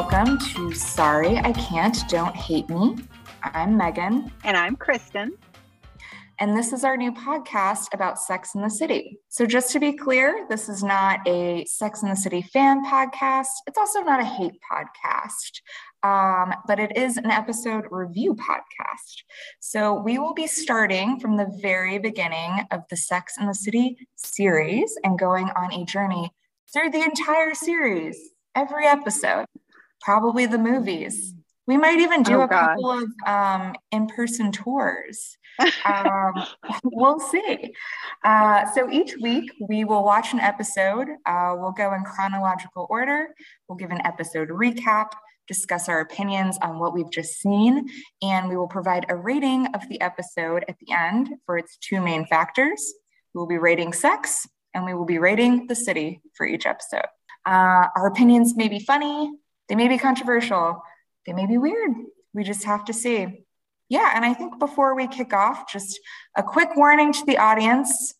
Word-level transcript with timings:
welcome 0.00 0.38
to 0.38 0.72
Sorry 0.72 1.36
I 1.36 1.52
Can't, 1.52 2.08
Don't 2.08 2.34
Hate 2.34 2.70
Me. 2.70 2.96
I'm 3.42 3.78
Meaghan. 3.78 4.32
And 4.44 4.56
I'm 4.56 4.74
Kristin. 4.74 5.32
And 6.38 6.56
this 6.56 6.72
is 6.72 6.84
our 6.84 6.96
new 6.96 7.12
podcast 7.12 7.92
about 7.92 8.18
Sex 8.18 8.54
and 8.54 8.64
the 8.64 8.70
City. 8.70 9.18
So, 9.28 9.44
just 9.44 9.72
to 9.72 9.78
be 9.78 9.92
clear, 9.92 10.46
this 10.48 10.70
is 10.70 10.82
not 10.82 11.20
a 11.28 11.66
Sex 11.66 12.02
and 12.02 12.10
the 12.10 12.16
City 12.16 12.40
fan 12.40 12.82
podcast. 12.82 13.48
It's 13.66 13.76
also 13.76 14.00
not 14.00 14.20
a 14.20 14.24
hate 14.24 14.58
podcast, 14.72 15.60
um, 16.02 16.54
but 16.66 16.80
it 16.80 16.96
is 16.96 17.18
an 17.18 17.30
episode 17.30 17.84
review 17.90 18.34
podcast. 18.36 19.22
So, 19.60 20.00
we 20.00 20.16
will 20.16 20.32
be 20.32 20.46
starting 20.46 21.20
from 21.20 21.36
the 21.36 21.54
very 21.60 21.98
beginning 21.98 22.64
of 22.70 22.84
the 22.88 22.96
Sex 22.96 23.34
and 23.38 23.50
the 23.50 23.54
City 23.54 23.98
series 24.16 24.96
and 25.04 25.18
going 25.18 25.50
on 25.50 25.74
a 25.74 25.84
journey 25.84 26.30
through 26.72 26.88
the 26.88 27.02
entire 27.02 27.52
series, 27.52 28.18
every 28.54 28.86
episode, 28.86 29.44
probably 30.00 30.46
the 30.46 30.58
movies. 30.58 31.34
We 31.66 31.76
might 31.76 32.00
even 32.00 32.22
do 32.22 32.40
oh, 32.40 32.42
a 32.42 32.48
couple 32.48 32.90
of 32.90 33.04
um, 33.26 33.74
in 33.92 34.06
person 34.08 34.52
tours. 34.52 35.36
Um, 35.84 36.46
we'll 36.84 37.20
see. 37.20 37.74
Uh, 38.24 38.64
so 38.72 38.90
each 38.90 39.14
week 39.20 39.50
we 39.68 39.84
will 39.84 40.02
watch 40.04 40.32
an 40.32 40.40
episode. 40.40 41.08
Uh, 41.26 41.54
we'll 41.58 41.72
go 41.72 41.92
in 41.92 42.02
chronological 42.02 42.86
order. 42.88 43.34
We'll 43.68 43.76
give 43.76 43.90
an 43.90 44.00
episode 44.06 44.48
recap, 44.48 45.10
discuss 45.48 45.86
our 45.90 46.00
opinions 46.00 46.56
on 46.62 46.78
what 46.78 46.94
we've 46.94 47.10
just 47.10 47.40
seen, 47.40 47.90
and 48.22 48.48
we 48.48 48.56
will 48.56 48.68
provide 48.68 49.04
a 49.10 49.16
rating 49.16 49.66
of 49.74 49.86
the 49.90 50.00
episode 50.00 50.64
at 50.66 50.78
the 50.78 50.94
end 50.94 51.28
for 51.44 51.58
its 51.58 51.76
two 51.76 52.00
main 52.00 52.24
factors. 52.24 52.94
We 53.34 53.40
will 53.40 53.48
be 53.48 53.58
rating 53.58 53.92
sex 53.92 54.46
and 54.72 54.86
we 54.86 54.94
will 54.94 55.04
be 55.04 55.18
rating 55.18 55.66
the 55.66 55.74
city 55.74 56.22
for 56.34 56.46
each 56.46 56.64
episode. 56.64 57.06
Uh, 57.46 57.86
our 57.96 58.06
opinions 58.06 58.56
may 58.56 58.68
be 58.68 58.78
funny, 58.80 59.32
they 59.70 59.76
may 59.76 59.86
be 59.86 59.98
controversial, 59.98 60.82
they 61.26 61.32
may 61.32 61.46
be 61.46 61.56
weird. 61.56 61.92
We 62.34 62.42
just 62.42 62.64
have 62.64 62.84
to 62.86 62.92
see. 62.92 63.44
Yeah, 63.88 64.10
and 64.14 64.24
I 64.24 64.34
think 64.34 64.58
before 64.58 64.96
we 64.96 65.06
kick 65.06 65.32
off, 65.32 65.70
just 65.70 66.00
a 66.36 66.42
quick 66.42 66.70
warning 66.74 67.12
to 67.12 67.24
the 67.24 67.38
audience 67.38 68.14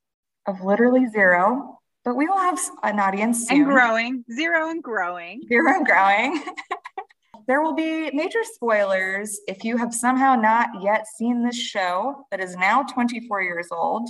of 0.46 0.62
literally 0.62 1.08
zero, 1.08 1.80
but 2.04 2.14
we 2.14 2.28
will 2.28 2.38
have 2.38 2.60
an 2.84 3.00
audience 3.00 3.48
soon. 3.48 3.62
And 3.62 3.66
growing, 3.66 4.24
zero 4.32 4.70
and 4.70 4.80
growing. 4.80 5.42
Zero 5.48 5.74
and 5.74 5.84
growing. 5.84 6.40
there 7.48 7.60
will 7.62 7.74
be 7.74 8.12
major 8.12 8.44
spoilers 8.44 9.40
if 9.48 9.64
you 9.64 9.76
have 9.76 9.92
somehow 9.92 10.36
not 10.36 10.68
yet 10.80 11.04
seen 11.18 11.44
this 11.44 11.58
show 11.58 12.26
that 12.30 12.38
is 12.38 12.54
now 12.54 12.84
24 12.84 13.42
years 13.42 13.66
old 13.72 14.08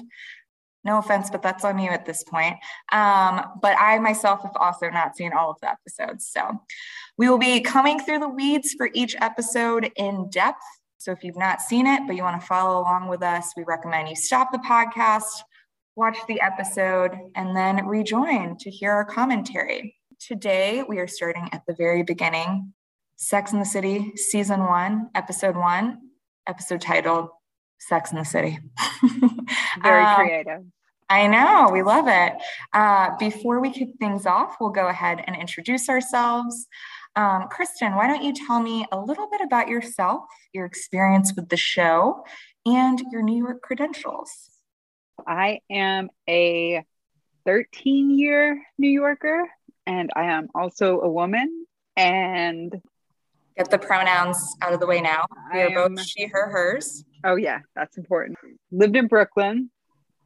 no 0.85 0.99
offense, 0.99 1.29
but 1.31 1.43
that's 1.43 1.65
on 1.65 1.79
you 1.79 1.91
at 1.91 2.07
this 2.07 2.25
point. 2.25 2.57
Um, 2.93 3.43
but 3.61 3.77
I 3.79 3.99
myself 3.99 4.43
have 4.43 4.57
also 4.59 4.89
not 4.89 5.17
seen 5.17 5.33
all 5.33 5.51
of 5.51 5.57
the 5.61 5.71
episodes. 5.71 6.27
So 6.27 6.61
we 7.21 7.29
will 7.29 7.37
be 7.37 7.61
coming 7.61 8.01
through 8.01 8.19
the 8.19 8.31
weeds 8.31 8.73
for 8.73 8.89
each 8.95 9.15
episode 9.21 9.93
in 9.97 10.31
depth. 10.31 10.65
So 10.97 11.13
if 11.13 11.23
you've 11.23 11.37
not 11.37 11.61
seen 11.61 11.87
it, 11.87 12.01
but 12.07 12.17
you 12.17 12.23
want 12.23 12.41
to 12.41 12.47
follow 12.47 12.81
along 12.81 13.09
with 13.09 13.23
us, 13.23 13.53
we 13.59 13.63
recommend 13.65 14.09
you 14.09 14.17
stop 14.17 14.51
the 14.53 14.59
podcast, 14.61 15.27
watch 15.97 16.17
the 16.29 16.41
episode, 16.41 17.13
and 17.35 17.55
then 17.55 17.85
rejoin 17.85 18.57
to 18.61 18.71
hear 18.71 18.93
our 18.93 19.05
commentary. 19.05 19.97
Today, 20.19 20.83
we 20.89 20.99
are 20.99 21.07
starting 21.07 21.51
at 21.53 21.61
the 21.69 21.75
very 21.75 22.03
beginning 22.03 22.73
Sex 23.17 23.53
and 23.53 23.61
the 23.61 23.67
City, 23.67 24.13
Season 24.17 24.61
One, 24.61 25.11
Episode 25.15 25.57
One, 25.59 25.99
episode 26.47 26.81
titled 26.81 27.29
Sex 27.81 28.13
and 28.13 28.21
the 28.21 28.25
City. 28.25 28.59
Very 29.83 30.05
um, 30.05 30.17
creative. 30.17 30.63
I 31.11 31.27
know, 31.27 31.69
we 31.71 31.83
love 31.83 32.07
it. 32.09 32.33
Uh, 32.73 33.11
before 33.19 33.61
we 33.61 33.71
kick 33.73 33.89
things 33.99 34.25
off, 34.25 34.57
we'll 34.59 34.71
go 34.71 34.87
ahead 34.87 35.23
and 35.27 35.37
introduce 35.37 35.91
ourselves. 35.91 36.67
Um, 37.21 37.51
Kristin, 37.51 37.97
why 37.97 38.07
don't 38.07 38.25
you 38.25 38.33
tell 38.33 38.61
me 38.61 38.87
a 38.91 38.99
little 38.99 39.29
bit 39.29 39.43
about 39.43 39.69
yourself, 39.69 40.25
your 40.55 40.65
experience 40.65 41.35
with 41.37 41.51
the 41.51 41.57
show, 41.59 42.25
and 42.65 42.99
your 43.13 43.21
New 43.21 43.37
York 43.37 43.61
credentials? 43.61 44.31
I 45.27 45.59
am 45.71 46.09
a 46.27 46.83
13 47.45 48.19
year 48.19 48.63
New 48.79 48.89
Yorker, 48.89 49.47
and 49.87 50.09
I 50.17 50.33
am 50.33 50.49
also 50.55 51.01
a 51.03 51.11
woman. 51.11 51.67
And 51.95 52.81
get 53.55 53.71
the 53.71 53.77
pronouns 53.77 54.57
out 54.63 54.73
of 54.73 54.81
the 54.81 54.87
way 54.87 55.03
now. 55.03 55.27
We 55.53 55.61
are 55.61 55.89
both 55.89 56.01
she, 56.07 56.25
her, 56.25 56.49
hers. 56.49 57.05
Oh, 57.23 57.37
yeah, 57.37 57.59
that's 57.77 57.99
important. 57.99 58.39
Lived 58.73 58.97
in 58.97 59.09
Brooklyn, 59.09 59.71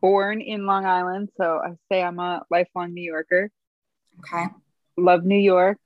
born 0.01 0.41
in 0.41 0.65
Long 0.65 0.87
Island. 0.87 1.31
So 1.39 1.61
I 1.61 1.73
say 1.91 2.05
I'm 2.05 2.21
a 2.21 2.45
lifelong 2.53 2.95
New 2.95 3.03
Yorker. 3.03 3.51
Okay. 4.21 4.45
Love 4.97 5.25
New 5.25 5.35
York. 5.35 5.81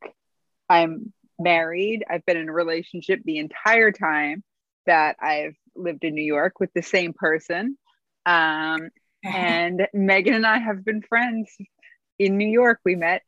I'm 0.68 1.12
married. 1.38 2.04
I've 2.08 2.24
been 2.26 2.36
in 2.36 2.48
a 2.48 2.52
relationship 2.52 3.20
the 3.24 3.38
entire 3.38 3.92
time 3.92 4.42
that 4.86 5.16
I've 5.20 5.56
lived 5.76 6.04
in 6.04 6.14
New 6.14 6.24
York 6.24 6.60
with 6.60 6.72
the 6.74 6.82
same 6.82 7.12
person. 7.12 7.78
Um, 8.26 8.90
and 9.24 9.86
Meaghan 9.94 10.34
and 10.34 10.46
I 10.46 10.58
have 10.58 10.84
been 10.84 11.02
friends 11.02 11.50
in 12.18 12.36
New 12.36 12.48
York. 12.48 12.80
We 12.84 12.94
met 12.94 13.22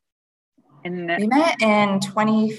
in 0.84 1.06
we 1.18 1.26
met 1.26 1.60
in 1.60 2.00
20 2.00 2.58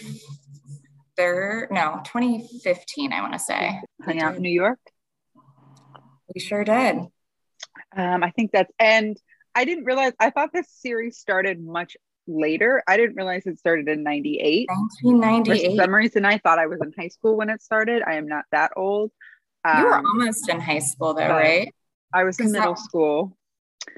no 1.18 2.02
2015 2.04 3.14
i 3.14 3.22
want 3.22 3.34
to 3.34 3.40
say 3.40 3.82
hung 4.04 4.22
out 4.22 4.36
in 4.36 4.44
new 4.44 4.50
york 4.50 4.80
we 6.34 6.42
sure 6.42 6.64
did. 6.64 6.98
Um, 7.96 8.24
I 8.24 8.32
think 8.32 8.52
that's, 8.52 8.72
and 8.80 9.18
I 9.54 9.66
didn't 9.66 9.86
realize, 9.86 10.14
I 10.20 10.30
thought 10.30 10.52
this 10.54 10.68
series 10.70 11.18
started 11.18 11.62
much 11.62 11.98
later. 12.28 12.84
I 12.88 12.98
didn't 12.98 13.16
realize 13.16 13.46
it 13.46 13.60
started 13.60 13.88
in 13.88 14.04
98. 14.04 14.68
1998. 14.70 15.70
For 15.78 15.84
some 15.84 15.96
reason, 15.96 16.26
I 16.26 16.38
thought 16.38 16.60
I 16.60 16.68
was 16.68 16.80
in 16.82 16.94
high 16.98 17.10
school 17.10 17.36
when 17.36 17.50
it 17.50 17.62
started. 17.62 18.04
I 18.06 18.16
am 18.16 18.28
not 18.28 18.46
that 18.52 18.72
old. 18.76 19.12
Um, 19.64 19.80
you 19.80 19.86
were 19.86 19.96
um, 19.96 20.06
almost 20.08 20.50
in 20.50 20.60
high 20.60 20.80
school, 20.80 21.14
though, 21.14 21.28
right? 21.28 21.74
I 22.14 22.24
was 22.24 22.40
in 22.40 22.52
middle 22.52 22.74
that, 22.74 22.82
school. 22.82 23.38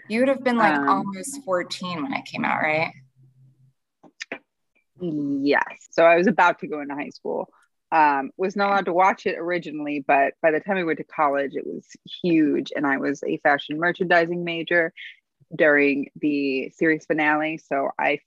You 0.08 0.20
would 0.20 0.30
have 0.30 0.44
been 0.44 0.58
like 0.58 0.76
um, 0.76 0.90
almost 0.90 1.44
14 1.44 2.04
when 2.04 2.14
it 2.14 2.26
came 2.26 2.46
out, 2.46 2.62
right? 2.62 2.92
Yes. 5.00 5.88
So 5.92 6.06
I 6.06 6.16
was 6.18 6.28
about 6.28 6.60
to 6.60 6.68
go 6.68 6.82
into 6.82 6.96
high 6.96 7.10
school. 7.10 7.50
Um, 7.92 8.32
was 8.38 8.56
not 8.56 8.70
allowed 8.70 8.86
to 8.86 8.94
watch 8.94 9.28
it 9.28 9.38
originally, 9.38 10.04
but 10.06 10.34
by 10.42 10.50
the 10.50 10.60
time 10.60 10.78
I 10.78 10.84
went 10.84 10.98
to 10.98 11.04
college, 11.04 11.52
it 11.54 11.66
was 11.66 11.86
huge. 12.24 12.72
And 12.76 12.88
I 12.88 12.98
was 12.98 13.22
a 13.24 13.38
fashion 13.38 13.78
merchandising 13.78 14.44
major 14.44 14.94
during 15.56 16.10
the 16.20 16.70
series 16.76 17.06
finale. 17.06 17.58
So 17.58 17.90
I 18.00 18.20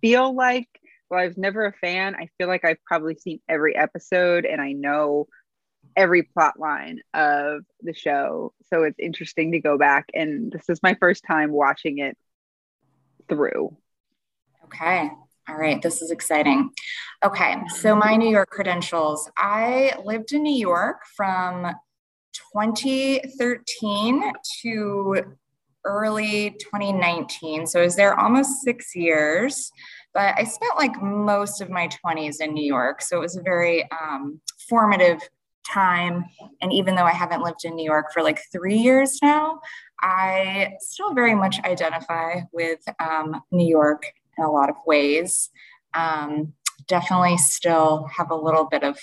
feel 0.00 0.34
like, 0.34 0.68
well, 1.10 1.20
I 1.20 1.26
was 1.26 1.38
never 1.38 1.66
a 1.66 1.72
fan. 1.72 2.14
I 2.14 2.28
feel 2.38 2.48
like 2.48 2.64
I've 2.64 2.84
probably 2.84 3.16
seen 3.16 3.40
every 3.48 3.74
episode 3.76 4.44
and 4.44 4.60
I 4.60 4.72
know 4.72 5.26
every 5.96 6.22
plot 6.22 6.58
line 6.58 7.00
of 7.14 7.62
the 7.80 7.94
show. 7.94 8.52
So 8.66 8.82
it's 8.82 8.98
interesting 8.98 9.52
to 9.52 9.60
go 9.60 9.78
back. 9.78 10.06
And 10.14 10.52
this 10.52 10.68
is 10.68 10.82
my 10.82 10.94
first 11.00 11.24
time 11.26 11.50
watching 11.50 11.98
it 11.98 12.16
through. 13.28 13.76
Okay. 14.64 15.10
All 15.48 15.56
right, 15.56 15.80
this 15.80 16.02
is 16.02 16.10
exciting. 16.10 16.70
Okay, 17.24 17.54
so 17.80 17.96
my 17.96 18.16
New 18.16 18.28
York 18.28 18.50
credentials. 18.50 19.30
I 19.34 19.94
lived 20.04 20.32
in 20.32 20.42
New 20.42 20.58
York 20.58 20.98
from 21.16 21.74
2013 22.52 24.32
to 24.60 25.22
early 25.88 26.50
2019. 26.60 27.66
So 27.66 27.80
I 27.80 27.84
was 27.84 27.96
there 27.96 28.18
almost 28.18 28.62
six 28.62 28.94
years, 28.94 29.72
but 30.14 30.34
I 30.36 30.44
spent 30.44 30.76
like 30.76 31.02
most 31.02 31.60
of 31.60 31.70
my 31.70 31.88
20s 31.88 32.40
in 32.40 32.52
New 32.52 32.64
York. 32.64 33.02
So 33.02 33.16
it 33.16 33.20
was 33.20 33.36
a 33.36 33.42
very 33.42 33.90
um, 33.90 34.40
formative 34.68 35.20
time. 35.66 36.26
And 36.60 36.72
even 36.72 36.94
though 36.94 37.04
I 37.04 37.12
haven't 37.12 37.42
lived 37.42 37.64
in 37.64 37.74
New 37.74 37.84
York 37.84 38.12
for 38.12 38.22
like 38.22 38.40
three 38.52 38.76
years 38.76 39.18
now, 39.22 39.60
I 40.00 40.74
still 40.80 41.14
very 41.14 41.34
much 41.34 41.58
identify 41.64 42.40
with 42.52 42.80
um, 43.00 43.40
New 43.50 43.66
York 43.66 44.04
in 44.36 44.44
a 44.44 44.50
lot 44.50 44.70
of 44.70 44.76
ways. 44.86 45.50
Um, 45.94 46.52
definitely 46.86 47.36
still 47.38 48.08
have 48.16 48.30
a 48.30 48.36
little 48.36 48.66
bit 48.66 48.82
of 48.82 48.98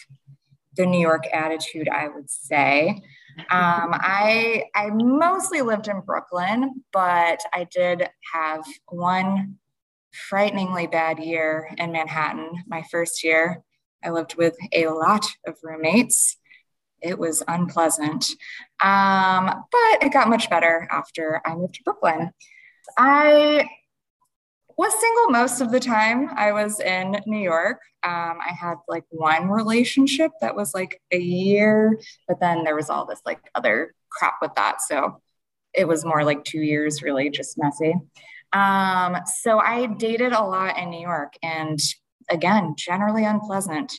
the 0.78 0.86
New 0.86 1.00
York 1.00 1.26
attitude, 1.34 1.90
I 1.90 2.08
would 2.08 2.30
say. 2.30 3.02
Um, 3.38 3.46
I 3.94 4.66
I 4.74 4.90
mostly 4.92 5.62
lived 5.62 5.88
in 5.88 6.02
Brooklyn, 6.02 6.84
but 6.94 7.42
I 7.54 7.68
did 7.70 8.08
have 8.34 8.66
one 8.88 9.58
frighteningly 10.12 10.88
bad 10.88 11.20
year 11.20 11.70
in 11.78 11.92
Manhattan. 11.92 12.64
My 12.68 12.84
first 12.84 13.24
year, 13.24 13.62
I 14.04 14.12
lived 14.12 14.36
with 14.36 14.56
a 14.72 14.88
lot 14.88 15.26
of 15.46 15.58
roommates. 15.64 16.38
It 17.02 17.20
was 17.20 17.44
unpleasant, 17.48 18.26
um, 18.82 19.46
but 19.72 20.04
it 20.04 20.14
got 20.14 20.30
much 20.30 20.50
better 20.50 20.88
after 20.90 21.42
I 21.46 21.56
moved 21.56 21.76
to 21.76 21.84
Brooklyn. 21.84 22.32
I 22.98 23.68
was 24.78 24.94
single 25.00 25.30
most 25.30 25.62
of 25.62 25.72
the 25.72 25.80
time 25.80 26.30
I 26.36 26.52
was 26.52 26.80
in 26.80 27.18
New 27.26 27.40
York. 27.40 27.80
Um, 28.04 28.38
I 28.42 28.52
had 28.60 28.76
like 28.88 29.06
one 29.10 29.50
relationship 29.50 30.32
that 30.42 30.56
was 30.56 30.74
like 30.74 31.02
a 31.12 31.20
year, 31.20 32.00
but 32.28 32.40
then 32.40 32.64
there 32.64 32.76
was 32.76 32.90
all 32.90 33.06
this 33.06 33.22
like 33.26 33.40
other 33.56 33.94
crap 34.10 34.36
with 34.42 34.54
that. 34.56 34.82
So 34.82 35.22
it 35.74 35.88
was 35.88 36.06
more 36.06 36.24
like 36.24 36.44
two 36.44 36.62
years, 36.62 37.02
really 37.02 37.30
just 37.30 37.58
messy. 37.58 37.96
Um, 38.54 39.18
so 39.42 39.60
I 39.60 39.88
dated 39.88 40.34
a 40.34 40.44
lot 40.44 40.78
in 40.78 40.90
New 40.90 41.02
York 41.02 41.34
and 41.42 41.80
again, 42.30 42.76
generally 42.78 43.26
unpleasant. 43.26 43.94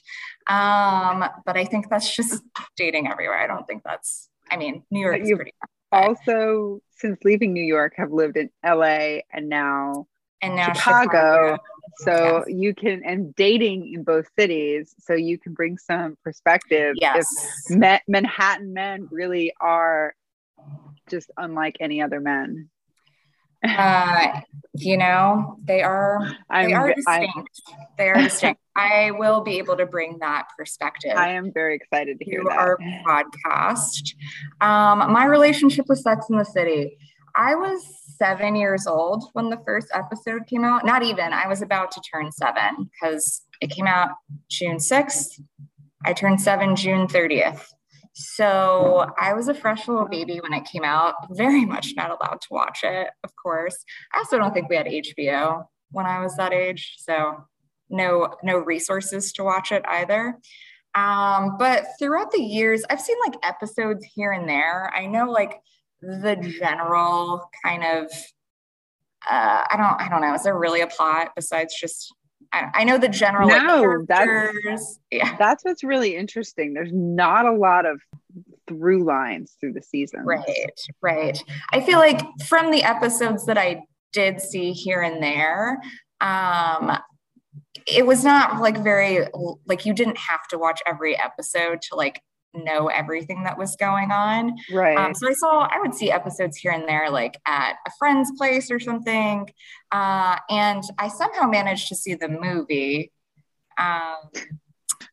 Um, 0.46 1.25
but 1.44 1.56
I 1.56 1.64
think 1.64 1.88
that's 1.88 2.14
just 2.14 2.43
dating 2.76 3.08
everywhere. 3.08 3.38
I 3.38 3.46
don't 3.46 3.67
think 3.67 3.82
that's, 3.84 4.28
I 4.50 4.56
mean, 4.56 4.82
New 4.90 5.00
York 5.00 5.20
is 5.20 5.32
pretty. 5.34 5.52
Also, 5.93 6.81
since 6.96 7.19
leaving 7.25 7.52
New 7.52 7.64
York, 7.64 7.94
have 7.96 8.12
lived 8.12 8.37
in 8.37 8.50
LA 8.64 9.20
and 9.32 9.49
now 9.49 10.06
and 10.46 10.56
now 10.56 10.72
Chicago. 10.72 11.04
Chicago. 11.04 11.58
So 11.98 12.44
yes. 12.46 12.56
you 12.58 12.75
can, 12.75 13.02
and 13.04 13.34
dating 13.37 13.93
in 13.94 14.04
both 14.04 14.26
cities, 14.38 14.94
so 14.98 15.14
you 15.14 15.38
can 15.38 15.54
bring 15.54 15.78
some 15.78 16.16
perspective. 16.22 16.94
Yes. 17.00 17.26
If 17.70 18.00
Manhattan 18.06 18.75
men 18.75 19.08
really 19.10 19.52
are 19.60 20.14
just 21.08 21.31
unlike 21.37 21.76
any 21.81 22.02
other 22.02 22.20
men. 22.20 22.69
Uh, 23.66 24.40
you 24.75 24.96
know, 24.96 25.56
they 25.64 25.82
are 25.82 26.20
I'm, 26.50 26.69
they 26.69 26.75
are 26.75 26.94
distinct. 26.94 27.32
I'm, 27.37 27.76
they 27.99 28.08
are 28.10 28.14
distinct. 28.22 28.60
I 28.76 29.10
will 29.12 29.40
be 29.40 29.58
able 29.58 29.76
to 29.78 29.87
bring 29.87 30.19
that 30.20 30.49
perspective. 30.56 31.12
I 31.16 31.31
am 31.31 31.52
very 31.52 31.75
excited 31.75 32.19
to 32.19 32.25
hear 32.25 32.42
to 32.42 32.49
that. 32.50 32.58
our 32.58 32.78
podcast. 33.06 34.14
Um, 34.60 35.10
my 35.10 35.25
relationship 35.25 35.87
with 35.88 35.99
Sex 35.99 36.26
and 36.28 36.38
the 36.38 36.44
City. 36.44 36.99
I 37.36 37.54
was 37.54 37.86
seven 38.16 38.56
years 38.56 38.86
old 38.86 39.30
when 39.34 39.50
the 39.50 39.60
first 39.64 39.88
episode 39.92 40.46
came 40.46 40.64
out. 40.64 40.86
Not 40.86 41.02
even. 41.02 41.32
I 41.32 41.46
was 41.46 41.62
about 41.62 41.90
to 41.92 42.00
turn 42.00 42.32
seven 42.32 42.90
because 42.90 43.42
it 43.60 43.70
came 43.70 43.86
out 43.86 44.10
June 44.50 44.80
sixth. 44.80 45.40
I 46.04 46.12
turned 46.12 46.40
seven 46.40 46.76
June 46.76 47.08
thirtieth. 47.08 47.72
So 48.14 49.06
I 49.18 49.34
was 49.34 49.48
a 49.48 49.54
fresh 49.54 49.88
little 49.88 50.08
baby 50.08 50.40
when 50.40 50.54
it 50.54 50.64
came 50.64 50.84
out, 50.84 51.14
very 51.32 51.66
much 51.66 51.92
not 51.96 52.10
allowed 52.10 52.40
to 52.40 52.48
watch 52.50 52.80
it, 52.82 53.10
of 53.22 53.30
course. 53.36 53.76
I 54.14 54.18
also 54.18 54.38
don't 54.38 54.54
think 54.54 54.70
we 54.70 54.76
had 54.76 54.86
HBO 54.86 55.64
when 55.90 56.06
I 56.06 56.20
was 56.20 56.34
that 56.36 56.54
age. 56.54 56.94
So 56.96 57.44
no, 57.90 58.34
no 58.42 58.56
resources 58.56 59.32
to 59.32 59.44
watch 59.44 59.70
it 59.70 59.84
either. 59.86 60.38
Um, 60.94 61.58
but 61.58 61.84
throughout 61.98 62.30
the 62.30 62.40
years, 62.40 62.84
I've 62.88 63.02
seen 63.02 63.18
like 63.26 63.36
episodes 63.42 64.06
here 64.14 64.32
and 64.32 64.48
there. 64.48 64.90
I 64.96 65.06
know 65.06 65.30
like 65.30 65.60
the 66.00 66.37
general 66.58 67.48
kind 67.64 67.84
of 67.84 68.10
uh, 69.28 69.64
I 69.70 69.76
don't 69.76 70.00
I 70.00 70.08
don't 70.08 70.20
know. 70.20 70.34
Is 70.34 70.44
there 70.44 70.56
really 70.56 70.81
a 70.81 70.87
plot 70.87 71.32
besides 71.34 71.75
just 71.78 72.14
I, 72.52 72.70
I 72.75 72.84
know 72.84 72.98
the 72.98 73.08
general 73.08 73.48
no, 73.48 73.82
like, 73.82 74.06
that's, 74.08 75.00
yeah. 75.10 75.37
that's 75.37 75.64
what's 75.64 75.82
really 75.82 76.16
interesting. 76.16 76.75
There's 76.75 76.93
not 76.93 77.46
a 77.46 77.52
lot 77.52 77.87
of 77.87 78.00
through 78.69 79.04
lines 79.04 79.56
through 79.60 79.72
the 79.72 79.82
season. 79.82 80.20
Right, 80.25 80.81
right. 81.02 81.43
I 81.72 81.81
feel 81.81 81.99
like 81.99 82.20
from 82.46 82.70
the 82.70 82.82
episodes 82.82 83.46
that 83.46 83.58
I 83.58 83.82
did 84.12 84.40
see 84.40 84.72
here 84.72 85.02
and 85.02 85.22
there, 85.22 85.81
um, 86.20 86.99
it 87.87 88.06
was 88.06 88.25
not 88.25 88.60
like 88.60 88.82
very 88.82 89.26
like 89.66 89.87
you 89.87 89.92
didn't 89.92 90.19
have 90.19 90.46
to 90.49 90.58
watch 90.58 90.81
every 90.87 91.19
episode 91.19 91.81
to 91.82 91.94
like 91.94 92.20
know 92.64 92.88
everything 92.88 93.42
that 93.44 93.58
was 93.58 93.76
going 93.76 94.10
on. 94.10 94.56
Right. 94.72 94.96
Um, 94.96 95.14
so 95.14 95.28
I 95.28 95.32
saw, 95.32 95.68
I 95.70 95.78
would 95.80 95.94
see 95.94 96.10
episodes 96.10 96.56
here 96.56 96.72
and 96.72 96.88
there, 96.88 97.10
like 97.10 97.38
at 97.46 97.76
a 97.86 97.90
friend's 97.98 98.32
place 98.36 98.70
or 98.70 98.80
something. 98.80 99.48
Uh, 99.92 100.36
and 100.50 100.82
I 100.98 101.08
somehow 101.08 101.46
managed 101.46 101.88
to 101.88 101.94
see 101.94 102.14
the 102.14 102.28
movie. 102.28 103.12
Um, 103.78 104.30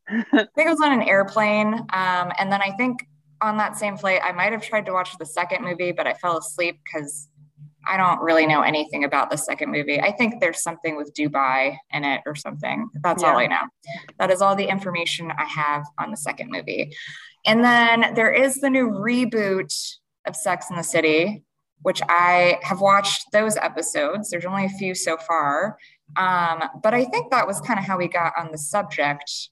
I 0.07 0.47
think 0.55 0.67
it 0.67 0.69
was 0.69 0.81
on 0.81 0.93
an 0.93 1.03
airplane. 1.03 1.73
Um, 1.73 2.31
and 2.37 2.51
then 2.51 2.61
I 2.61 2.71
think 2.77 3.07
on 3.41 3.57
that 3.57 3.77
same 3.77 3.97
flight, 3.97 4.21
I 4.23 4.31
might 4.31 4.51
have 4.53 4.63
tried 4.63 4.85
to 4.85 4.93
watch 4.93 5.17
the 5.17 5.25
second 5.25 5.63
movie, 5.63 5.91
but 5.91 6.07
I 6.07 6.13
fell 6.13 6.37
asleep 6.37 6.79
because 6.83 7.27
I 7.87 7.97
don't 7.97 8.21
really 8.21 8.45
know 8.47 8.61
anything 8.61 9.03
about 9.03 9.29
the 9.29 9.37
second 9.37 9.71
movie. 9.71 9.99
I 9.99 10.11
think 10.11 10.39
there's 10.39 10.61
something 10.61 10.95
with 10.95 11.13
Dubai 11.13 11.77
in 11.91 12.03
it 12.03 12.21
or 12.25 12.35
something. 12.35 12.89
That's 13.01 13.23
yeah. 13.23 13.31
all 13.31 13.37
I 13.37 13.47
know. 13.47 13.63
That 14.19 14.31
is 14.31 14.41
all 14.41 14.55
the 14.55 14.67
information 14.67 15.31
I 15.31 15.45
have 15.45 15.85
on 15.99 16.11
the 16.11 16.17
second 16.17 16.49
movie. 16.51 16.95
And 17.45 17.63
then 17.63 18.13
there 18.15 18.31
is 18.31 18.61
the 18.61 18.69
new 18.69 18.89
reboot 18.89 19.73
of 20.25 20.35
Sex 20.35 20.69
and 20.69 20.79
the 20.79 20.83
City, 20.83 21.43
which 21.81 22.01
I 22.07 22.59
have 22.61 22.79
watched 22.79 23.31
those 23.33 23.57
episodes. 23.57 24.29
There's 24.29 24.45
only 24.45 24.65
a 24.65 24.69
few 24.69 24.95
so 24.95 25.17
far. 25.17 25.77
Um, 26.15 26.63
but 26.81 26.93
I 26.93 27.05
think 27.05 27.31
that 27.31 27.47
was 27.47 27.59
kind 27.61 27.79
of 27.79 27.85
how 27.85 27.97
we 27.97 28.07
got 28.07 28.33
on 28.37 28.51
the 28.51 28.57
subject 28.57 29.49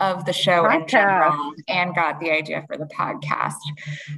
of 0.00 0.24
the 0.24 0.32
show 0.32 0.64
podcast. 0.64 0.80
in 0.80 0.88
general 0.88 1.52
and 1.68 1.94
got 1.94 2.20
the 2.20 2.30
idea 2.30 2.64
for 2.66 2.76
the 2.76 2.86
podcast. 2.86 3.54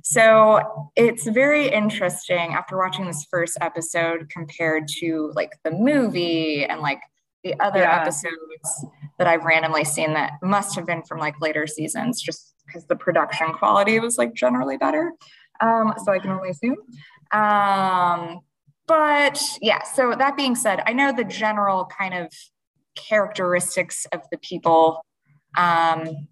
So 0.03 0.93
it's 0.97 1.27
very 1.27 1.69
interesting 1.69 2.55
after 2.55 2.77
watching 2.77 3.07
this 3.07 3.27
first 3.31 3.59
episode 3.61 4.29
compared 4.31 4.89
to 5.01 5.33
like 5.35 5.53
the 5.65 5.71
movie 5.71 6.65
and 6.65 6.81
like 6.81 7.01
the 7.45 7.59
other 7.61 7.81
yeah. 7.81 8.01
episodes 8.01 8.87
that 9.19 9.27
I've 9.27 9.45
randomly 9.45 9.85
seen 9.85 10.13
that 10.15 10.33
must 10.43 10.75
have 10.77 10.87
been 10.87 11.03
from 11.03 11.19
like 11.19 11.41
later 11.41 11.67
seasons, 11.67 12.21
just 12.21 12.55
because 12.67 12.87
the 12.87 12.97
production 12.97 13.53
quality 13.55 13.99
was 13.99 14.19
like 14.19 14.35
generally 14.35 14.77
better. 14.77 15.13
Um, 15.61 15.95
so 16.05 16.13
I 16.13 16.19
can 16.19 16.31
only 16.31 16.51
assume. 16.51 16.77
Um, 17.33 18.41
but 18.87 19.41
yeah, 19.63 19.83
so 19.85 20.15
that 20.19 20.37
being 20.37 20.55
said, 20.55 20.83
I 20.87 20.93
know 20.93 21.13
the 21.13 21.25
general 21.25 21.87
kind 21.87 22.15
of 22.15 22.33
characteristics 22.97 24.07
of 24.13 24.23
the 24.31 24.39
people. 24.39 25.05
Um, 25.57 26.29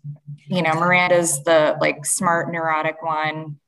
you 0.47 0.63
know, 0.63 0.75
Miranda's 0.75 1.43
the 1.45 1.77
like 1.81 2.05
smart, 2.07 2.51
neurotic 2.51 3.03
one. 3.03 3.59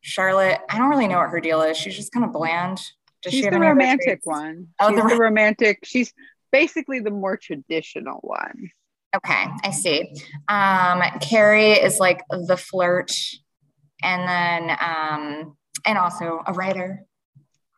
Charlotte, 0.00 0.60
I 0.70 0.78
don't 0.78 0.88
really 0.88 1.08
know 1.08 1.18
what 1.18 1.30
her 1.30 1.40
deal 1.40 1.62
is. 1.62 1.76
She's 1.76 1.96
just 1.96 2.12
kind 2.12 2.24
of 2.24 2.32
bland. 2.32 2.80
Does 3.22 3.32
she's 3.32 3.44
she 3.44 3.50
the 3.50 3.58
romantic 3.58 4.20
one. 4.24 4.68
Oh, 4.80 4.90
she's 4.90 5.02
the, 5.02 5.08
the 5.08 5.16
romantic. 5.16 5.80
She's 5.84 6.12
basically 6.52 7.00
the 7.00 7.10
more 7.10 7.36
traditional 7.36 8.20
one. 8.22 8.70
Okay, 9.14 9.46
I 9.64 9.70
see. 9.70 10.12
Um, 10.48 11.02
Carrie 11.20 11.72
is 11.72 11.98
like 11.98 12.22
the 12.30 12.56
flirt, 12.56 13.12
and 14.02 14.28
then 14.28 14.76
um, 14.80 15.56
and 15.86 15.98
also 15.98 16.42
a 16.46 16.52
writer, 16.52 17.04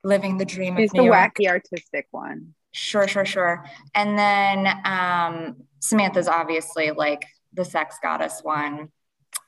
living 0.05 0.37
the 0.37 0.44
dream 0.44 0.76
She's 0.76 0.91
the 0.91 1.05
York. 1.05 1.35
wacky 1.38 1.49
artistic 1.49 2.09
one. 2.11 2.55
Sure, 2.73 3.09
sure, 3.09 3.25
sure. 3.25 3.64
And 3.94 4.19
then 4.19 4.67
um, 4.85 5.56
Samantha's 5.80 6.28
obviously 6.28 6.90
like 6.90 7.25
the 7.52 7.64
sex 7.64 7.96
goddess 8.02 8.40
one. 8.42 8.90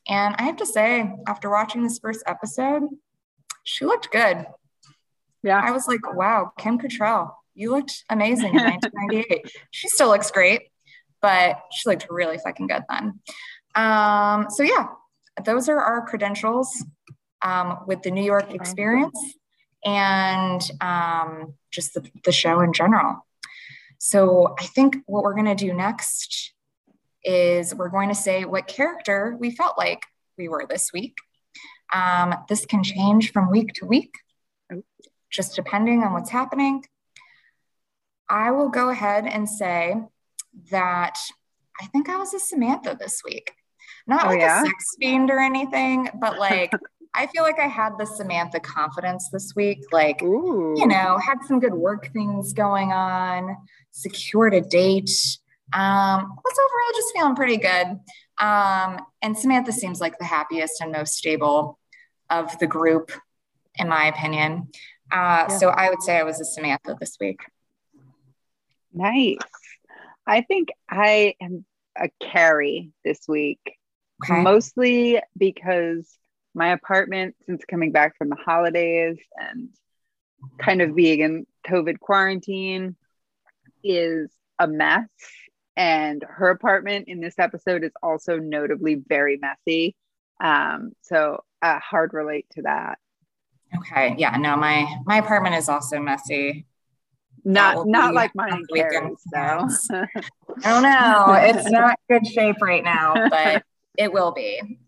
And 0.09 0.35
I 0.39 0.43
have 0.43 0.57
to 0.57 0.67
say, 0.67 1.13
after 1.27 1.51
watching 1.51 1.83
this 1.83 1.99
first 1.99 2.23
episode, 2.27 2.83
she 3.65 3.85
looked 3.85 4.11
good. 4.11 4.47
Yeah. 5.43 5.61
I 5.63 5.71
was 5.71 5.87
like, 5.87 6.01
wow, 6.15 6.53
Kim 6.59 6.79
Cattrall, 6.79 7.33
you 7.55 7.71
looked 7.71 8.05
amazing 8.09 8.55
in 8.55 8.65
1998. 8.65 9.53
she 9.71 9.89
still 9.89 10.09
looks 10.09 10.31
great 10.31 10.63
but 11.21 11.61
she 11.71 11.89
looked 11.89 12.07
really 12.11 12.39
fucking 12.39 12.67
good 12.67 12.83
then. 12.89 13.21
Um, 13.75 14.47
so 14.51 14.63
yeah, 14.63 14.89
those 15.45 15.69
are 15.69 15.79
our 15.79 16.07
credentials 16.07 16.85
um, 17.43 17.79
with 17.87 18.03
the 18.03 18.11
New 18.11 18.25
York 18.25 18.53
experience 18.53 19.19
and 19.85 20.61
um, 20.81 21.55
just 21.71 21.95
the, 21.95 22.09
the 22.25 22.33
show 22.33 22.61
in 22.61 22.73
general. 22.73 23.27
So 24.03 24.55
I 24.59 24.65
think 24.65 24.97
what 25.05 25.23
we're 25.23 25.35
going 25.35 25.45
to 25.45 25.55
do 25.55 25.75
next 25.75 26.55
is 27.23 27.75
we're 27.75 27.91
going 27.91 28.09
to 28.09 28.15
say 28.15 28.47
what 28.47 28.67
character 28.67 29.37
we 29.39 29.51
felt 29.51 29.77
like 29.77 30.07
we 30.39 30.49
were 30.49 30.65
this 30.67 30.91
week. 30.91 31.19
Um, 31.95 32.35
this 32.49 32.65
can 32.65 32.83
change 32.83 33.31
from 33.31 33.51
week 33.51 33.75
to 33.75 33.85
week, 33.85 34.15
just 35.31 35.55
depending 35.55 36.03
on 36.03 36.15
what's 36.15 36.31
happening. 36.31 36.83
I 38.27 38.53
will 38.53 38.71
go 38.71 38.89
ahead 38.89 39.27
and 39.27 39.47
say 39.47 39.97
that 40.71 41.19
I 41.79 41.85
think 41.87 42.09
I 42.09 42.17
was 42.17 42.33
a 42.33 42.41
Samantha 42.41 42.97
this 42.99 43.21
week. 43.23 43.53
Not 44.07 44.25
oh, 44.25 44.29
like 44.29 44.41
yeah? 44.41 44.63
a 44.63 44.65
sex 44.65 44.97
fiend 44.99 45.31
or 45.31 45.41
anything, 45.41 46.09
but 46.19 46.39
like 46.39 46.73
I 47.15 47.27
feel 47.27 47.43
like 47.43 47.59
I 47.59 47.67
had 47.67 47.93
the 47.99 48.07
Samantha 48.07 48.61
confidence 48.61 49.29
this 49.31 49.55
week. 49.57 49.85
Like, 49.93 50.23
Ooh. 50.23 50.75
you 50.77 50.87
know, 50.87 51.19
had 51.19 51.39
some 51.47 51.59
good 51.59 51.75
work 51.75 52.13
things 52.13 52.53
going 52.53 52.93
on, 52.93 53.57
secured 53.91 54.55
a 54.55 54.61
date. 54.61 55.11
Um, 55.73 56.37
was 56.45 56.59
overall 56.59 56.93
just 56.95 57.13
feeling 57.15 57.35
pretty 57.35 57.57
good. 57.57 57.99
Um, 58.39 59.05
and 59.23 59.37
Samantha 59.37 59.73
seems 59.73 60.01
like 60.01 60.19
the 60.19 60.25
happiest 60.25 60.81
and 60.81 60.93
most 60.93 61.15
stable 61.15 61.79
of 62.31 62.57
the 62.59 62.67
group, 62.67 63.13
in 63.77 63.89
my 63.89 64.07
opinion. 64.07 64.69
Uh, 65.13 65.47
yeah. 65.49 65.59
So 65.59 65.69
I 65.69 65.91
would 65.91 66.03
say 66.03 66.17
I 66.17 66.23
was 66.23 66.41
a 66.41 66.45
Samantha 66.45 66.97
this 66.99 67.17
week. 67.21 67.41
Nice. 68.93 69.39
I 70.27 70.43
think 70.43 70.69
I 70.89 71.35
am 71.41 71.65
a 71.97 72.09
Carrie 72.21 72.93
this 73.05 73.21
week, 73.29 73.79
okay. 74.25 74.43
mostly 74.43 75.21
because 75.37 76.09
my 76.55 76.69
apartment, 76.73 77.37
since 77.47 77.65
coming 77.65 77.93
back 77.93 78.17
from 78.17 78.29
the 78.29 78.37
holidays 78.37 79.19
and 79.37 79.69
kind 80.59 80.83
of 80.83 80.95
being 80.95 81.21
in 81.21 81.47
COVID 81.67 82.01
quarantine, 82.01 82.97
is 83.83 84.31
a 84.59 84.67
mess. 84.67 85.09
And 85.77 86.25
her 86.29 86.51
apartment 86.51 87.09
in 87.09 87.21
this 87.21 87.39
episode 87.39 87.85
is 87.85 87.93
also 88.03 88.39
notably 88.39 88.97
very 88.97 89.39
messy. 89.39 89.97
Um, 90.43 90.93
so 91.03 91.45
uh, 91.63 91.79
hard 91.79 92.13
relate 92.13 92.47
to 92.53 92.63
that. 92.63 92.99
Okay. 93.77 94.17
Yeah. 94.19 94.37
No, 94.37 94.57
my 94.57 94.87
my 95.07 95.19
apartment 95.19 95.55
is 95.55 95.69
also 95.69 96.01
messy 96.01 96.67
not 97.45 97.87
not 97.87 98.15
like 98.15 98.35
mine 98.35 98.65
though. 98.73 99.09
I 99.93 100.07
don't 100.65 100.83
know. 100.83 101.35
It's 101.41 101.71
not 101.71 101.99
good 102.09 102.27
shape 102.27 102.57
right 102.61 102.85
now, 102.85 103.15
but 103.31 103.65
it 103.97 104.13
will 104.13 104.33
be. 104.33 104.79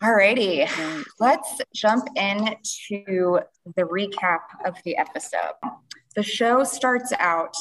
Alrighty, 0.00 0.70
let's 1.18 1.60
jump 1.74 2.08
into 2.14 3.40
the 3.74 3.82
recap 3.82 4.42
of 4.64 4.76
the 4.84 4.96
episode. 4.96 5.54
The 6.14 6.22
show 6.22 6.62
starts 6.62 7.12
out, 7.18 7.56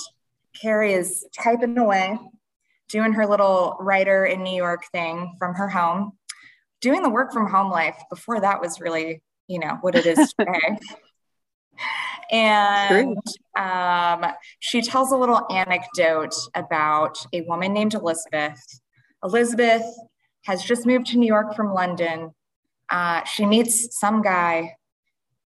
Carrie 0.53 0.93
is 0.93 1.25
typing 1.35 1.75
away, 1.79 2.19
doing 2.89 3.13
her 3.13 3.25
little 3.25 3.75
writer 3.79 4.23
in 4.25 4.43
New 4.43 4.55
York 4.55 4.83
thing 4.91 5.33
from 5.39 5.55
her 5.55 5.67
home, 5.67 6.11
doing 6.79 7.01
the 7.01 7.09
work 7.09 7.33
from 7.33 7.49
home 7.49 7.71
life 7.71 7.97
before 8.07 8.39
that 8.39 8.61
was 8.61 8.79
really, 8.79 9.23
you 9.47 9.57
know, 9.57 9.79
what 9.81 9.95
it 9.95 10.05
is 10.05 10.31
today. 10.39 10.77
and 12.31 13.17
um, 13.57 14.31
she 14.59 14.83
tells 14.83 15.11
a 15.11 15.17
little 15.17 15.43
anecdote 15.49 16.35
about 16.53 17.17
a 17.33 17.41
woman 17.41 17.73
named 17.73 17.95
Elizabeth. 17.95 18.61
Elizabeth 19.23 19.83
has 20.47 20.63
just 20.63 20.85
moved 20.85 21.07
to 21.07 21.17
New 21.17 21.27
York 21.27 21.53
from 21.55 21.73
London. 21.73 22.31
Uh, 22.89 23.21
she 23.25 23.45
meets 23.45 23.99
some 23.99 24.21
guy. 24.21 24.77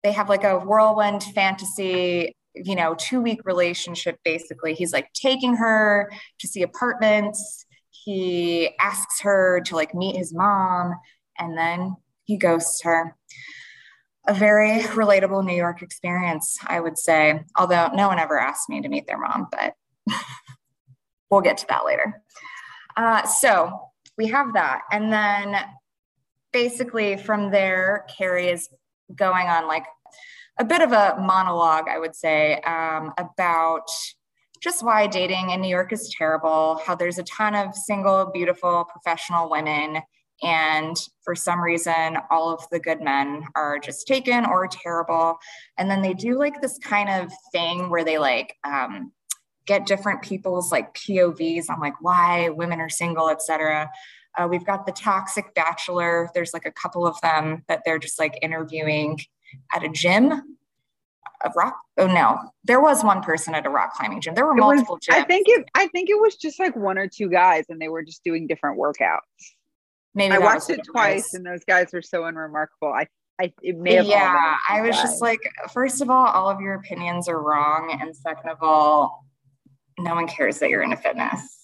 They 0.03 0.11
have 0.11 0.29
like 0.29 0.43
a 0.43 0.59
whirlwind 0.59 1.23
fantasy, 1.23 2.35
you 2.53 2.75
know, 2.75 2.93
two 2.93 3.19
week 3.19 3.41
relationship 3.43 4.19
basically. 4.23 4.75
He's 4.75 4.93
like 4.93 5.11
taking 5.13 5.55
her 5.55 6.11
to 6.39 6.47
see 6.47 6.61
apartments. 6.61 7.65
He 7.89 8.69
asks 8.79 9.21
her 9.21 9.61
to 9.65 9.75
like 9.75 9.95
meet 9.95 10.15
his 10.15 10.35
mom, 10.35 10.93
and 11.37 11.57
then 11.57 11.95
he 12.25 12.37
ghosts 12.37 12.83
her 12.83 13.15
a 14.27 14.35
very 14.35 14.81
relatable 14.81 15.43
New 15.43 15.55
York 15.55 15.81
experience, 15.81 16.59
I 16.67 16.79
would 16.79 16.99
say. 16.99 17.43
Although 17.57 17.89
no 17.95 18.07
one 18.07 18.19
ever 18.19 18.39
asked 18.39 18.69
me 18.69 18.81
to 18.81 18.89
meet 18.89 19.07
their 19.07 19.19
mom, 19.19 19.47
but 19.51 19.73
we'll 21.31 21.41
get 21.41 21.57
to 21.57 21.67
that 21.69 21.85
later. 21.85 22.21
Uh, 22.95 23.25
so 23.25 23.90
we 24.17 24.27
have 24.27 24.53
that. 24.53 24.81
And 24.91 25.11
then 25.11 25.55
basically 26.53 27.17
from 27.17 27.51
there, 27.51 28.05
Carrie 28.15 28.49
is 28.49 28.69
going 29.15 29.47
on 29.47 29.67
like 29.67 29.85
a 30.59 30.65
bit 30.65 30.81
of 30.81 30.91
a 30.91 31.17
monologue, 31.19 31.87
I 31.89 31.97
would 31.97 32.15
say, 32.15 32.59
um, 32.61 33.13
about 33.17 33.87
just 34.61 34.83
why 34.83 35.07
dating 35.07 35.49
in 35.49 35.61
New 35.61 35.69
York 35.69 35.91
is 35.91 36.13
terrible, 36.15 36.79
how 36.85 36.93
there's 36.93 37.17
a 37.17 37.23
ton 37.23 37.55
of 37.55 37.73
single, 37.73 38.29
beautiful, 38.31 38.85
professional 38.85 39.49
women 39.49 40.01
and 40.43 40.97
for 41.23 41.35
some 41.35 41.61
reason, 41.61 42.17
all 42.31 42.51
of 42.51 42.67
the 42.71 42.79
good 42.79 43.01
men 43.01 43.43
are 43.55 43.77
just 43.77 44.07
taken 44.07 44.45
or 44.45 44.67
terrible. 44.67 45.37
And 45.77 45.89
then 45.89 46.01
they 46.01 46.13
do 46.13 46.37
like 46.37 46.61
this 46.61 46.79
kind 46.79 47.09
of 47.09 47.31
thing 47.51 47.89
where 47.89 48.03
they 48.03 48.17
like 48.17 48.55
um, 48.63 49.11
get 49.65 49.85
different 49.85 50.21
people's 50.21 50.71
like 50.71 50.93
POVs 50.93 51.69
on 51.69 51.79
like 51.79 51.93
why 52.01 52.49
women 52.49 52.79
are 52.79 52.89
single, 52.89 53.29
etc. 53.29 53.89
Uh, 54.37 54.47
we've 54.49 54.65
got 54.65 54.85
the 54.85 54.91
toxic 54.91 55.53
bachelor. 55.53 56.29
There's 56.33 56.53
like 56.53 56.65
a 56.65 56.71
couple 56.71 57.05
of 57.05 57.19
them 57.21 57.63
that 57.67 57.81
they're 57.85 57.99
just 57.99 58.19
like 58.19 58.37
interviewing 58.41 59.19
at 59.75 59.83
a 59.83 59.89
gym. 59.89 60.57
A 61.43 61.49
rock? 61.55 61.75
Oh 61.97 62.05
no, 62.05 62.37
there 62.63 62.79
was 62.79 63.03
one 63.03 63.23
person 63.23 63.55
at 63.55 63.65
a 63.65 63.69
rock 63.69 63.93
climbing 63.95 64.21
gym. 64.21 64.35
There 64.35 64.45
were 64.45 64.53
multiple 64.53 64.95
was, 64.95 65.15
gyms. 65.15 65.21
I 65.21 65.23
think 65.23 65.47
it. 65.49 65.65
I 65.73 65.87
think 65.87 66.09
it 66.09 66.19
was 66.19 66.35
just 66.35 66.59
like 66.59 66.75
one 66.75 66.99
or 66.99 67.07
two 67.07 67.29
guys, 67.29 67.65
and 67.67 67.81
they 67.81 67.89
were 67.89 68.03
just 68.03 68.23
doing 68.23 68.45
different 68.45 68.79
workouts. 68.79 69.19
Maybe 70.13 70.35
I 70.35 70.37
watched 70.37 70.69
it 70.69 70.81
twice, 70.83 71.33
and 71.33 71.43
those 71.43 71.63
guys 71.63 71.87
were 71.93 72.01
so 72.01 72.25
unremarkable. 72.25 72.89
I, 72.89 73.07
I 73.39 73.53
it 73.63 73.77
may 73.77 73.95
have. 73.95 74.05
Yeah, 74.05 74.55
I 74.69 74.81
was 74.81 74.95
guys. 74.95 75.03
just 75.03 75.21
like, 75.21 75.39
first 75.73 76.01
of 76.01 76.11
all, 76.11 76.27
all 76.27 76.49
of 76.49 76.59
your 76.59 76.75
opinions 76.75 77.27
are 77.27 77.41
wrong, 77.41 77.97
and 77.99 78.15
second 78.15 78.51
of 78.51 78.57
all, 78.61 79.25
no 79.99 80.15
one 80.15 80.27
cares 80.27 80.59
that 80.59 80.69
you're 80.69 80.83
into 80.83 80.97
fitness. 80.97 81.57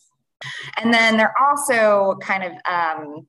And 0.77 0.93
then 0.93 1.17
they're 1.17 1.33
also 1.39 2.17
kind 2.21 2.43
of 2.43 2.51
um, 2.71 3.27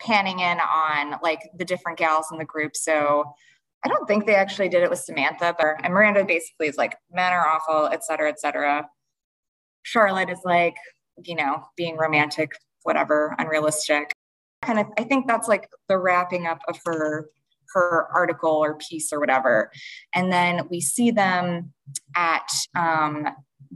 panning 0.00 0.40
in 0.40 0.58
on 0.58 1.18
like 1.22 1.40
the 1.56 1.64
different 1.64 1.98
gals 1.98 2.26
in 2.32 2.38
the 2.38 2.44
group. 2.44 2.76
So 2.76 3.24
I 3.84 3.88
don't 3.88 4.06
think 4.06 4.26
they 4.26 4.34
actually 4.34 4.68
did 4.68 4.82
it 4.82 4.90
with 4.90 4.98
Samantha, 4.98 5.54
but 5.56 5.84
and 5.84 5.94
Miranda 5.94 6.24
basically 6.24 6.66
is 6.66 6.76
like, 6.76 6.96
men 7.12 7.32
are 7.32 7.46
awful, 7.46 7.86
et 7.92 8.04
cetera, 8.04 8.28
et 8.28 8.40
cetera. 8.40 8.88
Charlotte 9.82 10.30
is 10.30 10.40
like, 10.44 10.76
you 11.24 11.36
know, 11.36 11.62
being 11.76 11.96
romantic, 11.96 12.50
whatever, 12.82 13.36
unrealistic 13.38 14.12
kind 14.62 14.78
of 14.78 14.86
i 14.98 15.04
think 15.04 15.26
that's 15.26 15.48
like 15.48 15.68
the 15.88 15.96
wrapping 15.96 16.46
up 16.46 16.60
of 16.68 16.78
her 16.84 17.28
her 17.74 18.08
article 18.14 18.50
or 18.50 18.76
piece 18.76 19.12
or 19.12 19.20
whatever. 19.20 19.70
And 20.14 20.32
then 20.32 20.68
we 20.70 20.80
see 20.80 21.10
them 21.10 21.72
at 22.16 22.48
um, 22.76 23.28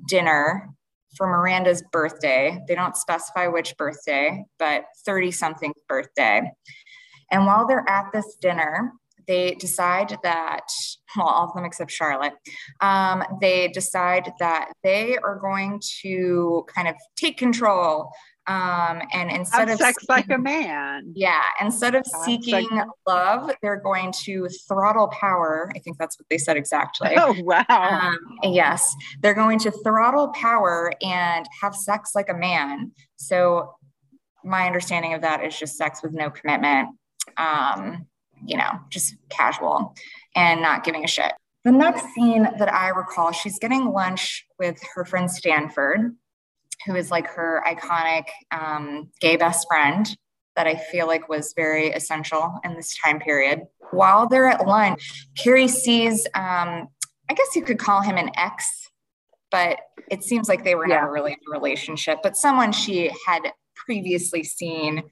dinner 0.08 0.70
for 1.16 1.26
miranda's 1.26 1.82
birthday. 1.92 2.58
They 2.66 2.74
don't 2.74 2.96
specify 2.96 3.46
which 3.46 3.76
birthday 3.76 4.44
but 4.58 4.84
30 5.04 5.30
something 5.30 5.72
birthday. 5.88 6.50
And 7.30 7.46
while 7.46 7.66
they're 7.66 7.88
at 7.88 8.12
this 8.12 8.36
dinner 8.40 8.92
they 9.26 9.54
decide 9.54 10.18
that 10.22 10.66
well 11.16 11.26
all 11.26 11.48
of 11.48 11.54
them 11.54 11.64
except 11.64 11.90
charlotte 11.90 12.32
um, 12.80 13.22
they 13.40 13.68
decide 13.68 14.32
that 14.38 14.72
they 14.82 15.16
are 15.18 15.38
going 15.38 15.80
to 16.02 16.64
kind 16.74 16.88
of 16.88 16.94
take 17.16 17.36
control 17.36 18.10
um, 18.48 19.00
and 19.12 19.30
instead 19.30 19.68
Have 19.68 19.70
of 19.70 19.78
sex 19.78 20.02
seeking, 20.02 20.14
like 20.16 20.30
a 20.30 20.38
man, 20.38 21.12
yeah, 21.14 21.42
instead 21.60 21.94
of 21.94 22.04
Have 22.12 22.24
seeking 22.24 22.68
sex. 22.68 22.90
love, 23.06 23.52
they're 23.62 23.80
going 23.80 24.12
to 24.24 24.48
throttle 24.66 25.08
power. 25.08 25.70
I 25.76 25.78
think 25.78 25.96
that's 25.96 26.18
what 26.18 26.26
they 26.28 26.38
said 26.38 26.56
exactly. 26.56 27.10
Oh 27.16 27.36
wow! 27.42 27.64
Um, 27.68 28.18
yes, 28.42 28.94
they're 29.20 29.34
going 29.34 29.60
to 29.60 29.70
throttle 29.70 30.28
power 30.28 30.92
and 31.02 31.46
have 31.60 31.74
sex 31.76 32.12
like 32.16 32.28
a 32.28 32.34
man. 32.34 32.90
So 33.16 33.74
my 34.44 34.66
understanding 34.66 35.14
of 35.14 35.20
that 35.20 35.44
is 35.44 35.56
just 35.56 35.76
sex 35.76 36.02
with 36.02 36.12
no 36.12 36.28
commitment. 36.28 36.88
Um, 37.36 38.06
you 38.44 38.56
know, 38.56 38.70
just 38.90 39.14
casual 39.28 39.94
and 40.34 40.60
not 40.60 40.82
giving 40.82 41.04
a 41.04 41.08
shit. 41.08 41.32
The 41.64 41.70
next 41.70 42.04
scene 42.12 42.48
that 42.58 42.72
I 42.72 42.88
recall, 42.88 43.30
she's 43.30 43.60
getting 43.60 43.92
lunch 43.92 44.44
with 44.58 44.82
her 44.94 45.04
friend 45.04 45.30
Stanford 45.30 46.16
who 46.86 46.96
is 46.96 47.10
like 47.10 47.26
her 47.28 47.62
iconic 47.66 48.24
um, 48.50 49.10
gay 49.20 49.36
best 49.36 49.66
friend 49.68 50.06
that 50.56 50.66
I 50.66 50.74
feel 50.74 51.06
like 51.06 51.28
was 51.28 51.54
very 51.56 51.88
essential 51.90 52.60
in 52.64 52.74
this 52.74 52.96
time 53.02 53.20
period. 53.20 53.62
While 53.90 54.28
they're 54.28 54.48
at 54.48 54.66
lunch, 54.66 55.26
Carrie 55.36 55.68
sees, 55.68 56.26
um, 56.34 56.88
I 57.30 57.34
guess 57.34 57.56
you 57.56 57.62
could 57.62 57.78
call 57.78 58.02
him 58.02 58.16
an 58.16 58.30
ex, 58.36 58.66
but 59.50 59.78
it 60.10 60.22
seems 60.24 60.48
like 60.48 60.64
they 60.64 60.74
were 60.74 60.86
yeah. 60.86 60.96
never 60.96 61.12
really 61.12 61.32
in 61.32 61.38
a 61.48 61.50
relationship, 61.50 62.18
but 62.22 62.36
someone 62.36 62.72
she 62.72 63.10
had 63.26 63.42
previously 63.74 64.42
seen 64.42 65.02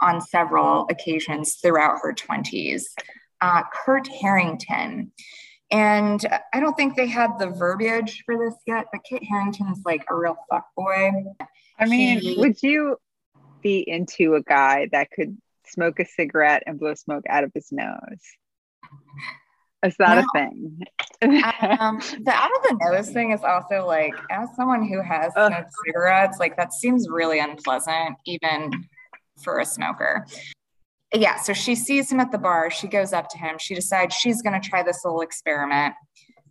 on 0.00 0.20
several 0.20 0.86
occasions 0.90 1.56
throughout 1.56 1.98
her 2.02 2.12
20s, 2.12 2.82
uh, 3.40 3.62
Kurt 3.72 4.06
Harrington. 4.08 5.12
And 5.70 6.24
I 6.54 6.60
don't 6.60 6.76
think 6.76 6.96
they 6.96 7.08
had 7.08 7.38
the 7.38 7.48
verbiage 7.48 8.22
for 8.24 8.36
this 8.38 8.54
yet, 8.66 8.86
but 8.90 9.02
Kurt 9.08 9.22
Harrington's 9.22 9.82
like 9.84 10.04
a 10.08 10.14
real 10.14 10.36
fuck 10.50 10.66
boy. 10.74 11.12
I 11.78 11.84
mean, 11.84 12.38
would 12.38 12.62
you 12.62 12.96
be 13.62 13.84
into 13.86 14.34
a 14.34 14.42
guy 14.42 14.88
that 14.92 15.10
could 15.10 15.36
smoke 15.66 16.00
a 16.00 16.06
cigarette 16.06 16.62
and 16.66 16.78
blow 16.78 16.94
smoke 16.94 17.24
out 17.28 17.44
of 17.44 17.52
his 17.54 17.70
nose? 17.70 17.98
Is 19.84 19.94
that 19.98 20.16
no. 20.16 20.20
a 20.22 20.38
thing? 20.38 20.80
um, 21.78 21.98
the 22.24 22.32
out 22.32 22.50
of 22.50 22.62
the 22.62 22.78
nose 22.80 23.10
thing 23.10 23.32
is 23.32 23.44
also 23.44 23.86
like, 23.86 24.14
as 24.30 24.48
someone 24.56 24.88
who 24.88 25.02
has 25.02 25.34
smoked 25.34 25.70
cigarettes, 25.86 26.38
like 26.40 26.56
that 26.56 26.72
seems 26.72 27.08
really 27.10 27.40
unpleasant, 27.40 28.16
even 28.24 28.72
for 29.42 29.60
a 29.60 29.66
smoker 29.66 30.26
yeah, 31.14 31.36
so 31.36 31.52
she 31.52 31.74
sees 31.74 32.12
him 32.12 32.20
at 32.20 32.32
the 32.32 32.38
bar. 32.38 32.70
She 32.70 32.86
goes 32.86 33.12
up 33.12 33.28
to 33.30 33.38
him. 33.38 33.56
She 33.58 33.74
decides 33.74 34.14
she's 34.14 34.42
going 34.42 34.60
to 34.60 34.68
try 34.68 34.82
this 34.82 35.04
little 35.04 35.22
experiment. 35.22 35.94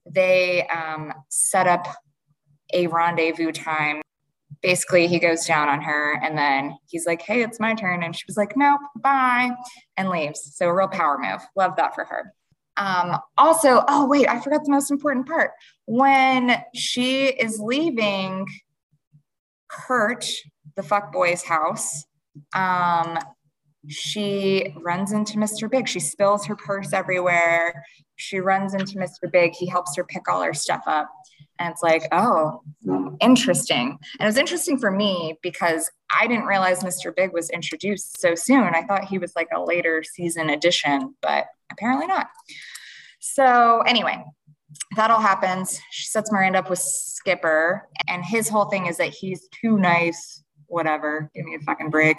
They 0.10 0.68
um, 0.68 1.14
set 1.30 1.68
up 1.68 1.88
a 2.74 2.88
rendezvous 2.88 3.52
time. 3.52 4.02
Basically, 4.64 5.08
he 5.08 5.20
goes 5.20 5.46
down 5.46 5.70
on 5.70 5.82
her 5.82 6.20
and 6.24 6.36
then 6.38 6.76
he's 6.88 7.06
like, 7.06 7.22
Hey, 7.22 7.44
it's 7.44 7.60
my 7.60 7.76
turn. 7.76 8.02
And 8.02 8.16
she 8.16 8.24
was 8.28 8.38
like, 8.38 8.58
Nope, 8.58 8.82
bye, 8.98 9.52
and 9.98 10.10
leaves. 10.10 10.54
So, 10.56 10.68
a 10.68 10.74
real 10.74 10.88
power 10.88 11.20
move. 11.20 11.42
Love 11.56 11.76
that 11.78 11.94
for 11.94 12.06
her. 12.06 12.34
Um, 12.78 13.18
also, 13.38 13.84
oh, 13.88 14.08
wait, 14.08 14.28
I 14.28 14.40
forgot 14.40 14.64
the 14.64 14.72
most 14.72 14.90
important 14.90 15.28
part. 15.28 15.52
When 15.86 16.64
she 16.74 17.28
is 17.28 17.60
leaving 17.60 18.48
Kurt, 19.68 20.28
the 20.76 20.84
fuck 20.84 21.12
boy's 21.12 21.44
house, 21.44 22.06
um, 22.56 23.18
she 23.88 24.74
runs 24.82 25.12
into 25.12 25.38
Mr. 25.38 25.70
Big. 25.70 25.88
She 25.88 26.00
spills 26.00 26.46
her 26.46 26.56
purse 26.56 26.94
everywhere. 26.94 27.84
She 28.16 28.40
runs 28.40 28.74
into 28.74 28.98
Mr. 28.98 29.32
Big. 29.32 29.54
He 29.54 29.68
helps 29.68 29.96
her 29.96 30.04
pick 30.04 30.28
all 30.28 30.42
her 30.42 30.54
stuff 30.54 30.84
up. 30.88 31.10
And 31.60 31.72
it's 31.72 31.82
like, 31.82 32.04
oh, 32.12 32.62
interesting. 33.20 33.98
And 34.20 34.26
it 34.26 34.26
was 34.26 34.38
interesting 34.38 34.78
for 34.78 34.92
me 34.92 35.38
because 35.42 35.90
I 36.16 36.28
didn't 36.28 36.46
realize 36.46 36.84
Mr. 36.84 37.16
Big 37.16 37.34
was 37.34 37.50
introduced 37.50 38.20
so 38.20 38.36
soon. 38.36 38.76
I 38.76 38.84
thought 38.84 39.06
he 39.06 39.18
was 39.18 39.34
like 39.36 39.50
a 39.56 39.62
later 39.62 40.04
season 40.04 40.50
addition, 40.50 41.16
but 41.22 41.46
apparently 41.72 42.08
not. 42.08 42.28
So, 43.20 43.82
anyway, 43.88 44.24
that 44.96 45.12
all 45.12 45.22
happens. 45.22 45.80
She 45.92 46.06
sets 46.06 46.32
Miranda 46.32 46.60
up 46.60 46.70
with 46.70 46.80
Skipper, 46.80 47.88
and 48.08 48.24
his 48.24 48.50
whole 48.50 48.66
thing 48.66 48.86
is 48.86 48.98
that 48.98 49.10
he's 49.10 49.48
too 49.50 49.78
nice. 49.78 50.44
Whatever, 50.68 51.30
give 51.36 51.46
me 51.46 51.56
a 51.56 51.60
fucking 51.60 51.90
break. 51.90 52.18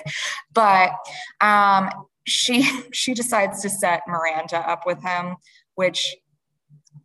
But 0.52 0.92
um, 1.40 1.90
she 2.26 2.62
she 2.92 3.14
decides 3.14 3.62
to 3.62 3.70
set 3.70 4.02
Miranda 4.06 4.58
up 4.58 4.86
with 4.86 5.02
him, 5.02 5.36
which 5.74 6.16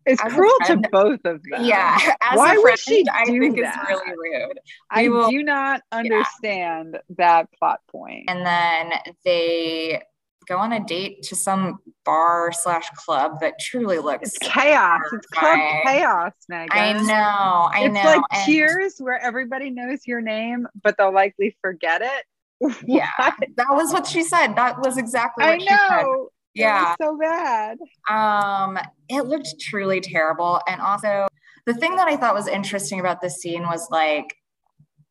it's 0.06 0.22
cruel 0.22 0.54
friend, 0.66 0.84
to 0.84 0.90
both 0.90 1.20
of 1.26 1.42
them. 1.44 1.64
Yeah. 1.64 1.98
Why 2.34 2.50
friend, 2.50 2.60
would 2.64 2.80
she 2.80 3.04
do 3.04 3.12
I 3.14 3.26
think 3.26 3.56
that? 3.58 3.76
it's 3.76 3.90
really 3.90 4.12
rude. 4.12 4.60
We 4.96 5.06
I 5.06 5.08
will, 5.08 5.30
do 5.30 5.44
not 5.44 5.82
understand 5.92 6.94
yeah. 6.94 7.16
that 7.18 7.48
plot 7.58 7.80
point. 7.90 8.26
And 8.28 8.46
then 8.46 8.94
they 9.24 10.02
go 10.48 10.58
on 10.58 10.74
a 10.74 10.84
date 10.84 11.24
to 11.24 11.36
some 11.36 11.80
bar 12.06 12.52
slash 12.52 12.90
club 12.92 13.40
that 13.42 13.60
truly 13.60 14.00
looks 14.00 14.30
it's 14.30 14.38
chaos. 14.40 15.02
It's 15.12 15.28
club 15.28 15.60
chaos, 15.86 16.34
Meaghan. 16.52 16.68
I 16.72 16.94
know. 16.94 17.70
I 17.72 17.86
it's 17.86 17.94
know. 17.94 18.00
It's 18.00 18.06
like 18.06 18.22
and 18.32 18.46
Cheers, 18.46 18.96
where 19.00 19.20
everybody 19.20 19.70
knows 19.70 20.06
your 20.06 20.22
name, 20.22 20.68
but 20.84 20.96
they'll 20.98 21.14
likely 21.14 21.58
forget 21.62 22.02
it. 22.02 22.26
Yeah, 22.88 23.10
that 23.18 23.68
was 23.72 23.92
what 23.92 24.08
she 24.08 24.24
said. 24.24 24.56
That 24.56 24.80
was 24.80 24.98
exactly 24.98 25.44
what 25.44 25.62
I 25.62 26.02
know. 26.02 26.30
Yeah, 26.54 26.96
so 27.02 27.18
bad. 27.18 27.78
Um, 28.10 28.80
it 29.10 29.26
looked 29.26 29.60
truly 29.60 30.00
terrible, 30.00 30.62
and 30.68 30.80
also 30.80 31.28
the 31.66 31.74
thing 31.74 31.96
that 31.96 32.08
I 32.08 32.16
thought 32.16 32.34
was 32.34 32.48
interesting 32.48 33.00
about 33.02 33.22
this 33.22 33.42
scene 33.42 33.64
was 33.64 33.90
like 33.90 34.36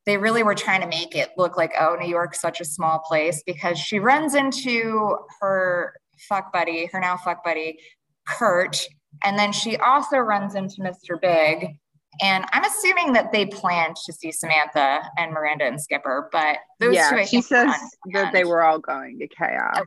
they 0.06 0.16
really 0.16 0.42
were 0.42 0.54
trying 0.54 0.80
to 0.80 0.86
make 0.86 1.14
it 1.14 1.30
look 1.36 1.56
like, 1.56 1.72
oh, 1.78 1.96
New 2.00 2.08
York's 2.08 2.40
such 2.40 2.60
a 2.60 2.64
small 2.64 2.98
place 3.00 3.42
because 3.46 3.78
she 3.78 3.98
runs 3.98 4.34
into 4.34 5.16
her 5.40 5.94
fuck 6.28 6.52
buddy, 6.52 6.86
her 6.92 7.00
now 7.00 7.16
fuck 7.16 7.44
buddy, 7.44 7.78
Kurt. 8.26 8.80
And 9.24 9.38
then 9.38 9.52
she 9.52 9.76
also 9.76 10.18
runs 10.18 10.54
into 10.54 10.80
Mr. 10.80 11.20
Big. 11.20 11.76
And 12.20 12.44
I'm 12.52 12.64
assuming 12.64 13.14
that 13.14 13.32
they 13.32 13.46
planned 13.46 13.96
to 14.04 14.12
see 14.12 14.32
Samantha 14.32 15.02
and 15.16 15.32
Miranda 15.32 15.64
and 15.64 15.80
Skipper, 15.80 16.28
but 16.30 16.58
those 16.78 16.94
yeah, 16.94 17.10
two, 17.10 17.16
I 17.16 17.24
she 17.24 17.40
says 17.40 17.74
that 18.12 18.32
they 18.32 18.44
were 18.44 18.62
all 18.62 18.78
going 18.78 19.18
to 19.20 19.28
chaos. 19.28 19.78
Okay. 19.78 19.86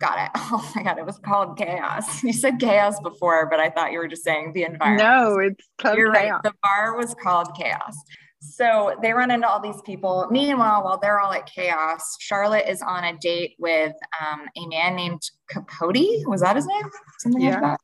Got 0.00 0.18
it. 0.18 0.30
Oh 0.52 0.72
my 0.74 0.82
God, 0.82 0.98
it 0.98 1.04
was 1.04 1.18
called 1.18 1.58
chaos. 1.58 2.22
You 2.24 2.32
said 2.32 2.58
chaos 2.58 2.98
before, 3.00 3.48
but 3.50 3.60
I 3.60 3.68
thought 3.68 3.92
you 3.92 3.98
were 3.98 4.08
just 4.08 4.24
saying 4.24 4.52
the 4.54 4.64
environment. 4.64 5.06
No, 5.06 5.38
it's 5.38 5.68
called 5.78 5.98
You're 5.98 6.12
chaos. 6.12 6.30
right. 6.32 6.42
The 6.42 6.54
bar 6.62 6.96
was 6.96 7.14
called 7.22 7.48
chaos. 7.56 7.94
So 8.42 8.96
they 9.02 9.12
run 9.12 9.30
into 9.30 9.46
all 9.46 9.60
these 9.60 9.80
people. 9.84 10.26
Meanwhile, 10.30 10.82
while 10.82 10.98
they're 10.98 11.20
all 11.20 11.32
at 11.32 11.46
chaos, 11.46 12.16
Charlotte 12.20 12.66
is 12.66 12.80
on 12.80 13.04
a 13.04 13.16
date 13.18 13.54
with 13.58 13.92
um, 14.20 14.46
a 14.56 14.66
man 14.66 14.96
named 14.96 15.20
Capote. 15.50 16.26
Was 16.26 16.40
that 16.40 16.56
his 16.56 16.66
name? 16.66 16.84
Something 17.18 17.42
yeah. 17.42 17.60
like 17.60 17.60
that. 17.62 17.80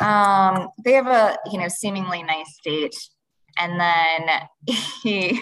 Um, 0.00 0.68
they 0.84 0.94
have 0.94 1.06
a 1.06 1.38
you 1.50 1.58
know 1.58 1.68
seemingly 1.68 2.24
nice 2.24 2.58
date, 2.64 2.96
and 3.58 3.80
then 3.80 4.74
he 5.02 5.40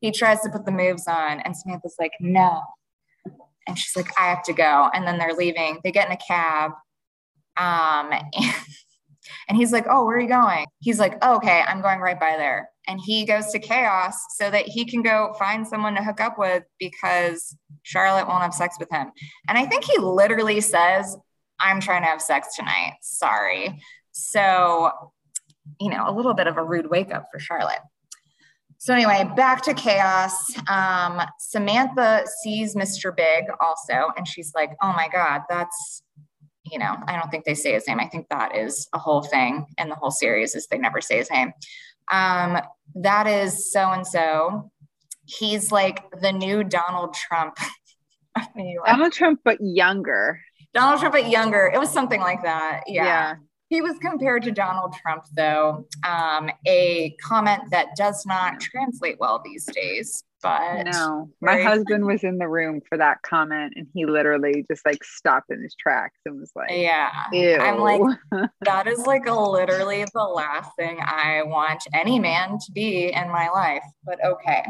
he 0.00 0.10
tries 0.10 0.40
to 0.40 0.50
put 0.50 0.64
the 0.64 0.72
moves 0.72 1.06
on, 1.06 1.40
and 1.40 1.54
Samantha's 1.54 1.96
like, 2.00 2.12
"No," 2.20 2.62
and 3.68 3.78
she's 3.78 3.94
like, 3.94 4.18
"I 4.18 4.30
have 4.30 4.42
to 4.44 4.54
go." 4.54 4.88
And 4.94 5.06
then 5.06 5.18
they're 5.18 5.34
leaving. 5.34 5.78
They 5.84 5.92
get 5.92 6.06
in 6.06 6.12
a 6.12 6.16
cab. 6.16 6.70
Um, 7.58 8.10
and 8.34 8.54
and 9.50 9.58
he's 9.58 9.72
like, 9.72 9.84
Oh, 9.90 10.06
where 10.06 10.16
are 10.16 10.20
you 10.20 10.28
going? 10.28 10.64
He's 10.78 11.00
like, 11.00 11.18
oh, 11.22 11.36
Okay, 11.36 11.62
I'm 11.66 11.82
going 11.82 11.98
right 11.98 12.18
by 12.18 12.36
there. 12.36 12.70
And 12.86 13.00
he 13.04 13.24
goes 13.24 13.48
to 13.48 13.58
chaos 13.58 14.14
so 14.36 14.48
that 14.48 14.66
he 14.66 14.84
can 14.84 15.02
go 15.02 15.34
find 15.38 15.66
someone 15.66 15.96
to 15.96 16.04
hook 16.04 16.20
up 16.20 16.38
with 16.38 16.62
because 16.78 17.56
Charlotte 17.82 18.28
won't 18.28 18.42
have 18.42 18.54
sex 18.54 18.76
with 18.78 18.88
him. 18.90 19.10
And 19.48 19.58
I 19.58 19.66
think 19.66 19.84
he 19.84 19.98
literally 19.98 20.60
says, 20.60 21.16
I'm 21.58 21.80
trying 21.80 22.02
to 22.02 22.08
have 22.08 22.22
sex 22.22 22.54
tonight. 22.56 22.94
Sorry. 23.02 23.80
So, 24.12 24.92
you 25.80 25.90
know, 25.90 26.04
a 26.08 26.14
little 26.14 26.34
bit 26.34 26.46
of 26.46 26.56
a 26.56 26.64
rude 26.64 26.88
wake 26.88 27.12
up 27.12 27.26
for 27.32 27.40
Charlotte. 27.40 27.80
So 28.78 28.94
anyway, 28.94 29.28
back 29.36 29.62
to 29.64 29.74
chaos. 29.74 30.56
Um, 30.66 31.20
Samantha 31.38 32.24
sees 32.42 32.74
Mr. 32.74 33.14
Big 33.14 33.44
also, 33.60 34.10
and 34.16 34.26
she's 34.26 34.52
like, 34.54 34.70
"Oh 34.82 34.94
my 34.94 35.06
God, 35.12 35.42
that's 35.50 36.02
you 36.70 36.78
know, 36.78 36.96
I 37.06 37.18
don't 37.18 37.30
think 37.30 37.44
they 37.44 37.54
say 37.54 37.72
his 37.72 37.86
name. 37.86 38.00
I 38.00 38.06
think 38.06 38.28
that 38.30 38.56
is 38.56 38.88
a 38.92 38.98
whole 38.98 39.22
thing 39.22 39.66
in 39.78 39.88
the 39.88 39.94
whole 39.94 40.10
series 40.10 40.54
is 40.54 40.66
they 40.66 40.78
never 40.78 41.00
say 41.00 41.18
his 41.18 41.30
name. 41.30 41.52
Um, 42.10 42.58
that 42.96 43.26
is 43.26 43.72
so 43.72 43.90
and 43.90 44.06
so. 44.06 44.70
He's 45.24 45.70
like 45.70 46.04
the 46.20 46.32
new 46.32 46.64
Donald 46.64 47.14
Trump. 47.14 47.56
Donald 48.86 49.12
Trump, 49.12 49.40
but 49.44 49.58
younger. 49.60 50.40
Donald 50.74 51.00
Trump, 51.00 51.14
but 51.14 51.28
younger. 51.28 51.70
It 51.72 51.78
was 51.78 51.90
something 51.90 52.20
like 52.20 52.42
that. 52.42 52.82
Yeah. 52.86 53.04
yeah. 53.04 53.34
He 53.68 53.82
was 53.82 53.96
compared 53.98 54.42
to 54.44 54.50
Donald 54.50 54.94
Trump, 54.94 55.24
though, 55.36 55.86
um, 56.06 56.50
a 56.66 57.14
comment 57.22 57.62
that 57.70 57.88
does 57.96 58.26
not 58.26 58.60
translate 58.60 59.18
well 59.20 59.40
these 59.44 59.64
days 59.66 60.24
but 60.42 60.84
no 60.84 61.28
my 61.40 61.60
husband 61.60 62.04
was 62.04 62.24
in 62.24 62.38
the 62.38 62.48
room 62.48 62.80
for 62.88 62.98
that 62.98 63.20
comment 63.22 63.72
and 63.76 63.86
he 63.94 64.06
literally 64.06 64.64
just 64.70 64.84
like 64.84 65.02
stopped 65.04 65.50
in 65.50 65.62
his 65.62 65.74
tracks 65.74 66.18
and 66.26 66.38
was 66.40 66.50
like 66.54 66.70
yeah 66.70 67.10
Ew. 67.32 67.56
i'm 67.56 67.78
like 67.78 68.00
that 68.62 68.86
is 68.86 69.06
like 69.06 69.24
literally 69.26 70.04
the 70.12 70.22
last 70.22 70.70
thing 70.78 70.98
i 71.04 71.42
want 71.44 71.82
any 71.94 72.18
man 72.18 72.58
to 72.64 72.72
be 72.72 73.12
in 73.12 73.28
my 73.28 73.48
life 73.50 73.84
but 74.04 74.18
okay. 74.24 74.64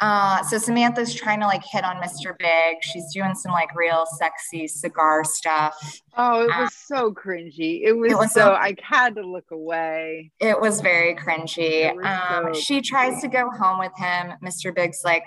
Uh, 0.00 0.42
so 0.44 0.58
samantha's 0.58 1.14
trying 1.14 1.40
to 1.40 1.46
like 1.46 1.62
hit 1.64 1.84
on 1.84 1.96
mr 1.96 2.36
big. 2.38 2.76
She's 2.82 3.12
doing 3.12 3.34
some 3.34 3.52
like 3.52 3.74
real 3.74 4.06
sexy 4.18 4.66
cigar 4.66 5.24
stuff 5.24 5.76
oh 6.16 6.42
it 6.42 6.50
um, 6.50 6.62
was 6.62 6.74
so 6.74 7.12
cringy 7.12 7.82
it 7.84 7.92
was, 7.92 8.12
it 8.12 8.18
was 8.18 8.32
so, 8.32 8.40
so 8.40 8.52
i 8.52 8.74
had 8.82 9.14
to 9.14 9.22
look 9.22 9.50
away 9.50 10.30
it 10.40 10.60
was 10.60 10.80
very 10.80 11.14
cringy 11.14 11.94
was 11.94 12.04
um, 12.04 12.54
so 12.54 12.60
she 12.60 12.80
tries 12.80 13.20
to 13.20 13.28
go 13.28 13.50
home 13.50 13.78
with 13.78 13.92
him 13.96 14.32
mr 14.42 14.74
big's 14.74 15.02
like, 15.04 15.24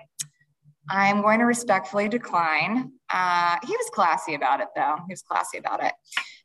I'm 0.89 1.21
going 1.21 1.39
to 1.39 1.45
respectfully 1.45 2.09
decline. 2.09 2.91
Uh, 3.11 3.57
he 3.65 3.71
was 3.71 3.89
classy 3.93 4.35
about 4.35 4.59
it, 4.59 4.67
though. 4.75 4.97
He 5.07 5.13
was 5.13 5.21
classy 5.21 5.57
about 5.57 5.83
it. 5.83 5.93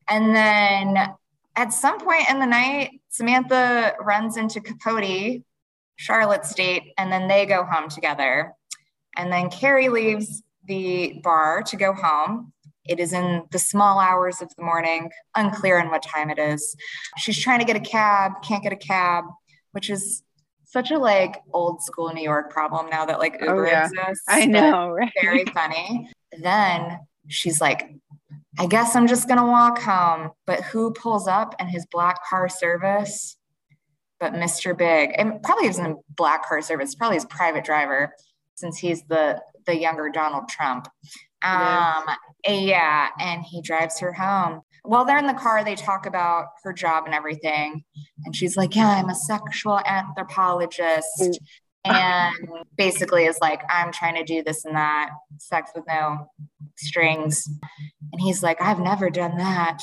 And 0.09 0.35
then 0.35 1.13
at 1.57 1.73
some 1.73 1.99
point 1.99 2.31
in 2.31 2.39
the 2.39 2.47
night, 2.47 3.01
Samantha 3.09 3.95
runs 4.01 4.37
into 4.37 4.61
Capote, 4.61 5.43
Charlotte's 5.97 6.55
date, 6.55 6.93
and 6.97 7.11
then 7.11 7.27
they 7.27 7.47
go 7.47 7.65
home 7.65 7.89
together. 7.89 8.53
And 9.17 9.33
then 9.33 9.51
Carrie 9.51 9.89
leaves 9.89 10.43
the 10.67 11.21
bar 11.25 11.63
to 11.63 11.77
go 11.77 11.93
home. 11.93 12.53
It 12.89 12.99
is 12.99 13.13
in 13.13 13.45
the 13.51 13.59
small 13.59 13.99
hours 13.99 14.41
of 14.43 14.55
the 14.57 14.63
morning, 14.65 15.11
unclear 15.37 15.79
in 15.79 15.91
what 15.91 16.03
time 16.03 16.31
it 16.31 16.39
is. 16.39 16.75
She's 17.19 17.39
trying 17.39 17.61
to 17.61 17.65
get 17.65 17.77
a 17.77 17.81
cab, 17.81 18.33
can't 18.43 18.63
get 18.63 18.73
a 18.73 18.77
cab, 18.77 19.25
which 19.73 19.91
is 19.91 20.23
such 20.65 20.91
a 20.91 20.99
like 20.99 21.43
old 21.53 21.83
school 21.83 22.13
New 22.13 22.23
York 22.23 22.51
problem 22.51 22.91
now 22.91 23.07
that 23.07 23.19
like 23.19 23.37
oh, 23.41 23.47
Uber 23.47 23.67
oh, 23.67 23.71
yeah. 23.71 23.87
exists. 23.87 24.25
I 24.29 24.45
know, 24.47 24.91
right? 24.91 25.13
Very 25.23 25.45
funny. 25.47 26.11
Then 26.41 27.01
she's 27.29 27.61
like, 27.61 27.91
I 28.59 28.67
guess 28.67 28.97
I'm 28.97 29.07
just 29.07 29.29
gonna 29.29 29.47
walk 29.47 29.79
home. 29.79 30.31
But 30.47 30.63
who 30.65 30.93
pulls 30.93 31.29
up 31.29 31.55
in 31.61 31.69
his 31.69 31.87
black 31.87 32.25
car 32.29 32.49
service? 32.49 33.37
But 34.21 34.33
Mr. 34.33 34.77
Big, 34.77 35.13
and 35.17 35.41
probably 35.43 35.69
isn't 35.69 35.87
a 35.87 35.95
black 36.17 36.47
car 36.47 36.61
service, 36.61 36.95
probably 36.95 37.17
his 37.17 37.25
private 37.27 37.65
driver, 37.65 38.13
since 38.57 38.79
he's 38.79 39.05
the 39.05 39.41
the 39.67 39.77
younger 39.79 40.11
Donald 40.11 40.49
Trump. 40.49 40.89
Um, 41.43 42.05
yeah, 42.47 43.09
and 43.21 43.43
he 43.43 43.63
drives 43.63 44.01
her 44.01 44.13
home 44.13 44.63
while 44.89 45.05
they're 45.05 45.19
in 45.19 45.27
the 45.27 45.35
car, 45.35 45.63
they 45.63 45.75
talk 45.75 46.07
about 46.07 46.47
her 46.63 46.73
job 46.73 47.05
and 47.05 47.15
everything. 47.15 47.85
And 48.25 48.35
she's 48.35 48.57
like, 48.57 48.75
Yeah, 48.75 48.89
I'm 48.89 49.11
a 49.11 49.15
sexual 49.15 49.81
anthropologist. 49.81 51.41
And 51.85 52.35
basically 52.77 53.25
is 53.25 53.39
like, 53.41 53.63
I'm 53.71 53.93
trying 53.93 54.15
to 54.15 54.25
do 54.25 54.43
this 54.43 54.65
and 54.65 54.75
that, 54.75 55.11
sex 55.39 55.71
with 55.75 55.85
no 55.87 56.31
strings. 56.77 57.47
And 58.13 58.21
he's 58.21 58.43
like, 58.43 58.61
I've 58.63 58.81
never 58.81 59.11
done 59.11 59.37
that. 59.37 59.79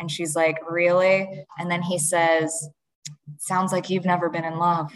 And 0.00 0.10
she's 0.10 0.34
like, 0.34 0.56
Really? 0.68 1.44
And 1.58 1.70
then 1.70 1.82
he 1.82 1.98
says, 1.98 2.68
Sounds 3.38 3.72
like 3.72 3.90
you've 3.90 4.06
never 4.06 4.30
been 4.30 4.44
in 4.44 4.58
love. 4.58 4.90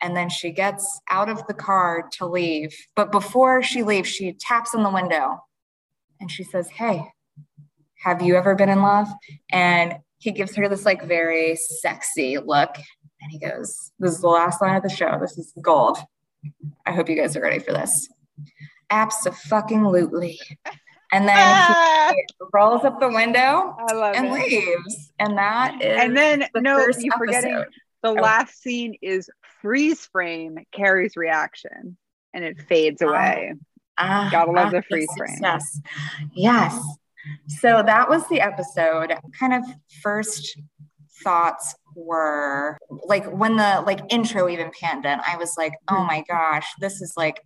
And 0.00 0.16
then 0.16 0.28
she 0.28 0.50
gets 0.50 1.00
out 1.10 1.28
of 1.28 1.46
the 1.46 1.54
car 1.54 2.08
to 2.12 2.26
leave. 2.26 2.74
But 2.94 3.10
before 3.10 3.62
she 3.62 3.82
leaves, 3.82 4.08
she 4.08 4.32
taps 4.32 4.74
on 4.74 4.82
the 4.82 4.90
window 4.90 5.38
and 6.20 6.30
she 6.30 6.44
says, 6.44 6.68
Hey, 6.68 7.04
have 8.04 8.22
you 8.22 8.36
ever 8.36 8.54
been 8.54 8.68
in 8.68 8.82
love? 8.82 9.08
And 9.50 9.96
he 10.18 10.32
gives 10.32 10.54
her 10.56 10.68
this 10.68 10.84
like 10.84 11.04
very 11.04 11.56
sexy 11.56 12.38
look. 12.38 12.76
And 13.20 13.30
he 13.30 13.38
goes, 13.38 13.92
This 13.98 14.12
is 14.12 14.20
the 14.20 14.28
last 14.28 14.62
line 14.62 14.76
of 14.76 14.82
the 14.82 14.88
show. 14.88 15.18
This 15.20 15.36
is 15.36 15.52
gold. 15.60 15.98
I 16.86 16.92
hope 16.92 17.08
you 17.08 17.16
guys 17.16 17.36
are 17.36 17.42
ready 17.42 17.58
for 17.58 17.72
this. 17.72 18.08
Absolutely. 18.90 20.38
And 21.10 21.26
then 21.26 21.36
ah! 21.38 22.12
he 22.14 22.24
rolls 22.52 22.84
up 22.84 23.00
the 23.00 23.08
window 23.08 23.74
and 23.88 24.26
it. 24.26 24.32
leaves. 24.32 25.12
And 25.18 25.38
that 25.38 25.82
is 25.82 26.00
and 26.00 26.16
then 26.16 26.44
the 26.52 26.60
no, 26.60 26.78
you're 26.78 27.16
forgetting 27.16 27.64
the 28.02 28.10
oh. 28.10 28.14
last 28.14 28.60
scene 28.60 28.96
is 29.02 29.30
freeze 29.60 30.06
frame 30.06 30.58
Carrie's 30.72 31.16
reaction 31.16 31.96
and 32.34 32.44
it 32.44 32.60
fades 32.62 33.02
ah. 33.02 33.08
away. 33.08 33.54
Uh, 33.96 34.30
Gotta 34.30 34.52
love 34.52 34.68
uh, 34.68 34.70
the 34.70 34.82
freeze 34.82 35.08
frame. 35.16 35.38
Yes. 35.42 35.80
Yes. 36.32 36.80
So 37.48 37.82
that 37.82 38.08
was 38.08 38.26
the 38.28 38.40
episode. 38.40 39.12
Kind 39.38 39.54
of 39.54 39.64
first 40.02 40.56
thoughts 41.24 41.74
were 41.96 42.78
like 42.88 43.26
when 43.26 43.56
the 43.56 43.82
like 43.84 44.00
intro 44.08 44.48
even 44.48 44.70
panned 44.78 45.04
in, 45.04 45.18
I 45.26 45.36
was 45.36 45.56
like, 45.58 45.72
oh 45.88 46.04
my 46.04 46.22
gosh, 46.28 46.66
this 46.80 47.02
is 47.02 47.14
like 47.16 47.42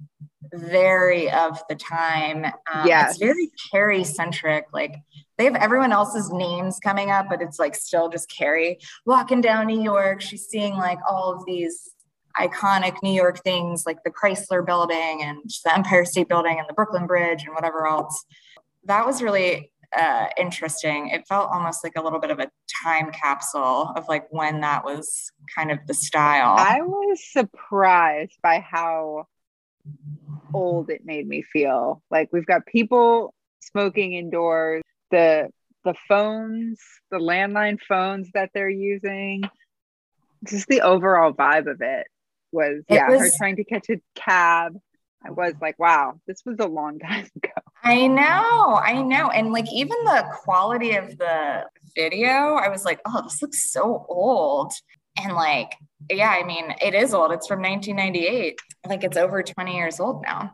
very 0.52 1.30
of 1.30 1.62
the 1.68 1.74
time. 1.74 2.44
Um, 2.44 2.86
Yes. 2.86 3.12
It's 3.12 3.18
very 3.18 3.50
Carrie 3.70 4.04
centric. 4.04 4.66
Like 4.72 4.96
they 5.38 5.44
have 5.44 5.56
everyone 5.56 5.92
else's 5.92 6.30
names 6.30 6.78
coming 6.78 7.10
up, 7.10 7.26
but 7.28 7.42
it's 7.42 7.58
like 7.58 7.74
still 7.74 8.08
just 8.08 8.30
Carrie 8.30 8.78
walking 9.06 9.40
down 9.40 9.66
New 9.66 9.82
York. 9.82 10.20
She's 10.20 10.46
seeing 10.46 10.74
like 10.74 10.98
all 11.08 11.32
of 11.34 11.44
these 11.46 11.90
iconic 12.38 12.96
New 13.02 13.12
York 13.12 13.42
things 13.42 13.84
like 13.86 14.02
the 14.04 14.10
Chrysler 14.10 14.64
building 14.64 15.20
and 15.22 15.38
the 15.64 15.74
Empire 15.74 16.04
State 16.04 16.28
Building 16.28 16.58
and 16.58 16.66
the 16.68 16.74
Brooklyn 16.74 17.06
Bridge 17.06 17.44
and 17.44 17.54
whatever 17.54 17.86
else. 17.86 18.24
That 18.84 19.06
was 19.06 19.22
really 19.22 19.70
uh, 19.96 20.26
interesting. 20.38 21.08
It 21.08 21.26
felt 21.28 21.50
almost 21.52 21.84
like 21.84 21.92
a 21.96 22.02
little 22.02 22.18
bit 22.18 22.30
of 22.30 22.38
a 22.38 22.50
time 22.82 23.10
capsule 23.12 23.92
of 23.96 24.08
like 24.08 24.26
when 24.30 24.60
that 24.60 24.84
was 24.84 25.30
kind 25.54 25.70
of 25.70 25.78
the 25.86 25.94
style. 25.94 26.56
I 26.58 26.80
was 26.80 27.22
surprised 27.30 28.38
by 28.42 28.60
how 28.60 29.26
old 30.54 30.86
mm-hmm. 30.86 30.92
it 30.92 31.04
made 31.04 31.26
me 31.26 31.42
feel. 31.42 32.02
Like 32.10 32.28
we've 32.32 32.46
got 32.46 32.66
people 32.66 33.34
smoking 33.60 34.14
indoors, 34.14 34.82
the 35.10 35.48
the 35.84 35.94
phones, 36.08 36.78
the 37.10 37.18
landline 37.18 37.78
phones 37.88 38.28
that 38.34 38.50
they're 38.54 38.68
using, 38.68 39.42
just 40.44 40.68
the 40.68 40.82
overall 40.82 41.32
vibe 41.32 41.70
of 41.70 41.80
it 41.80 42.06
was 42.52 42.84
It 42.88 42.94
yeah, 42.94 43.06
her 43.06 43.18
was- 43.18 43.36
trying 43.36 43.56
to 43.56 43.64
catch 43.64 43.88
a 43.90 44.00
cab. 44.14 44.76
I 45.24 45.30
was 45.30 45.54
like, 45.60 45.78
wow, 45.78 46.14
this 46.26 46.42
was 46.44 46.56
a 46.58 46.66
long 46.66 46.98
time 46.98 47.26
ago. 47.36 47.52
I 47.84 48.06
know, 48.06 48.80
I 48.82 49.02
know. 49.02 49.30
And 49.30 49.52
like 49.52 49.66
even 49.72 49.96
the 50.04 50.24
quality 50.44 50.94
of 50.94 51.16
the 51.18 51.64
video, 51.96 52.54
I 52.54 52.68
was 52.68 52.84
like, 52.84 53.00
oh, 53.06 53.22
this 53.22 53.40
looks 53.42 53.72
so 53.72 54.04
old. 54.08 54.72
And 55.20 55.34
like, 55.34 55.74
yeah, 56.16 56.30
I 56.30 56.42
mean, 56.44 56.74
it 56.80 56.94
is 56.94 57.14
old. 57.14 57.32
It's 57.32 57.46
from 57.46 57.60
1998. 57.62 58.58
Like 58.86 59.04
it's 59.04 59.16
over 59.16 59.42
20 59.42 59.74
years 59.76 60.00
old 60.00 60.22
now. 60.22 60.52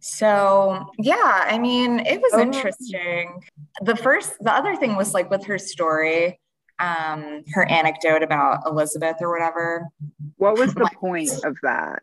So 0.00 0.86
yeah, 0.98 1.44
I 1.46 1.58
mean, 1.58 2.00
it 2.00 2.20
was 2.20 2.32
Oh. 2.34 2.40
interesting. 2.40 3.40
The 3.82 3.96
first, 3.96 4.34
the 4.40 4.52
other 4.52 4.76
thing 4.76 4.96
was 4.96 5.14
like 5.14 5.30
with 5.30 5.46
her 5.46 5.58
story, 5.58 6.38
um, 6.78 7.42
her 7.54 7.64
anecdote 7.70 8.22
about 8.22 8.66
Elizabeth 8.66 9.16
or 9.20 9.30
whatever. 9.32 9.88
What 10.36 10.58
was 10.58 10.74
the 10.74 10.90
point 11.00 11.30
of 11.44 11.56
that? 11.62 12.02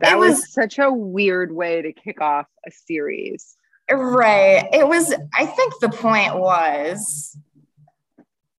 That 0.00 0.12
It 0.14 0.18
was, 0.18 0.36
was- 0.36 0.52
such 0.52 0.78
a 0.78 0.90
weird 0.90 1.54
way 1.54 1.82
to 1.82 1.92
kick 1.92 2.20
off 2.20 2.46
a 2.66 2.70
series. 2.70 3.56
Right. 3.90 4.68
It 4.72 4.86
was, 4.86 5.14
I 5.34 5.46
think 5.46 5.74
the 5.80 5.88
point 5.88 6.36
was, 6.38 7.36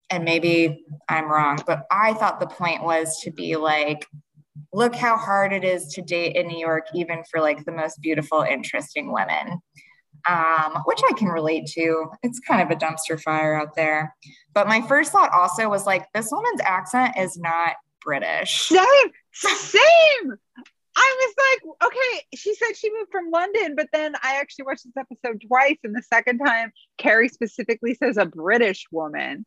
and 0.09 0.23
maybe 0.23 0.85
I'm 1.07 1.31
wrong, 1.31 1.59
but 1.65 1.85
I 1.91 2.13
thought 2.13 2.39
the 2.39 2.47
point 2.47 2.83
was 2.83 3.19
to 3.21 3.31
be 3.31 3.55
like, 3.55 4.07
look 4.73 4.95
how 4.95 5.17
hard 5.17 5.53
it 5.53 5.63
is 5.63 5.93
to 5.93 6.01
date 6.01 6.35
in 6.35 6.47
New 6.47 6.59
York, 6.59 6.87
even 6.93 7.23
for 7.29 7.39
like 7.41 7.63
the 7.65 7.71
most 7.71 8.01
beautiful, 8.01 8.41
interesting 8.41 9.11
women, 9.11 9.59
um, 10.27 10.83
which 10.85 10.99
I 11.09 11.13
can 11.13 11.27
relate 11.27 11.67
to. 11.73 12.07
It's 12.23 12.39
kind 12.39 12.61
of 12.61 12.69
a 12.69 12.79
dumpster 12.79 13.19
fire 13.21 13.55
out 13.55 13.75
there. 13.75 14.15
But 14.53 14.67
my 14.67 14.81
first 14.81 15.11
thought 15.11 15.31
also 15.31 15.69
was 15.69 15.85
like, 15.85 16.05
this 16.13 16.29
woman's 16.31 16.61
accent 16.61 17.17
is 17.17 17.37
not 17.37 17.75
British. 18.03 18.61
Same, 18.69 19.11
same. 19.31 20.37
I 20.99 21.15
was 21.21 21.35
like, 21.37 21.91
okay, 21.91 22.25
she 22.35 22.53
said 22.55 22.75
she 22.75 22.91
moved 22.91 23.11
from 23.11 23.31
London, 23.31 23.75
but 23.75 23.87
then 23.93 24.15
I 24.21 24.35
actually 24.35 24.65
watched 24.65 24.83
this 24.83 24.97
episode 24.97 25.41
twice, 25.47 25.77
and 25.83 25.95
the 25.95 26.01
second 26.01 26.39
time, 26.39 26.73
Carrie 26.97 27.29
specifically 27.29 27.93
says 27.93 28.17
a 28.17 28.25
British 28.25 28.85
woman. 28.91 29.45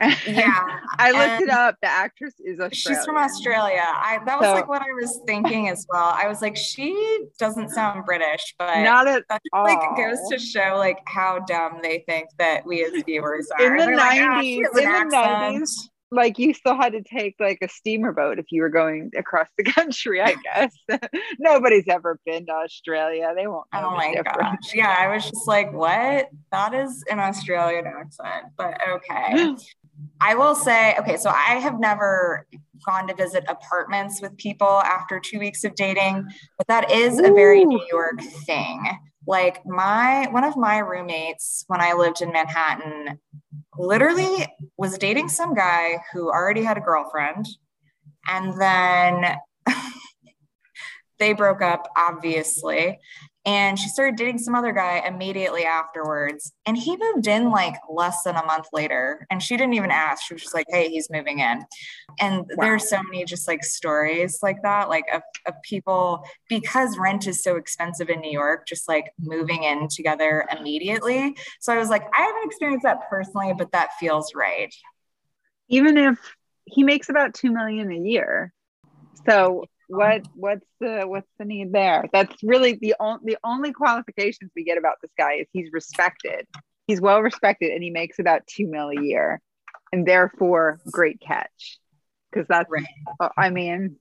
Yeah. 0.00 0.80
I 0.98 1.10
looked 1.12 1.42
it 1.42 1.50
up. 1.50 1.76
The 1.82 1.88
actress 1.88 2.34
is 2.40 2.58
Australian. 2.60 2.72
She's 2.72 3.04
from 3.04 3.16
Australia. 3.16 3.84
I 3.86 4.18
that 4.26 4.38
was 4.40 4.48
So- 4.48 4.54
like 4.54 4.68
what 4.68 4.82
I 4.82 4.92
was 5.00 5.20
thinking 5.26 5.68
as 5.68 5.86
well. 5.88 6.12
I 6.14 6.26
was 6.28 6.42
like, 6.42 6.56
she 6.56 7.20
doesn't 7.38 7.70
sound 7.70 8.04
British, 8.04 8.54
but 8.58 8.80
Not 8.82 9.06
at 9.06 9.22
that 9.28 9.40
all. 9.52 9.64
like 9.64 9.96
goes 9.96 10.18
to 10.30 10.38
show 10.38 10.74
like 10.76 10.98
how 11.06 11.40
dumb 11.40 11.78
they 11.82 12.04
think 12.08 12.28
that 12.38 12.66
we 12.66 12.84
as 12.84 13.02
viewers 13.04 13.48
are. 13.58 13.66
In 13.66 13.76
the 13.76 13.84
They're 13.86 13.96
like, 13.96 14.20
"Ah, 14.20 14.40
she 14.40 14.60
90s, 14.60 14.64
has 14.64 14.72
an 14.76 14.78
in 15.02 15.08
the 15.08 15.16
accent." 15.16 15.62
90s, 15.62 15.70
like 16.10 16.38
you 16.38 16.54
still 16.54 16.76
had 16.76 16.92
to 16.92 17.02
take 17.02 17.34
like 17.40 17.58
a 17.62 17.68
steamer 17.68 18.12
boat 18.12 18.38
if 18.38 18.46
you 18.50 18.62
were 18.62 18.68
going 18.68 19.10
across 19.16 19.48
the 19.58 19.64
country. 19.72 20.20
I 20.20 20.36
guess 20.44 20.72
nobody's 21.38 21.88
ever 21.88 22.18
been 22.26 22.46
to 22.46 22.52
Australia. 22.52 23.32
They 23.36 23.46
won't. 23.46 23.66
Oh 23.72 23.90
my 23.90 24.08
difference. 24.14 24.36
gosh. 24.36 24.74
Yeah, 24.74 24.94
I 24.96 25.08
was 25.12 25.24
just 25.24 25.48
like, 25.48 25.72
what? 25.72 26.28
That 26.52 26.74
is 26.74 27.02
an 27.10 27.18
Australian 27.20 27.86
accent, 27.86 28.46
but 28.56 28.78
okay. 28.88 29.56
I 30.20 30.34
will 30.34 30.54
say, 30.54 30.94
okay, 30.98 31.16
so 31.16 31.30
I 31.30 31.56
have 31.56 31.78
never 31.78 32.46
gone 32.84 33.06
to 33.08 33.14
visit 33.14 33.44
apartments 33.48 34.20
with 34.20 34.36
people 34.36 34.66
after 34.66 35.20
two 35.20 35.38
weeks 35.38 35.64
of 35.64 35.74
dating, 35.74 36.26
but 36.58 36.66
that 36.66 36.90
is 36.90 37.18
a 37.18 37.32
very 37.32 37.62
Ooh. 37.62 37.66
New 37.66 37.86
York 37.90 38.20
thing. 38.46 38.82
Like 39.26 39.64
my 39.64 40.28
one 40.30 40.44
of 40.44 40.56
my 40.56 40.78
roommates 40.78 41.64
when 41.68 41.80
I 41.80 41.94
lived 41.94 42.20
in 42.20 42.30
Manhattan 42.30 43.18
literally 43.78 44.46
was 44.76 44.98
dating 44.98 45.28
some 45.28 45.54
guy 45.54 45.98
who 46.12 46.28
already 46.28 46.62
had 46.62 46.76
a 46.76 46.80
girlfriend 46.80 47.46
and 48.28 48.60
then 48.60 49.36
they 51.18 51.32
broke 51.32 51.62
up 51.62 51.88
obviously 51.96 52.98
and 53.46 53.78
she 53.78 53.88
started 53.88 54.16
dating 54.16 54.38
some 54.38 54.54
other 54.54 54.72
guy 54.72 55.02
immediately 55.06 55.64
afterwards. 55.64 56.52
And 56.64 56.78
he 56.78 56.96
moved 56.96 57.26
in 57.26 57.50
like 57.50 57.74
less 57.90 58.22
than 58.22 58.36
a 58.36 58.44
month 58.44 58.66
later 58.72 59.26
and 59.30 59.42
she 59.42 59.56
didn't 59.56 59.74
even 59.74 59.90
ask. 59.90 60.24
She 60.24 60.34
was 60.34 60.42
just 60.42 60.54
like 60.54 60.66
hey 60.68 60.88
he's 60.88 61.10
moving 61.10 61.40
in. 61.40 61.64
And 62.20 62.38
Wow. 62.38 62.56
there's 62.60 62.88
so 62.88 63.02
many 63.02 63.24
just 63.24 63.46
like 63.46 63.64
stories 63.64 64.38
like 64.42 64.62
that 64.62 64.88
like 64.88 65.04
of, 65.12 65.22
of 65.46 65.54
people 65.62 66.24
because 66.48 66.96
rent 66.98 67.26
is 67.26 67.42
so 67.42 67.56
expensive 67.56 68.08
in 68.08 68.20
new 68.20 68.30
york 68.30 68.66
just 68.66 68.88
like 68.88 69.10
moving 69.18 69.64
in 69.64 69.88
together 69.88 70.46
immediately. 70.58 71.36
So 71.60 71.72
i 71.72 71.78
was 71.78 71.88
like 71.90 72.04
i 72.16 72.22
haven't 72.22 72.44
experienced 72.46 72.84
that 72.84 73.08
personally 73.10 73.52
but 73.56 73.72
that 73.72 73.90
feels 73.98 74.34
right. 74.34 74.74
Even 75.68 75.96
if 75.98 76.18
he 76.66 76.82
makes 76.82 77.08
about 77.08 77.34
two 77.34 77.50
million 77.50 77.90
a 77.90 77.98
year, 77.98 78.52
so 79.26 79.64
what? 79.88 80.22
What's 80.34 80.66
the 80.80 81.02
what's 81.06 81.28
the 81.38 81.44
need 81.44 81.72
there? 81.72 82.06
That's 82.12 82.34
really 82.42 82.74
the 82.80 82.94
only 83.00 83.20
the 83.24 83.38
only 83.44 83.72
qualifications 83.72 84.50
we 84.56 84.64
get 84.64 84.78
about 84.78 84.94
this 85.02 85.10
guy 85.18 85.34
is 85.34 85.46
he's 85.52 85.70
respected. 85.72 86.46
He's 86.86 87.00
well 87.00 87.20
respected, 87.22 87.72
and 87.72 87.82
he 87.82 87.90
makes 87.90 88.18
about 88.18 88.46
two 88.46 88.66
mil 88.66 88.90
a 88.90 89.00
year, 89.00 89.40
and 89.92 90.06
therefore 90.06 90.80
great 90.90 91.20
catch. 91.20 91.78
Because 92.30 92.46
that's, 92.48 92.68
Right. 92.70 92.84
uh, 93.20 93.28
I 93.38 93.50
mean, 93.50 93.96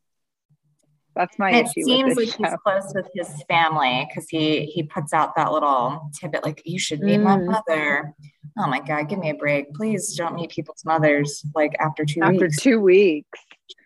that's 1.16 1.38
my 1.38 1.52
And 1.52 1.68
it 1.68 1.70
issue 1.70 1.84
seems 1.84 2.16
like 2.18 2.26
this 2.28 2.36
he's 2.36 2.54
close 2.64 2.92
with 2.96 3.08
his 3.14 3.44
family 3.48 4.06
because 4.10 4.28
he 4.28 4.66
he 4.66 4.84
puts 4.84 5.14
out 5.14 5.36
that 5.36 5.52
little 5.52 6.10
tidbit 6.20 6.44
like 6.44 6.62
you 6.66 6.80
should 6.80 7.02
meet 7.02 7.20
my 7.20 7.38
Mm. 7.38 7.46
mother. 7.46 8.14
Oh 8.58 8.68
my 8.68 8.80
god, 8.80 9.08
give 9.10 9.20
me 9.20 9.30
a 9.30 9.36
break. 9.36 9.74
Please 9.76 10.16
don't 10.16 10.36
meet 10.36 10.50
people's 10.52 10.84
mothers 10.86 11.46
like 11.56 11.74
after 11.80 12.04
two 12.06 12.22
After 12.24 12.46
weeks. 12.46 12.58
two 12.58 12.80
weeks, 12.82 13.40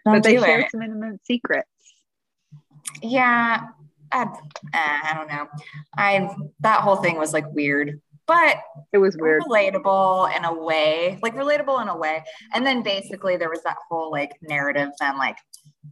Don't 0.05 0.15
but 0.15 0.23
they 0.23 0.37
share 0.37 0.59
it. 0.61 0.71
some 0.71 0.81
intimate 0.81 1.19
secrets. 1.25 1.67
Yeah, 3.01 3.67
I, 4.11 4.21
uh, 4.23 4.27
I 4.73 5.13
don't 5.15 5.27
know. 5.27 5.47
I 5.97 6.29
that 6.61 6.81
whole 6.81 6.97
thing 6.97 7.17
was 7.17 7.33
like 7.33 7.45
weird, 7.51 8.01
but 8.25 8.57
It 8.93 8.97
was 8.99 9.17
weird. 9.17 9.43
relatable 9.43 10.35
in 10.35 10.45
a 10.45 10.53
way, 10.53 11.19
like 11.21 11.35
relatable 11.35 11.81
in 11.81 11.87
a 11.89 11.97
way. 11.97 12.23
And 12.53 12.65
then 12.65 12.83
basically 12.83 13.37
there 13.37 13.49
was 13.49 13.63
that 13.63 13.77
whole 13.89 14.11
like 14.11 14.31
narrative 14.41 14.89
then 14.99 15.17
like 15.17 15.37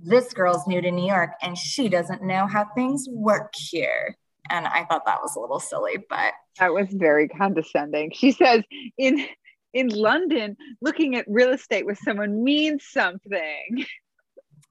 this 0.02 0.34
girl's 0.34 0.68
new 0.68 0.82
to 0.82 0.92
New 0.92 1.08
York 1.08 1.32
and 1.42 1.58
she 1.58 1.90
doesn't 1.90 2.22
know 2.24 2.48
how 2.48 2.66
things 2.76 3.08
work 3.10 3.54
here. 3.56 4.16
And 4.50 4.68
I 4.68 4.86
thought 4.86 5.06
that 5.06 5.22
was 5.22 5.36
a 5.36 5.40
little 5.40 5.60
silly, 5.60 5.98
but 6.10 6.34
That 6.60 6.74
was 6.74 6.88
very 6.92 7.28
condescending. 7.28 8.12
She 8.14 8.32
says 8.32 8.64
in 8.98 9.26
in 9.74 9.90
London, 9.90 10.56
looking 10.82 11.16
at 11.18 11.26
real 11.28 11.52
estate 11.52 11.86
with 11.86 11.98
someone 12.00 12.44
means 12.44 12.86
something. 12.90 13.86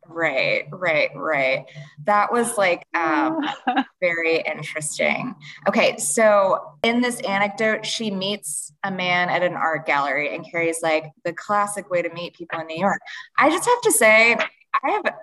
right, 0.08 0.66
right, 0.70 1.10
right. 1.14 1.66
That 2.04 2.32
was 2.32 2.56
like 2.56 2.86
um 2.94 3.40
very 4.00 4.40
interesting. 4.40 5.34
Okay, 5.68 5.96
so 5.98 6.76
in 6.82 7.00
this 7.00 7.20
anecdote, 7.20 7.86
she 7.86 8.10
meets 8.10 8.72
a 8.82 8.90
man 8.90 9.28
at 9.28 9.42
an 9.42 9.54
art 9.54 9.86
gallery, 9.86 10.34
and 10.34 10.48
Carrie's 10.50 10.82
like, 10.82 11.04
the 11.24 11.32
classic 11.32 11.90
way 11.90 12.02
to 12.02 12.12
meet 12.12 12.34
people 12.34 12.60
in 12.60 12.66
New 12.66 12.78
York. 12.78 13.00
I 13.38 13.50
just 13.50 13.68
have 13.68 13.80
to 13.82 13.92
say, 13.92 14.36
I 14.82 14.90
have 14.90 15.14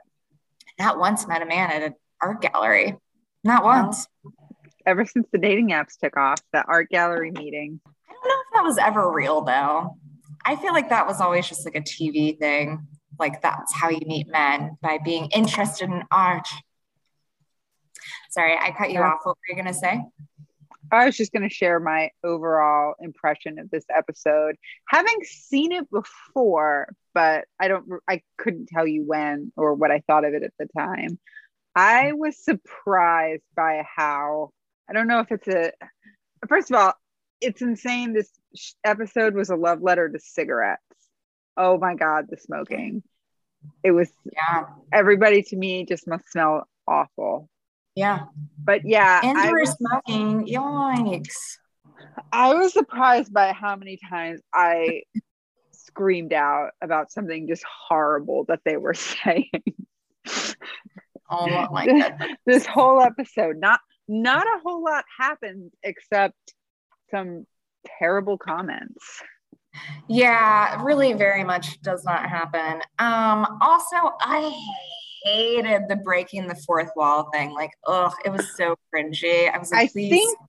not 0.80 1.00
once 1.00 1.28
met 1.28 1.42
a 1.42 1.46
man 1.46 1.72
at 1.72 1.84
an 1.84 1.96
art 2.22 2.42
gallery. 2.42 2.98
Not 3.44 3.64
once. 3.64 4.08
Ever 4.86 5.06
since 5.06 5.28
the 5.32 5.38
dating 5.38 5.70
apps 5.70 5.98
took 6.00 6.18
off, 6.18 6.42
the 6.54 6.64
art 6.64 6.90
gallery 6.90 7.32
meeting. 7.32 7.80
I 7.86 8.14
don't 8.14 8.28
know 8.28 8.42
if 8.42 8.54
that 8.54 8.64
was 8.64 8.78
ever 8.78 9.12
real, 9.12 9.42
though. 9.42 9.98
I 10.44 10.56
feel 10.56 10.74
like 10.74 10.90
that 10.90 11.06
was 11.06 11.22
always 11.22 11.48
just 11.48 11.66
like 11.66 11.76
a 11.76 11.82
TV 11.82 12.38
thing. 12.38 12.88
Like 13.22 13.42
that's 13.42 13.74
how 13.74 13.90
you 13.90 14.02
meet 14.06 14.28
men 14.28 14.78
by 14.82 14.98
being 14.98 15.28
interested 15.28 15.90
in 15.90 16.04
art. 16.12 16.48
Sorry, 18.32 18.58
I 18.58 18.72
cut 18.72 18.92
you 18.92 19.00
off. 19.00 19.20
What 19.24 19.38
were 19.38 19.56
you 19.56 19.62
going 19.62 19.74
to 19.74 19.80
say? 19.80 20.02
I 20.92 21.06
was 21.06 21.16
just 21.16 21.32
going 21.32 21.48
to 21.48 21.54
share 21.54 21.80
my 21.80 22.10
overall 22.24 22.96
impression 23.00 23.60
of 23.60 23.70
this 23.70 23.86
episode, 23.96 24.56
having 24.88 25.20
seen 25.24 25.72
it 25.72 25.88
before, 25.92 26.94
but 27.14 27.46
I 27.60 27.68
don't, 27.68 27.86
I 28.10 28.24
couldn't 28.38 28.70
tell 28.70 28.88
you 28.88 29.04
when 29.06 29.54
or 29.56 29.76
what 29.76 29.92
I 29.92 30.02
thought 30.08 30.26
of 30.26 30.34
it 30.34 30.44
at 30.44 30.54
the 30.58 30.68
time. 30.78 31.20
I 31.76 32.14
was 32.14 32.44
surprised 32.44 33.44
by 33.56 33.86
how, 33.96 34.50
I 34.90 34.94
don't 34.94 35.08
know 35.08 35.20
if 35.20 35.32
it's 35.32 35.48
a, 35.48 35.72
first 36.50 36.72
of 36.72 36.76
all, 36.78 36.94
it's 37.40 37.62
insane. 37.62 38.14
This 38.14 38.32
episode 38.84 39.36
was 39.36 39.52
a 39.52 39.56
love 39.56 39.82
letter 39.82 40.10
to 40.10 40.20
cigarettes. 40.20 40.82
Oh 41.56 41.78
my 41.78 41.96
God, 41.96 42.26
the 42.30 42.38
smoking. 42.38 43.04
It 43.84 43.92
was, 43.92 44.12
Yeah. 44.32 44.66
everybody 44.92 45.44
to 45.44 45.56
me 45.56 45.86
just 45.86 46.08
must 46.08 46.30
smell 46.32 46.68
awful. 46.88 47.50
Yeah. 47.96 48.26
But 48.64 48.86
yeah, 48.86 49.22
I 49.24 49.28
Indoor 49.30 49.60
was, 49.60 49.72
smoking. 49.72 50.46
Yikes. 50.48 51.58
I 52.32 52.54
was 52.54 52.74
surprised 52.74 53.34
by 53.34 53.54
how 53.54 53.76
many 53.76 53.98
times 54.10 54.42
I 54.54 55.04
screamed 55.72 56.34
out 56.34 56.72
about 56.82 57.12
something 57.12 57.48
just 57.48 57.64
horrible 57.66 58.46
that 58.48 58.62
they 58.66 58.78
were 58.78 58.94
saying. 59.16 59.50
Oh 61.30 61.68
my 61.72 61.86
goodness. 61.88 62.22
this 62.46 62.66
whole 62.66 63.02
episode, 63.02 63.58
not 63.58 63.80
not 64.08 64.46
a 64.46 64.60
whole 64.64 64.84
lot 64.84 65.06
happened 65.18 65.72
except 65.84 66.36
some 67.10 67.46
terrible 68.00 68.38
comments. 68.38 69.22
Yeah, 70.08 70.82
really 70.84 71.14
very 71.14 71.44
much 71.44 71.82
does 71.82 72.04
not 72.04 72.28
happen. 72.30 72.82
Um, 73.00 73.58
also, 73.62 73.96
I 74.20 74.52
hated 75.24 75.84
the 75.88 75.96
breaking 75.98 76.48
the 76.48 76.56
fourth 76.56 76.92
wall 76.96 77.30
thing. 77.32 77.52
Like, 77.52 77.72
ugh, 77.88 78.14
it 78.26 78.30
was 78.32 78.56
so 78.58 78.76
cringy. 78.94 79.54
I 79.54 79.58
was 79.58 79.72
like, 79.72 79.82
I 79.82 79.88
please. 79.88 80.10
think 80.10 80.40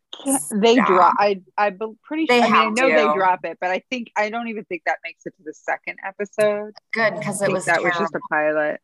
they 0.63 0.75
stop. 0.75 0.87
drop. 0.87 1.15
I 1.19 1.41
I 1.57 1.71
be 1.71 1.87
pretty 2.05 2.27
They 2.29 2.41
sure. 2.41 2.45
I 2.45 2.51
mean, 2.51 2.63
I 2.63 2.67
know 2.71 2.91
to. 2.91 2.95
they 2.95 3.09
drop 3.15 3.41
it, 3.45 3.59
but 3.61 3.71
I 3.71 3.83
think 3.91 4.11
I 4.17 4.31
don't 4.31 4.49
even 4.49 4.65
think 4.65 4.83
that 4.87 4.99
makes 5.05 5.27
it 5.27 5.35
to 5.37 5.43
the 5.45 5.55
second 5.55 5.99
episode. 6.05 6.75
good 6.93 7.15
because 7.19 7.43
it 7.43 7.51
was 7.51 7.65
that 7.67 7.81
terrible. 7.81 7.87
was 7.87 7.97
just 7.99 8.15
a 8.15 8.21
pilot. 8.31 8.81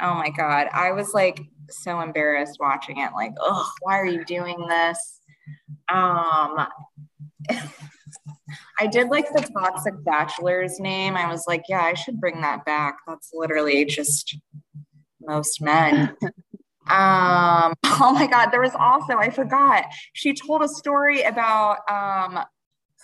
oh 0.00 0.14
my 0.14 0.30
god. 0.30 0.68
I 0.72 0.92
was 0.92 1.12
like 1.14 1.40
so 1.70 2.00
embarrassed 2.00 2.58
watching 2.60 2.98
it. 2.98 3.12
Like, 3.14 3.32
ugh, 3.42 3.66
why 3.80 3.98
are 3.98 4.06
you 4.06 4.24
doing 4.24 4.66
this? 4.68 5.20
Um 5.88 6.66
I 8.82 8.88
did 8.88 9.10
like 9.10 9.32
the 9.32 9.42
toxic 9.42 9.94
bachelor's 10.02 10.80
name. 10.80 11.16
I 11.16 11.30
was 11.30 11.44
like, 11.46 11.66
yeah, 11.68 11.82
I 11.82 11.94
should 11.94 12.20
bring 12.20 12.40
that 12.40 12.64
back. 12.64 12.98
That's 13.06 13.30
literally 13.32 13.84
just 13.84 14.36
most 15.20 15.62
men. 15.62 16.16
um, 16.88 17.74
oh 17.84 18.10
my 18.12 18.26
god, 18.28 18.50
there 18.50 18.60
was 18.60 18.74
also, 18.74 19.18
I 19.18 19.30
forgot, 19.30 19.84
she 20.14 20.34
told 20.34 20.64
a 20.64 20.68
story 20.68 21.22
about 21.22 21.78
um 21.88 22.44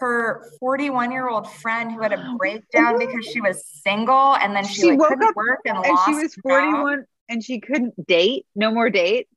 her 0.00 0.50
41 0.58 1.12
year 1.12 1.28
old 1.28 1.48
friend 1.48 1.92
who 1.92 2.02
had 2.02 2.12
a 2.12 2.34
breakdown 2.38 2.98
because 2.98 3.24
she 3.24 3.40
was 3.40 3.64
single 3.64 4.34
and 4.34 4.56
then 4.56 4.66
she, 4.66 4.82
She 4.82 4.90
like 4.90 4.98
woke 4.98 5.08
couldn't 5.10 5.28
up 5.28 5.36
work 5.36 5.60
and, 5.64 5.76
And 5.76 5.94
lost 5.94 6.06
she 6.06 6.14
was 6.14 6.34
her 6.44 6.50
job. 6.50 6.72
41 6.72 7.04
and 7.28 7.44
she 7.44 7.60
couldn't 7.60 8.06
date. 8.08 8.46
No 8.56 8.72
more 8.72 8.90
dates. 8.90 9.30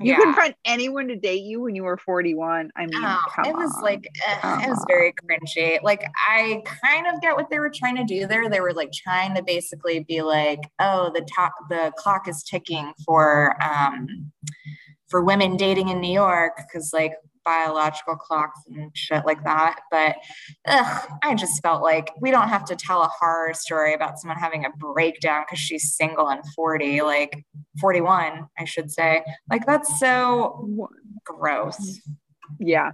You 0.00 0.10
yeah. 0.10 0.16
couldn't 0.16 0.34
find 0.34 0.54
anyone 0.64 1.06
to 1.08 1.16
date 1.16 1.42
you 1.44 1.60
when 1.60 1.76
you 1.76 1.84
were 1.84 1.96
41. 1.96 2.70
I 2.76 2.86
mean, 2.86 2.90
Oh, 2.96 3.18
it 3.44 3.54
was 3.54 3.72
on. 3.76 3.82
like 3.82 4.08
eh, 4.26 4.64
it 4.64 4.68
was 4.68 4.84
very 4.88 5.12
cringy. 5.12 5.78
Like 5.84 6.04
I 6.28 6.62
kind 6.84 7.06
of 7.06 7.20
get 7.22 7.36
what 7.36 7.48
they 7.48 7.60
were 7.60 7.70
trying 7.72 7.96
to 7.96 8.04
do 8.04 8.26
there. 8.26 8.50
They 8.50 8.60
were 8.60 8.72
like 8.72 8.90
trying 8.92 9.36
to 9.36 9.42
basically 9.42 10.00
be 10.00 10.22
like, 10.22 10.58
oh, 10.80 11.12
the 11.14 11.24
top 11.32 11.52
the 11.70 11.92
clock 11.96 12.26
is 12.26 12.42
ticking 12.42 12.92
for 13.04 13.56
um 13.62 14.32
for 15.08 15.22
women 15.22 15.56
dating 15.56 15.90
in 15.90 16.00
New 16.00 16.12
York 16.12 16.54
because 16.56 16.92
like 16.92 17.12
biological 17.44 18.16
clocks 18.16 18.60
and 18.66 18.90
shit 18.94 19.24
like 19.24 19.42
that. 19.44 19.80
But 19.90 20.16
ugh, 20.66 21.08
I 21.22 21.34
just 21.34 21.62
felt 21.62 21.82
like 21.82 22.10
we 22.20 22.30
don't 22.30 22.48
have 22.48 22.64
to 22.66 22.76
tell 22.76 23.02
a 23.02 23.08
horror 23.08 23.54
story 23.54 23.94
about 23.94 24.18
someone 24.18 24.38
having 24.38 24.64
a 24.64 24.70
breakdown 24.70 25.44
because 25.46 25.60
she's 25.60 25.94
single 25.94 26.28
and 26.28 26.42
40, 26.54 27.02
like 27.02 27.44
41, 27.80 28.48
I 28.58 28.64
should 28.64 28.90
say. 28.90 29.24
Like 29.50 29.66
that's 29.66 29.98
so 29.98 30.88
gross. 31.24 32.00
yeah. 32.58 32.92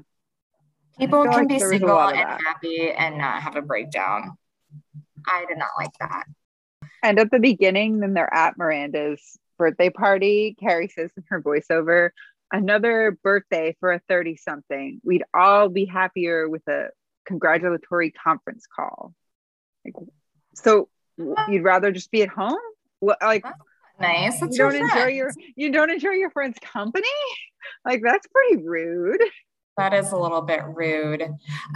People 0.99 1.25
can 1.25 1.33
like 1.33 1.49
be 1.49 1.59
there 1.59 1.69
was 1.69 1.77
a 1.77 1.79
single 1.79 1.99
and 1.99 2.19
happy 2.19 2.91
and 2.91 3.17
not 3.17 3.43
have 3.43 3.57
a 3.57 3.63
breakdown. 3.63 4.37
I 5.27 5.45
did 5.49 5.57
not 5.57 5.71
like 5.79 5.93
that. 6.01 6.25
And 7.03 7.19
at 7.19 7.31
the 7.31 7.39
beginning, 7.39 8.01
then 8.01 8.13
they're 8.13 8.33
at 8.33 8.59
Miranda's 8.59 9.39
birthday 9.59 9.91
party. 9.91 10.57
Carrie 10.61 10.89
says 10.89 11.11
in 11.17 11.25
her 11.29 11.41
voiceover, 11.41 12.11
another 12.53 13.19
birthday 13.23 13.77
for 13.81 13.93
a 13.93 14.01
30 14.09 14.37
something. 14.37 15.01
We'd 15.05 15.25
all 15.33 15.69
be 15.69 15.85
happier 15.85 16.49
with 16.49 16.67
a 16.69 16.89
congratulatory 17.27 18.11
conference 18.11 18.67
call. 18.67 19.15
Like, 19.85 19.95
so 20.55 20.89
you'd 21.49 21.65
rather 21.65 21.93
just 21.93 22.11
be 22.11 22.23
at 22.23 22.29
home? 22.29 22.59
What, 23.01 23.19
like, 23.23 23.43
ah, 23.45 23.53
Nice. 24.01 24.41
That's 24.41 24.57
you 24.57 24.65
don't 24.65 24.77
enjoy 24.77 25.09
your 25.09 25.31
you 25.57 25.71
don't 25.71 25.91
enjoy 25.91 26.13
your 26.13 26.31
friend's 26.31 26.59
company 26.61 27.07
like 27.85 28.01
that's 28.03 28.27
pretty 28.29 28.65
rude 28.65 29.21
That 29.77 29.95
is 29.95 30.13
a 30.13 30.17
little 30.17 30.43
bit 30.43 30.63
rude. 30.75 31.27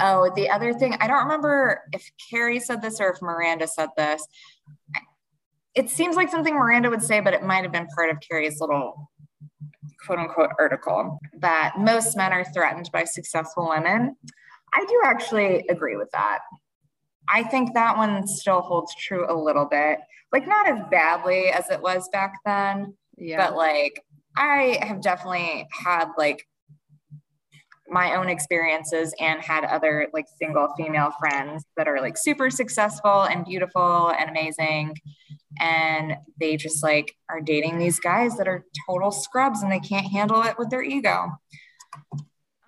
Oh, 0.00 0.30
the 0.34 0.50
other 0.50 0.74
thing, 0.74 0.94
I 1.00 1.06
don't 1.06 1.22
remember 1.22 1.82
if 1.92 2.10
Carrie 2.30 2.60
said 2.60 2.82
this 2.82 3.00
or 3.00 3.10
if 3.10 3.22
Miranda 3.22 3.66
said 3.66 3.88
this. 3.96 4.26
It 5.74 5.88
seems 5.88 6.14
like 6.14 6.30
something 6.30 6.54
Miranda 6.54 6.90
would 6.90 7.02
say, 7.02 7.20
but 7.20 7.32
it 7.32 7.42
might 7.42 7.62
have 7.62 7.72
been 7.72 7.86
part 7.86 8.10
of 8.10 8.18
Carrie's 8.20 8.60
little 8.60 9.10
quote 10.04 10.18
unquote 10.18 10.50
article 10.58 11.18
that 11.38 11.74
most 11.78 12.16
men 12.16 12.32
are 12.32 12.44
threatened 12.44 12.90
by 12.92 13.04
successful 13.04 13.68
women. 13.68 14.16
I 14.72 14.84
do 14.84 15.00
actually 15.04 15.66
agree 15.68 15.96
with 15.96 16.10
that. 16.12 16.40
I 17.28 17.42
think 17.44 17.74
that 17.74 17.96
one 17.96 18.26
still 18.26 18.60
holds 18.60 18.94
true 18.94 19.26
a 19.28 19.34
little 19.34 19.64
bit, 19.64 19.98
like 20.32 20.46
not 20.46 20.68
as 20.68 20.78
badly 20.90 21.46
as 21.48 21.70
it 21.70 21.80
was 21.80 22.08
back 22.10 22.34
then, 22.44 22.94
yeah 23.16 23.36
but 23.36 23.56
like 23.56 24.04
I 24.36 24.78
have 24.82 25.00
definitely 25.00 25.66
had 25.70 26.08
like 26.18 26.46
my 27.88 28.14
own 28.14 28.28
experiences 28.28 29.14
and 29.20 29.40
had 29.40 29.64
other 29.64 30.08
like 30.12 30.26
single 30.38 30.72
female 30.76 31.12
friends 31.18 31.64
that 31.76 31.86
are 31.86 32.00
like 32.00 32.16
super 32.16 32.50
successful 32.50 33.22
and 33.24 33.44
beautiful 33.44 34.08
and 34.18 34.30
amazing 34.30 34.96
and 35.60 36.16
they 36.40 36.56
just 36.56 36.82
like 36.82 37.14
are 37.28 37.40
dating 37.40 37.78
these 37.78 38.00
guys 38.00 38.36
that 38.36 38.48
are 38.48 38.64
total 38.88 39.10
scrubs 39.10 39.62
and 39.62 39.70
they 39.70 39.80
can't 39.80 40.06
handle 40.06 40.42
it 40.42 40.58
with 40.58 40.70
their 40.70 40.82
ego 40.82 41.30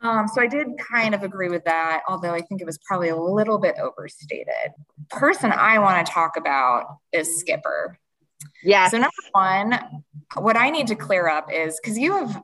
um, 0.02 0.28
so 0.28 0.40
I 0.40 0.46
did 0.46 0.68
kind 0.78 1.14
of 1.14 1.22
agree 1.22 1.48
with 1.48 1.64
that, 1.64 2.02
although 2.08 2.32
I 2.32 2.40
think 2.40 2.60
it 2.60 2.66
was 2.66 2.78
probably 2.86 3.08
a 3.08 3.16
little 3.16 3.58
bit 3.58 3.76
overstated. 3.80 4.72
Person 5.10 5.50
I 5.52 5.78
want 5.78 6.06
to 6.06 6.12
talk 6.12 6.36
about 6.36 6.98
is 7.12 7.40
Skipper. 7.40 7.98
Yeah. 8.62 8.88
So 8.88 8.98
number 8.98 9.10
one, 9.32 10.02
what 10.36 10.56
I 10.56 10.70
need 10.70 10.86
to 10.88 10.94
clear 10.94 11.28
up 11.28 11.52
is 11.52 11.80
because 11.82 11.98
you 11.98 12.12
have 12.12 12.42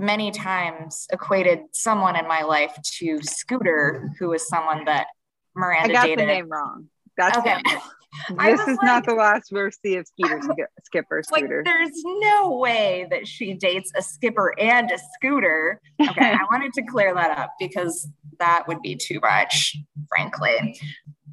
many 0.00 0.30
times 0.30 1.06
equated 1.12 1.60
someone 1.72 2.16
in 2.16 2.26
my 2.26 2.42
life 2.42 2.76
to 2.98 3.18
Scooter, 3.22 4.10
who 4.18 4.28
was 4.30 4.48
someone 4.48 4.84
that 4.86 5.06
Miranda 5.54 5.90
i 5.90 5.92
got 5.92 6.02
dated. 6.06 6.18
the 6.20 6.26
name 6.26 6.48
wrong 6.48 6.86
that's 7.16 7.36
Okay. 7.38 7.56
this 8.38 8.60
is 8.60 8.76
like- 8.78 8.82
not 8.82 9.04
the 9.06 9.14
last 9.14 9.48
we'll 9.52 9.68
see 9.84 9.96
of 9.96 10.06
skeeter 10.06 10.40
Sk- 10.42 10.84
skipper 10.84 11.22
Like, 11.30 11.40
scooter 11.44 11.62
there's 11.64 11.90
no 12.04 12.56
way 12.56 13.06
that 13.10 13.26
she 13.26 13.54
dates 13.54 13.92
a 13.96 14.02
skipper 14.02 14.54
and 14.58 14.90
a 14.90 14.98
scooter. 15.16 15.80
Okay, 16.00 16.30
I 16.32 16.44
wanted 16.50 16.72
to 16.74 16.82
clear 16.82 17.12
that 17.14 17.36
up 17.38 17.50
because 17.58 18.08
that 18.38 18.66
would 18.68 18.80
be 18.82 18.94
too 18.96 19.20
much, 19.20 19.76
frankly. 20.08 20.80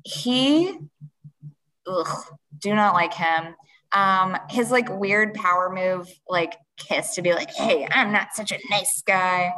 He, 0.04 0.78
ugh, 1.88 2.24
do 2.60 2.76
not 2.76 2.94
like 2.96 3.14
him. 3.14 3.56
Um, 3.94 4.38
his 4.50 4.72
like 4.72 4.90
weird 4.90 5.34
power 5.34 5.70
move, 5.74 6.10
like 6.28 6.56
kiss 6.78 7.16
to 7.16 7.22
be 7.22 7.34
like, 7.34 7.54
hey, 7.54 7.88
I'm 7.90 8.12
not 8.12 8.34
such 8.34 8.52
a 8.52 8.60
nice 8.70 9.02
guy. 9.06 9.52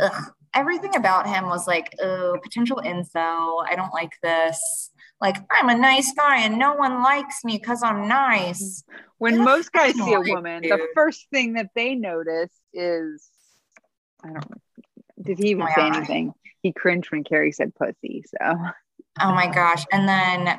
Ugh, 0.00 0.24
everything 0.54 0.94
about 0.96 1.26
him 1.26 1.46
was 1.46 1.66
like, 1.66 1.92
oh, 2.00 2.38
potential 2.42 2.80
incel. 2.84 3.64
I 3.66 3.74
don't 3.76 3.92
like 3.92 4.12
this. 4.22 4.90
Like, 5.20 5.36
I'm 5.50 5.68
a 5.68 5.76
nice 5.78 6.12
guy 6.14 6.40
and 6.40 6.58
no 6.58 6.74
one 6.74 7.02
likes 7.02 7.44
me 7.44 7.58
because 7.58 7.82
I'm 7.82 8.08
nice. 8.08 8.82
when 9.18 9.36
Good 9.36 9.44
most 9.44 9.72
guys 9.72 9.94
see 9.94 10.14
a 10.14 10.20
woman 10.20 10.62
the 10.62 10.88
first 10.94 11.28
thing 11.30 11.52
that 11.54 11.70
they 11.76 11.94
notice 11.94 12.50
is 12.74 13.28
i 14.24 14.28
don't 14.28 14.50
know 14.50 14.56
did 15.22 15.38
he 15.38 15.50
even 15.50 15.62
Oh 15.62 15.68
say 15.68 15.88
God. 15.88 15.96
anything 15.96 16.32
he 16.62 16.72
cringed 16.72 17.10
when 17.12 17.22
carrie 17.22 17.52
said 17.52 17.72
pussy 17.76 18.24
so 18.26 18.56
Oh 19.20 19.32
my 19.34 19.46
gosh. 19.54 19.84
And 19.92 20.08
then 20.08 20.58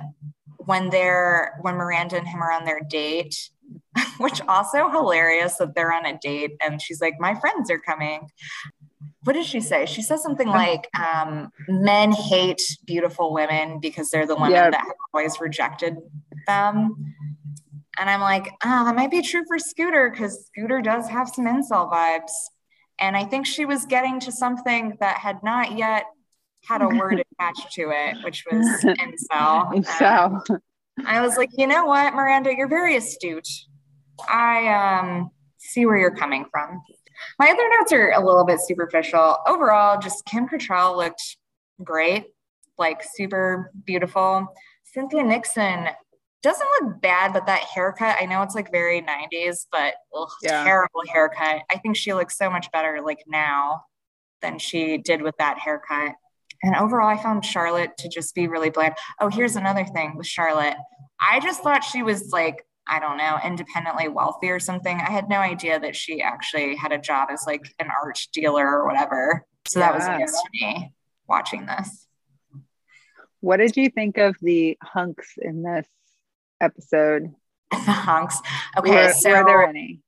when 0.65 0.89
they're 0.89 1.57
when 1.61 1.75
Miranda 1.75 2.17
and 2.17 2.27
him 2.27 2.41
are 2.41 2.51
on 2.51 2.65
their 2.65 2.81
date, 2.81 3.49
which 4.17 4.41
also 4.47 4.89
hilarious 4.89 5.57
that 5.57 5.75
they're 5.75 5.93
on 5.93 6.05
a 6.05 6.17
date 6.19 6.51
and 6.65 6.81
she's 6.81 7.01
like, 7.01 7.15
My 7.19 7.35
friends 7.35 7.69
are 7.69 7.79
coming. 7.79 8.29
What 9.23 9.33
did 9.33 9.45
she 9.45 9.61
say? 9.61 9.85
She 9.85 10.01
says 10.01 10.21
something 10.21 10.49
like, 10.49 10.89
um, 10.99 11.49
men 11.69 12.11
hate 12.11 12.61
beautiful 12.85 13.33
women 13.33 13.79
because 13.79 14.11
they're 14.11 14.25
the 14.27 14.35
women 14.35 14.51
Yeah. 14.51 14.69
that 14.69 14.81
have 14.81 14.95
always 15.13 15.39
rejected 15.39 15.95
them. 16.45 17.15
And 17.97 18.09
I'm 18.09 18.19
like, 18.19 18.51
oh, 18.65 18.83
that 18.85 18.95
might 18.95 19.11
be 19.11 19.21
true 19.21 19.43
for 19.47 19.57
Scooter 19.59 20.09
because 20.09 20.47
Scooter 20.47 20.81
does 20.81 21.07
have 21.07 21.29
some 21.29 21.45
incel 21.45 21.89
vibes. 21.89 22.31
And 22.99 23.15
I 23.15 23.23
think 23.23 23.45
she 23.45 23.65
was 23.65 23.85
getting 23.85 24.19
to 24.21 24.31
something 24.31 24.97
that 24.99 25.19
had 25.19 25.41
not 25.41 25.77
yet 25.77 26.05
had 26.67 26.81
a 26.81 26.87
word 26.87 27.23
attached 27.39 27.71
to 27.73 27.91
it, 27.91 28.17
which 28.23 28.45
was 28.51 28.65
incel. 28.83 29.73
Incel. 29.73 30.59
I 31.05 31.21
was 31.21 31.37
like, 31.37 31.49
you 31.57 31.67
know 31.67 31.85
what, 31.85 32.13
Miranda, 32.13 32.53
you're 32.55 32.67
very 32.67 32.95
astute. 32.95 33.47
I 34.29 34.67
um, 35.01 35.31
see 35.57 35.85
where 35.85 35.97
you're 35.97 36.15
coming 36.15 36.45
from. 36.51 36.81
My 37.39 37.49
other 37.49 37.67
notes 37.77 37.91
are 37.91 38.11
a 38.11 38.23
little 38.25 38.45
bit 38.45 38.59
superficial. 38.59 39.37
Overall, 39.47 39.99
just 39.99 40.25
Kim 40.25 40.47
Cattrall 40.47 40.95
looked 40.95 41.37
great, 41.83 42.27
like 42.77 43.01
super 43.15 43.71
beautiful. 43.85 44.47
Cynthia 44.83 45.23
Nixon 45.23 45.87
doesn't 46.43 46.67
look 46.81 47.01
bad, 47.01 47.33
but 47.33 47.45
that 47.45 47.61
haircut, 47.61 48.17
I 48.19 48.25
know 48.25 48.41
it's 48.41 48.53
like 48.55 48.71
very 48.71 49.01
90s, 49.01 49.65
but 49.71 49.95
ugh, 50.15 50.29
Yeah. 50.43 50.63
terrible 50.63 51.01
haircut. 51.11 51.61
I 51.71 51.77
think 51.77 51.95
she 51.95 52.13
looks 52.13 52.37
so 52.37 52.49
much 52.49 52.71
better 52.71 52.99
like 53.03 53.23
now 53.25 53.83
than 54.41 54.59
she 54.59 54.97
did 54.97 55.21
with 55.21 55.35
that 55.39 55.57
haircut. 55.57 56.13
And 56.63 56.75
overall, 56.75 57.07
I 57.09 57.21
found 57.21 57.45
Charlotte 57.45 57.91
to 57.97 58.09
just 58.09 58.33
be 58.33 58.47
really 58.47 58.69
bland. 58.69 58.95
Oh, 59.19 59.29
here's 59.29 59.55
another 59.55 59.83
thing 59.85 60.15
with 60.15 60.25
Charlotte. 60.27 60.75
I 61.21 61.39
just 61.41 61.61
thought 61.61 61.83
she 61.83 62.03
was 62.03 62.31
like, 62.31 62.65
I 62.87 62.99
don't 62.99 63.17
know, 63.17 63.37
independently 63.45 64.07
wealthy 64.07 64.49
or 64.49 64.59
something. 64.59 64.97
I 64.97 65.11
had 65.11 65.29
no 65.29 65.37
idea 65.37 65.79
that 65.79 65.95
she 65.95 66.21
actually 66.21 66.75
had 66.75 66.91
a 66.91 66.97
job 66.97 67.29
as 67.31 67.43
like 67.45 67.61
an 67.79 67.87
art 68.03 68.19
dealer 68.33 68.65
or 68.67 68.85
whatever. 68.87 69.45
So 69.67 69.79
that 69.79 69.93
was 69.93 70.05
Yeah. 70.05 70.17
news 70.17 70.31
to 70.31 70.49
me 70.53 70.93
watching 71.27 71.65
this. 71.65 72.07
What 73.39 73.57
did 73.57 73.75
you 73.77 73.89
think 73.89 74.17
of 74.17 74.35
the 74.41 74.77
hunks 74.81 75.33
in 75.37 75.63
this 75.63 75.87
episode? 76.61 77.33
The 77.71 77.77
hunks. 77.91 78.37
Okay, 78.77 79.07
were, 79.07 79.13
so 79.13 79.31
were 79.31 79.45
there 79.45 79.67
any? 79.67 80.01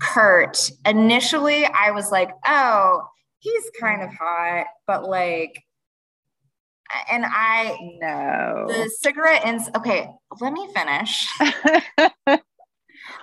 Kurt, 0.00 0.70
initially 0.86 1.64
I 1.66 1.90
was 1.90 2.10
like, 2.12 2.30
oh, 2.46 3.02
he's 3.40 3.64
kind 3.80 4.02
of 4.02 4.10
hot, 4.14 4.66
but 4.86 5.04
like, 5.08 5.62
and 7.10 7.24
I, 7.26 7.76
No. 8.00 8.66
the 8.68 8.90
cigarette 9.00 9.46
ins, 9.46 9.68
okay, 9.76 10.10
let 10.40 10.52
me 10.52 10.68
finish. 10.74 11.26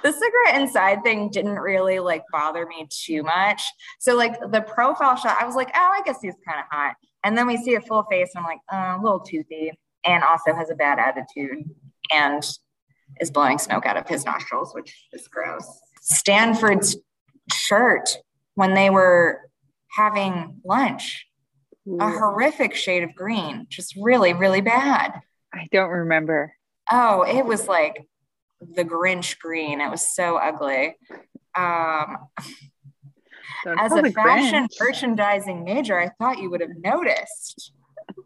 the 0.03 0.11
cigarette 0.11 0.61
inside 0.61 1.03
thing 1.03 1.29
didn't 1.29 1.59
really 1.59 1.99
like 1.99 2.23
bother 2.31 2.65
me 2.65 2.87
too 2.89 3.23
much. 3.23 3.63
So 3.99 4.15
like 4.15 4.39
the 4.51 4.61
profile 4.61 5.15
shot, 5.15 5.37
I 5.39 5.45
was 5.45 5.55
like, 5.55 5.69
oh, 5.75 5.93
I 5.97 6.01
guess 6.05 6.21
he's 6.21 6.35
kind 6.47 6.59
of 6.59 6.65
hot. 6.71 6.95
And 7.23 7.37
then 7.37 7.47
we 7.47 7.57
see 7.57 7.75
a 7.75 7.81
full 7.81 8.03
face, 8.09 8.29
and 8.35 8.45
I'm 8.45 8.49
like, 8.49 8.59
oh, 8.71 9.01
a 9.01 9.03
little 9.03 9.19
toothy, 9.19 9.71
and 10.05 10.23
also 10.23 10.53
has 10.53 10.69
a 10.69 10.75
bad 10.75 10.99
attitude 10.99 11.63
and 12.13 12.43
is 13.19 13.31
blowing 13.31 13.57
smoke 13.57 13.85
out 13.85 13.97
of 13.97 14.07
his 14.07 14.23
nostrils, 14.25 14.73
which 14.73 14.95
is 15.13 15.27
gross. 15.27 15.67
Stanford's 16.01 16.95
shirt 17.51 18.17
when 18.55 18.73
they 18.75 18.89
were 18.89 19.41
having 19.91 20.61
lunch, 20.63 21.26
a 21.99 22.09
horrific 22.09 22.75
shade 22.75 23.03
of 23.03 23.15
green, 23.15 23.65
just 23.69 23.95
really, 23.95 24.33
really 24.33 24.61
bad. 24.61 25.21
I 25.53 25.67
don't 25.71 25.89
remember. 25.89 26.53
Oh, 26.91 27.23
it 27.23 27.45
was 27.45 27.67
like 27.67 28.07
the 28.59 28.83
Grinch 28.83 29.39
green. 29.39 29.81
It 29.81 29.89
was 29.89 30.13
so 30.13 30.37
ugly. 30.37 30.95
Um, 31.55 32.17
Don't 33.63 33.79
as 33.79 33.91
a 33.93 34.11
fashion 34.11 34.67
Grinch. 34.67 34.79
merchandising 34.79 35.63
major, 35.63 35.99
I 35.99 36.09
thought 36.19 36.39
you 36.39 36.49
would 36.49 36.61
have 36.61 36.77
noticed. 36.77 37.71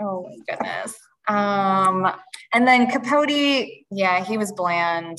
oh 0.00 0.28
my 0.28 0.36
goodness. 0.48 0.94
Um, 1.28 2.10
and 2.52 2.66
then 2.66 2.90
Capote, 2.90 3.68
yeah, 3.90 4.24
he 4.24 4.38
was 4.38 4.52
bland. 4.52 5.18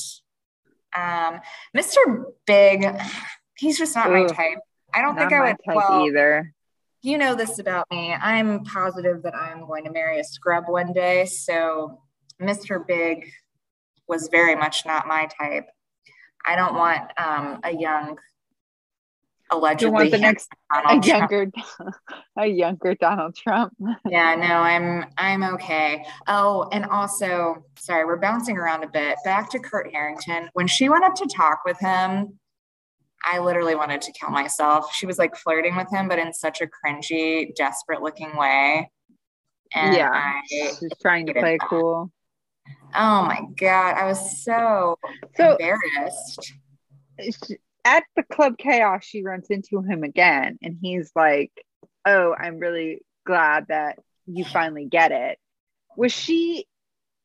Um, 0.95 1.39
Mr. 1.75 2.23
Big, 2.45 2.85
he's 3.57 3.77
just 3.77 3.95
not 3.95 4.11
my 4.11 4.25
type. 4.25 4.57
I 4.93 5.01
don't 5.01 5.15
Not 5.15 5.29
think 5.29 5.33
I 5.33 5.47
would. 5.47 5.57
Well, 5.67 6.05
either. 6.07 6.53
you 7.01 7.17
know 7.17 7.35
this 7.35 7.59
about 7.59 7.85
me. 7.91 8.13
I'm 8.13 8.63
positive 8.63 9.23
that 9.23 9.35
I'm 9.35 9.65
going 9.67 9.85
to 9.85 9.91
marry 9.91 10.19
a 10.19 10.23
scrub 10.23 10.65
one 10.67 10.93
day. 10.93 11.25
So 11.25 12.01
Mr. 12.41 12.85
Big 12.85 13.29
was 14.07 14.27
very 14.29 14.55
much 14.55 14.85
not 14.85 15.07
my 15.07 15.27
type. 15.39 15.67
I 16.45 16.55
don't 16.55 16.75
want 16.75 17.11
um, 17.17 17.59
a 17.63 17.71
young, 17.75 18.17
allegedly 19.51 19.91
want 19.93 20.11
the 20.11 20.17
A 20.73 20.81
Donald 20.83 21.03
Trump. 21.03 21.31
younger, 21.31 21.51
a 22.37 22.45
younger 22.47 22.95
Donald 22.95 23.35
Trump. 23.35 23.73
Yeah, 24.09 24.35
no, 24.35 24.55
I'm 24.55 25.05
I'm 25.17 25.43
okay. 25.55 26.05
Oh, 26.27 26.67
and 26.71 26.85
also, 26.85 27.63
sorry, 27.77 28.05
we're 28.05 28.17
bouncing 28.17 28.57
around 28.57 28.83
a 28.83 28.87
bit. 28.87 29.17
Back 29.23 29.49
to 29.51 29.59
Kurt 29.59 29.91
Harrington. 29.91 30.49
When 30.53 30.67
she 30.67 30.89
went 30.89 31.03
up 31.03 31.15
to 31.15 31.27
talk 31.27 31.59
with 31.65 31.77
him, 31.79 32.39
I 33.25 33.39
literally 33.39 33.75
wanted 33.75 34.01
to 34.01 34.11
kill 34.13 34.29
myself. 34.29 34.93
She 34.93 35.05
was 35.05 35.17
like 35.19 35.35
flirting 35.35 35.75
with 35.75 35.89
him, 35.91 36.07
but 36.07 36.19
in 36.19 36.33
such 36.33 36.61
a 36.61 36.67
cringy, 36.67 37.53
desperate 37.55 38.01
looking 38.01 38.35
way. 38.35 38.89
And 39.75 39.95
Yeah. 39.95 40.09
I, 40.11 40.41
She's 40.49 40.91
trying 41.01 41.27
to 41.27 41.33
play 41.33 41.57
cool. 41.69 42.11
oh 42.95 43.23
my 43.23 43.41
God, 43.57 43.95
I 43.95 44.05
was 44.05 44.43
so 44.43 44.97
So 45.35 45.51
embarrassed. 45.51 46.53
at 47.85 48.03
the 48.15 48.23
club 48.23 48.57
chaos, 48.57 49.03
she 49.03 49.23
runs 49.23 49.47
into 49.49 49.81
him 49.81 50.03
again, 50.03 50.57
and 50.61 50.77
he's 50.81 51.11
like, 51.15 51.51
"Oh, 52.05 52.33
I'm 52.37 52.59
really 52.59 53.01
glad 53.25 53.67
that 53.67 53.99
you 54.25 54.45
finally 54.45 54.85
get 54.85 55.11
it." 55.11 55.37
Was 55.97 56.11
she 56.13 56.65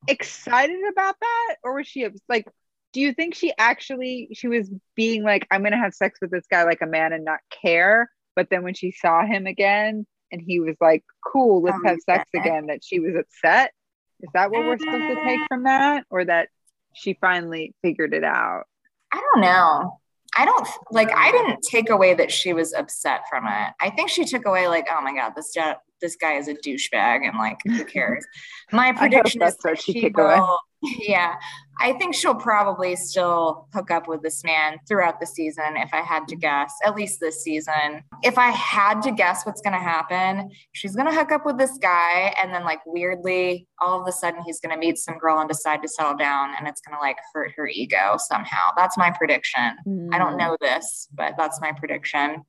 excited 0.07 0.79
about 0.91 1.15
that, 1.19 1.55
or 1.63 1.75
was 1.75 1.87
she 1.87 2.07
like? 2.29 2.47
Do 2.95 3.01
you 3.01 3.11
think 3.13 3.35
she 3.35 3.51
actually 3.57 4.29
she 4.31 4.47
was 4.47 4.71
being 4.95 5.23
like, 5.23 5.45
"I'm 5.51 5.63
gonna 5.63 5.77
have 5.77 5.93
sex 5.93 6.17
with 6.21 6.31
this 6.31 6.45
guy 6.49 6.63
like 6.63 6.81
a 6.81 6.85
man 6.87 7.11
and 7.11 7.25
not 7.25 7.39
care"? 7.61 8.09
But 8.37 8.49
then 8.49 8.63
when 8.63 8.73
she 8.73 8.91
saw 8.91 9.25
him 9.25 9.47
again, 9.47 10.07
and 10.31 10.41
he 10.41 10.61
was 10.61 10.77
like, 10.79 11.03
"Cool, 11.21 11.61
let's 11.61 11.77
Oh, 11.83 11.87
have 11.89 11.97
sex 12.09 12.23
again," 12.33 12.67
that 12.67 12.85
she 12.85 12.99
was 12.99 13.13
upset. 13.15 13.73
Is 14.21 14.29
that 14.33 14.49
what 14.49 14.65
we're 14.65 14.77
supposed 14.79 15.07
to 15.09 15.21
take 15.25 15.41
uh, 15.41 15.45
from 15.49 15.63
that, 15.63 16.05
or 16.09 16.23
that 16.23 16.47
she 16.93 17.17
finally 17.19 17.75
figured 17.81 18.13
it 18.13 18.23
out? 18.23 18.63
I 19.11 19.19
don't 19.19 19.41
know. 19.41 19.99
I 20.37 20.45
don't 20.45 20.65
like. 20.91 21.09
I 21.13 21.31
didn't 21.31 21.63
take 21.69 21.89
away 21.89 22.13
that 22.13 22.31
she 22.31 22.53
was 22.53 22.73
upset 22.73 23.23
from 23.29 23.45
it. 23.45 23.73
I 23.81 23.89
think 23.89 24.09
she 24.09 24.23
took 24.23 24.45
away 24.45 24.69
like, 24.69 24.87
oh 24.89 25.01
my 25.01 25.13
god, 25.13 25.33
this 25.35 25.51
ja- 25.53 25.75
this 25.99 26.15
guy 26.15 26.35
is 26.35 26.47
a 26.47 26.53
douchebag, 26.55 27.27
and 27.27 27.37
like, 27.37 27.57
who 27.65 27.83
cares? 27.83 28.25
My 28.71 28.93
prediction 28.93 29.41
is 29.43 29.57
that 29.65 29.81
she 29.81 29.91
she 29.91 30.01
took 30.01 30.17
away. 30.17 30.39
will. 30.39 30.59
Yeah, 30.81 31.35
I 31.81 31.93
think 31.93 32.13
she'll 32.13 32.35
probably 32.35 32.95
still 32.95 33.67
hook 33.73 33.89
up 33.89 34.07
with 34.07 34.21
this 34.21 34.43
man 34.43 34.77
throughout 34.87 35.19
the 35.19 35.25
season. 35.25 35.77
If 35.77 35.93
I 35.93 36.01
had 36.01 36.27
to 36.27 36.35
guess, 36.35 36.71
at 36.85 36.95
least 36.95 37.19
this 37.19 37.41
season. 37.43 38.03
If 38.23 38.37
I 38.37 38.49
had 38.51 39.01
to 39.01 39.11
guess 39.11 39.45
what's 39.45 39.61
going 39.61 39.73
to 39.73 39.79
happen, 39.79 40.51
she's 40.73 40.95
going 40.95 41.07
to 41.07 41.13
hook 41.13 41.31
up 41.31 41.45
with 41.45 41.57
this 41.57 41.77
guy, 41.79 42.35
and 42.41 42.53
then 42.53 42.63
like 42.65 42.79
weirdly, 42.85 43.67
all 43.79 43.99
of 44.01 44.07
a 44.07 44.11
sudden, 44.11 44.43
he's 44.45 44.59
going 44.59 44.73
to 44.73 44.79
meet 44.79 44.97
some 44.97 45.17
girl 45.17 45.39
and 45.39 45.49
decide 45.49 45.81
to 45.81 45.87
settle 45.87 46.15
down, 46.15 46.53
and 46.57 46.67
it's 46.67 46.81
going 46.81 46.95
to 46.95 47.01
like 47.01 47.17
hurt 47.33 47.51
her 47.55 47.67
ego 47.67 48.15
somehow. 48.17 48.69
That's 48.77 48.97
my 48.97 49.09
prediction. 49.11 49.61
I 49.61 49.73
Hmm. 49.85 50.09
don't 50.11 50.37
know 50.37 50.57
this, 50.61 51.07
but 51.13 51.33
that's 51.37 51.59
my 51.61 51.71
prediction. 51.71 52.43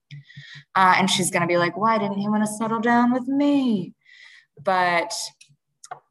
Uh, 0.74 0.94
and 0.98 1.10
she's 1.10 1.30
going 1.30 1.42
to 1.42 1.48
be 1.48 1.56
like, 1.58 1.76
why 1.76 1.96
didn't 1.98 2.18
he 2.18 2.28
want 2.28 2.44
to 2.44 2.52
settle 2.52 2.80
down 2.80 3.12
with 3.12 3.26
me? 3.28 3.94
But 4.62 5.12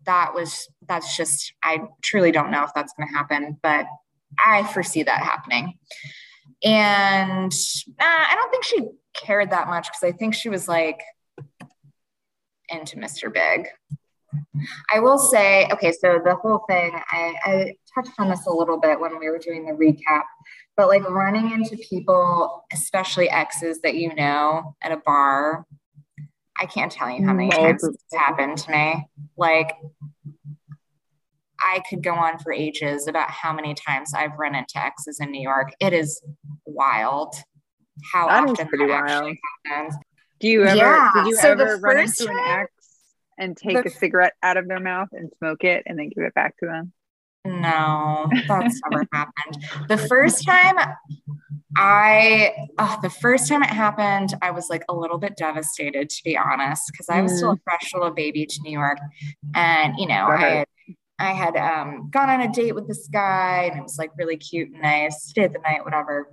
that 0.05 0.33
was, 0.33 0.67
that's 0.87 1.15
just, 1.17 1.53
I 1.63 1.81
truly 2.01 2.31
don't 2.31 2.51
know 2.51 2.63
if 2.63 2.71
that's 2.75 2.93
going 2.93 3.07
to 3.07 3.13
happen, 3.13 3.57
but 3.61 3.85
I 4.43 4.63
foresee 4.63 5.03
that 5.03 5.21
happening. 5.21 5.77
And 6.63 7.51
uh, 7.99 8.03
I 8.03 8.35
don't 8.35 8.51
think 8.51 8.63
she 8.63 8.81
cared 9.13 9.51
that 9.51 9.67
much 9.67 9.87
because 9.87 10.03
I 10.03 10.11
think 10.17 10.33
she 10.33 10.49
was 10.49 10.67
like 10.67 11.01
into 12.69 12.97
Mr. 12.97 13.33
Big. 13.33 13.67
I 14.93 14.99
will 14.99 15.17
say, 15.17 15.67
okay, 15.71 15.91
so 15.91 16.19
the 16.23 16.35
whole 16.35 16.63
thing, 16.69 16.91
I, 17.11 17.35
I 17.45 17.73
touched 17.93 18.19
on 18.19 18.29
this 18.29 18.45
a 18.47 18.51
little 18.51 18.79
bit 18.79 18.99
when 18.99 19.19
we 19.19 19.29
were 19.29 19.37
doing 19.37 19.65
the 19.65 19.73
recap, 19.73 20.23
but 20.75 20.87
like 20.87 21.07
running 21.09 21.51
into 21.51 21.77
people, 21.77 22.65
especially 22.73 23.29
exes 23.29 23.81
that 23.81 23.95
you 23.95 24.13
know 24.15 24.75
at 24.81 24.91
a 24.91 24.97
bar, 24.97 25.65
I 26.59 26.65
can't 26.65 26.91
tell 26.91 27.09
you 27.09 27.25
how 27.25 27.33
many 27.33 27.49
times 27.51 27.83
it's 27.83 28.03
happened 28.13 28.57
to 28.59 28.71
me. 28.71 29.05
Like, 29.37 29.73
I 31.59 31.81
could 31.89 32.03
go 32.03 32.13
on 32.13 32.37
for 32.39 32.51
ages 32.53 33.07
about 33.07 33.29
how 33.29 33.53
many 33.53 33.73
times 33.73 34.13
I've 34.13 34.37
run 34.37 34.55
into 34.55 34.77
exes 34.77 35.19
in 35.19 35.31
New 35.31 35.41
York. 35.41 35.73
It 35.79 35.93
is 35.93 36.21
wild 36.65 37.35
how 38.13 38.27
That 38.27 38.43
often 38.49 38.55
that 38.55 38.89
actually 38.89 38.89
wild. 38.89 39.37
happens. 39.67 39.95
Do 40.39 40.47
you 40.49 40.63
ever 40.65 40.75
Yeah, 40.75 41.11
did 41.15 41.27
you 41.27 41.35
so 41.35 41.51
ever 41.51 41.77
run 41.77 41.97
into 41.99 42.27
an 42.29 42.37
ex 42.45 42.71
and 43.37 43.55
take 43.57 43.81
the- 43.83 43.89
a 43.89 43.89
cigarette 43.89 44.33
out 44.43 44.57
of 44.57 44.67
their 44.67 44.79
mouth 44.81 45.09
and 45.13 45.31
smoke 45.37 45.63
it 45.63 45.83
and 45.85 45.97
then 45.97 46.09
give 46.09 46.23
it 46.23 46.33
back 46.33 46.57
to 46.57 46.65
them? 46.65 46.93
No, 47.45 48.29
that's 48.47 48.81
never 48.89 49.05
happened. 49.13 49.63
The 49.87 49.97
first 49.97 50.45
time 50.45 50.75
I, 51.77 52.53
oh, 52.79 52.99
the 53.01 53.09
first 53.09 53.47
time 53.47 53.61
it 53.61 53.69
happened, 53.69 54.33
I 54.41 54.51
was 54.51 54.69
like 54.69 54.83
a 54.89 54.95
little 54.95 55.17
bit 55.17 55.35
devastated, 55.37 56.09
to 56.09 56.23
be 56.23 56.37
honest, 56.37 56.83
because 56.91 57.09
I 57.09 57.21
was 57.21 57.37
still 57.37 57.51
a 57.51 57.59
fresh 57.63 57.93
little 57.93 58.11
baby 58.11 58.45
to 58.45 58.61
New 58.63 58.71
York. 58.71 58.97
And, 59.53 59.93
you 59.97 60.07
know, 60.07 60.27
I 60.27 60.37
had 60.37 60.67
I 61.17 61.31
had 61.31 61.55
um, 61.55 62.09
gone 62.11 62.29
on 62.29 62.41
a 62.41 62.51
date 62.51 62.75
with 62.75 62.89
this 62.89 63.07
guy 63.07 63.69
and 63.71 63.79
it 63.79 63.83
was 63.83 63.97
like 63.97 64.11
really 64.17 64.35
cute 64.35 64.71
and 64.71 64.81
nice, 64.81 65.23
stayed 65.23 65.53
the 65.53 65.59
night, 65.59 65.85
whatever. 65.85 66.29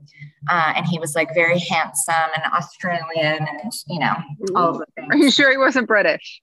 Uh, 0.48 0.72
and 0.74 0.86
he 0.86 0.98
was 0.98 1.14
like 1.14 1.32
very 1.34 1.60
handsome 1.60 2.30
and 2.34 2.52
Australian 2.52 3.46
and, 3.46 3.72
you 3.86 4.00
know, 4.00 4.14
all 4.56 4.70
of 4.70 4.78
the 4.78 4.86
things. 4.96 5.08
Are 5.14 5.16
you 5.16 5.30
sure 5.30 5.50
he 5.52 5.56
wasn't 5.56 5.86
British? 5.86 6.42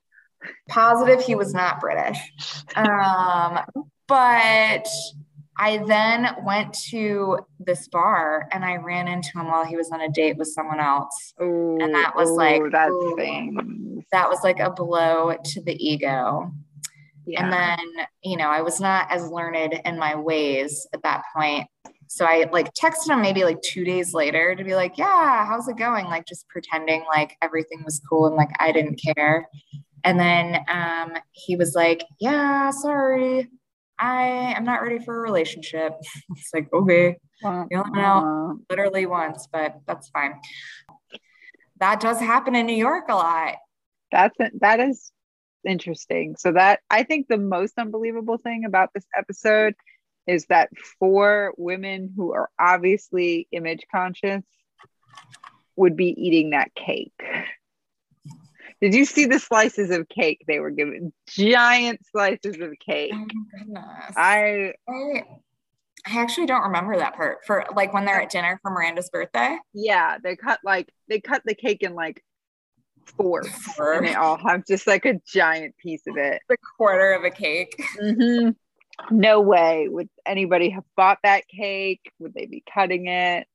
Positive 0.70 1.22
he 1.22 1.36
was 1.36 1.54
not 1.54 1.82
British. 1.82 2.18
Um, 2.78 3.60
but 4.10 4.88
I 5.60 5.78
then 5.88 6.36
went 6.44 6.74
to 6.90 7.40
this 7.60 7.88
bar 7.90 8.48
and 8.52 8.66
I 8.66 8.78
ran 8.78 9.08
into 9.08 9.30
him 9.38 9.48
while 9.48 9.66
he 9.66 9.76
was 9.76 9.92
on 9.92 10.02
a 10.02 10.10
date 10.10 10.38
with 10.38 10.48
someone 10.48 10.80
else. 10.80 11.34
Ooh, 11.42 11.78
And 11.80 11.94
that 11.94 12.16
was 12.16 12.32
like, 12.32 12.62
ooh, 12.62 12.70
that 12.72 12.90
ooh. 12.90 13.16
thing. 13.18 14.04
That 14.12 14.30
was 14.30 14.40
like 14.44 14.60
a 14.60 14.72
blow 14.72 15.36
to 15.44 15.62
the 15.62 15.76
ego. 15.76 16.52
Yeah. 17.26 17.44
And 17.44 17.54
then, 17.54 18.06
you 18.24 18.38
know, 18.38 18.48
I 18.48 18.62
was 18.62 18.80
not 18.80 19.12
as 19.12 19.30
learned 19.30 19.80
in 19.86 20.00
my 20.00 20.16
ways 20.16 20.88
at 20.94 21.04
that 21.04 21.24
point. 21.36 21.68
So 22.08 22.26
I 22.26 22.46
like 22.52 22.74
texted 22.74 23.10
him 23.10 23.22
maybe 23.22 23.44
like 23.44 23.62
two 23.62 23.84
days 23.84 24.14
later 24.14 24.56
to 24.56 24.64
be 24.64 24.76
like, 24.76 24.98
yeah, 24.98 25.46
how's 25.46 25.68
it 25.68 25.78
going? 25.78 26.06
Like 26.06 26.26
just 26.26 26.48
pretending 26.48 27.04
like 27.08 27.36
everything 27.42 27.84
was 27.84 28.02
cool 28.10 28.26
and 28.26 28.36
like 28.36 28.50
I 28.60 28.72
didn't 28.72 29.00
care. 29.00 29.48
And 30.04 30.20
then 30.20 30.60
um, 30.70 31.14
he 31.34 31.56
was 31.56 31.76
like, 31.76 32.04
yeah, 32.20 32.72
sorry, 32.72 33.50
I 34.00 34.54
am 34.56 34.64
not 34.64 34.82
ready 34.82 35.00
for 35.00 35.18
a 35.18 35.22
relationship. 35.22 35.94
It's 36.32 36.52
like, 36.54 36.72
okay, 36.74 37.18
you 37.44 37.50
only 37.78 38.00
know 38.00 38.22
wah. 38.24 38.54
literally 38.70 39.06
once, 39.06 39.48
but 39.52 39.80
that's 39.88 40.10
fine. 40.10 40.40
That 41.80 42.00
does 42.00 42.20
happen 42.20 42.56
in 42.56 42.66
New 42.66 42.76
York 42.76 43.06
a 43.10 43.16
lot. 43.16 43.56
That's 44.12 44.36
that 44.62 44.80
is 44.80 45.12
interesting. 45.68 46.36
So 46.38 46.54
that 46.54 46.80
I 46.90 47.04
think 47.04 47.28
the 47.28 47.38
most 47.38 47.74
unbelievable 47.78 48.38
thing 48.38 48.66
about 48.66 48.90
this 48.94 49.06
episode 49.18 49.76
is 50.28 50.46
that 50.46 50.70
four 51.00 51.54
women 51.58 52.14
who 52.16 52.34
are 52.34 52.50
obviously 52.60 53.48
image 53.52 53.86
conscious 53.92 54.44
would 55.76 55.96
be 55.96 56.10
eating 56.18 56.52
that 56.52 56.74
cake. 56.76 57.22
Did 58.82 58.94
you 58.94 59.04
see 59.06 59.26
the 59.26 59.40
slices 59.40 59.92
of 59.92 60.08
cake 60.08 60.44
they 60.48 60.60
were 60.60 60.70
given? 60.72 61.12
Giant 61.28 62.00
slices 62.12 62.58
of 62.62 62.74
cake. 62.86 63.12
Oh 63.14 63.18
my 63.18 63.60
goodness. 63.60 64.14
I 64.16 64.74
I, 64.88 65.24
I 66.08 66.20
actually 66.22 66.46
don't 66.48 66.64
remember 66.64 66.98
that 66.98 67.16
part 67.16 67.40
for 67.46 67.66
like 67.76 67.94
when 67.94 68.06
they're 68.06 68.22
at 68.22 68.30
dinner 68.30 68.58
for 68.62 68.72
Miranda's 68.72 69.10
birthday. 69.10 69.58
yeah, 69.74 70.18
they 70.24 70.36
cut 70.36 70.60
like 70.64 70.90
they 71.10 71.20
cut 71.20 71.42
the 71.46 71.56
cake 71.56 71.84
in 71.84 71.94
like 71.94 72.24
fourths, 73.18 73.50
Four. 73.50 73.94
and 73.94 74.06
they 74.08 74.14
all 74.14 74.38
have 74.38 74.66
just 74.66 74.88
like 74.88 75.06
a 75.06 75.20
giant 75.28 75.76
piece 75.78 76.04
of 76.08 76.16
it. 76.18 76.42
The 76.48 76.58
quarter 76.78 77.12
of 77.14 77.24
a 77.26 77.30
cake. 77.32 77.76
Mhm. 78.02 78.56
No 79.12 79.40
way 79.42 79.88
would 79.90 80.10
anybody 80.26 80.70
have 80.70 80.84
bought 80.96 81.20
that 81.24 81.48
cake. 81.48 82.12
Would 82.20 82.34
they 82.34 82.46
be 82.46 82.64
cutting 82.74 83.08
it? 83.08 83.48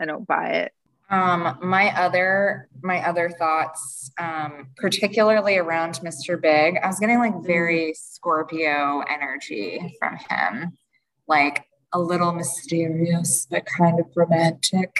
I 0.00 0.04
don't 0.04 0.26
buy 0.26 0.48
it. 0.50 0.72
Um, 1.10 1.58
my 1.60 1.90
other 2.00 2.68
my 2.82 3.06
other 3.06 3.30
thoughts, 3.30 4.12
um, 4.18 4.68
particularly 4.76 5.56
around 5.58 5.94
Mr. 5.96 6.40
Big, 6.40 6.76
I 6.82 6.86
was 6.86 7.00
getting 7.00 7.18
like 7.18 7.34
very 7.44 7.94
Scorpio 7.94 9.02
energy 9.10 9.96
from 9.98 10.16
him, 10.16 10.78
like 11.26 11.64
a 11.92 12.00
little 12.00 12.32
mysterious 12.32 13.46
but 13.50 13.66
kind 13.66 13.98
of 13.98 14.06
romantic. 14.14 14.94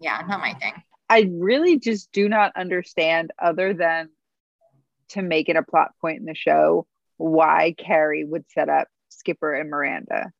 Yeah, 0.00 0.22
not 0.28 0.40
my 0.40 0.52
thing. 0.54 0.74
I 1.08 1.30
really 1.32 1.78
just 1.78 2.12
do 2.12 2.28
not 2.28 2.52
understand, 2.56 3.30
other 3.42 3.72
than 3.72 4.10
to 5.10 5.22
make 5.22 5.48
it 5.48 5.56
a 5.56 5.62
plot 5.62 5.92
point 6.00 6.18
in 6.20 6.26
the 6.26 6.34
show, 6.34 6.86
why 7.16 7.74
Carrie 7.78 8.24
would 8.24 8.44
set 8.50 8.68
up 8.68 8.88
Skipper 9.08 9.54
and 9.54 9.70
Miranda. 9.70 10.30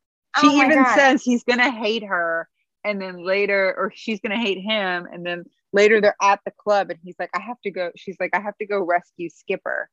She 0.41 0.49
Oh 0.49 0.63
even 0.65 0.83
God. 0.83 0.95
says 0.95 1.23
he's 1.23 1.45
gonna 1.45 1.71
hate 1.71 2.05
her, 2.05 2.49
and 2.85 3.01
then 3.01 3.25
later, 3.25 3.75
or 3.77 3.93
she's 3.95 4.21
gonna 4.21 4.39
hate 4.39 4.59
him, 4.59 5.07
and 5.11 5.25
then 5.25 5.45
later 5.73 6.01
they're 6.01 6.17
at 6.23 6.41
the 6.45 6.53
club, 6.53 6.91
and 6.91 6.99
he's 7.03 7.17
like, 7.19 7.31
"I 7.35 7.41
have 7.41 7.61
to 7.65 7.71
go." 7.71 7.91
She's 7.97 8.17
like, 8.21 8.31
"I 8.35 8.41
have 8.41 8.57
to 8.59 8.67
go 8.67 8.81
rescue 8.81 9.29
Skipper." 9.31 9.89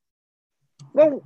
Well, 0.93 1.23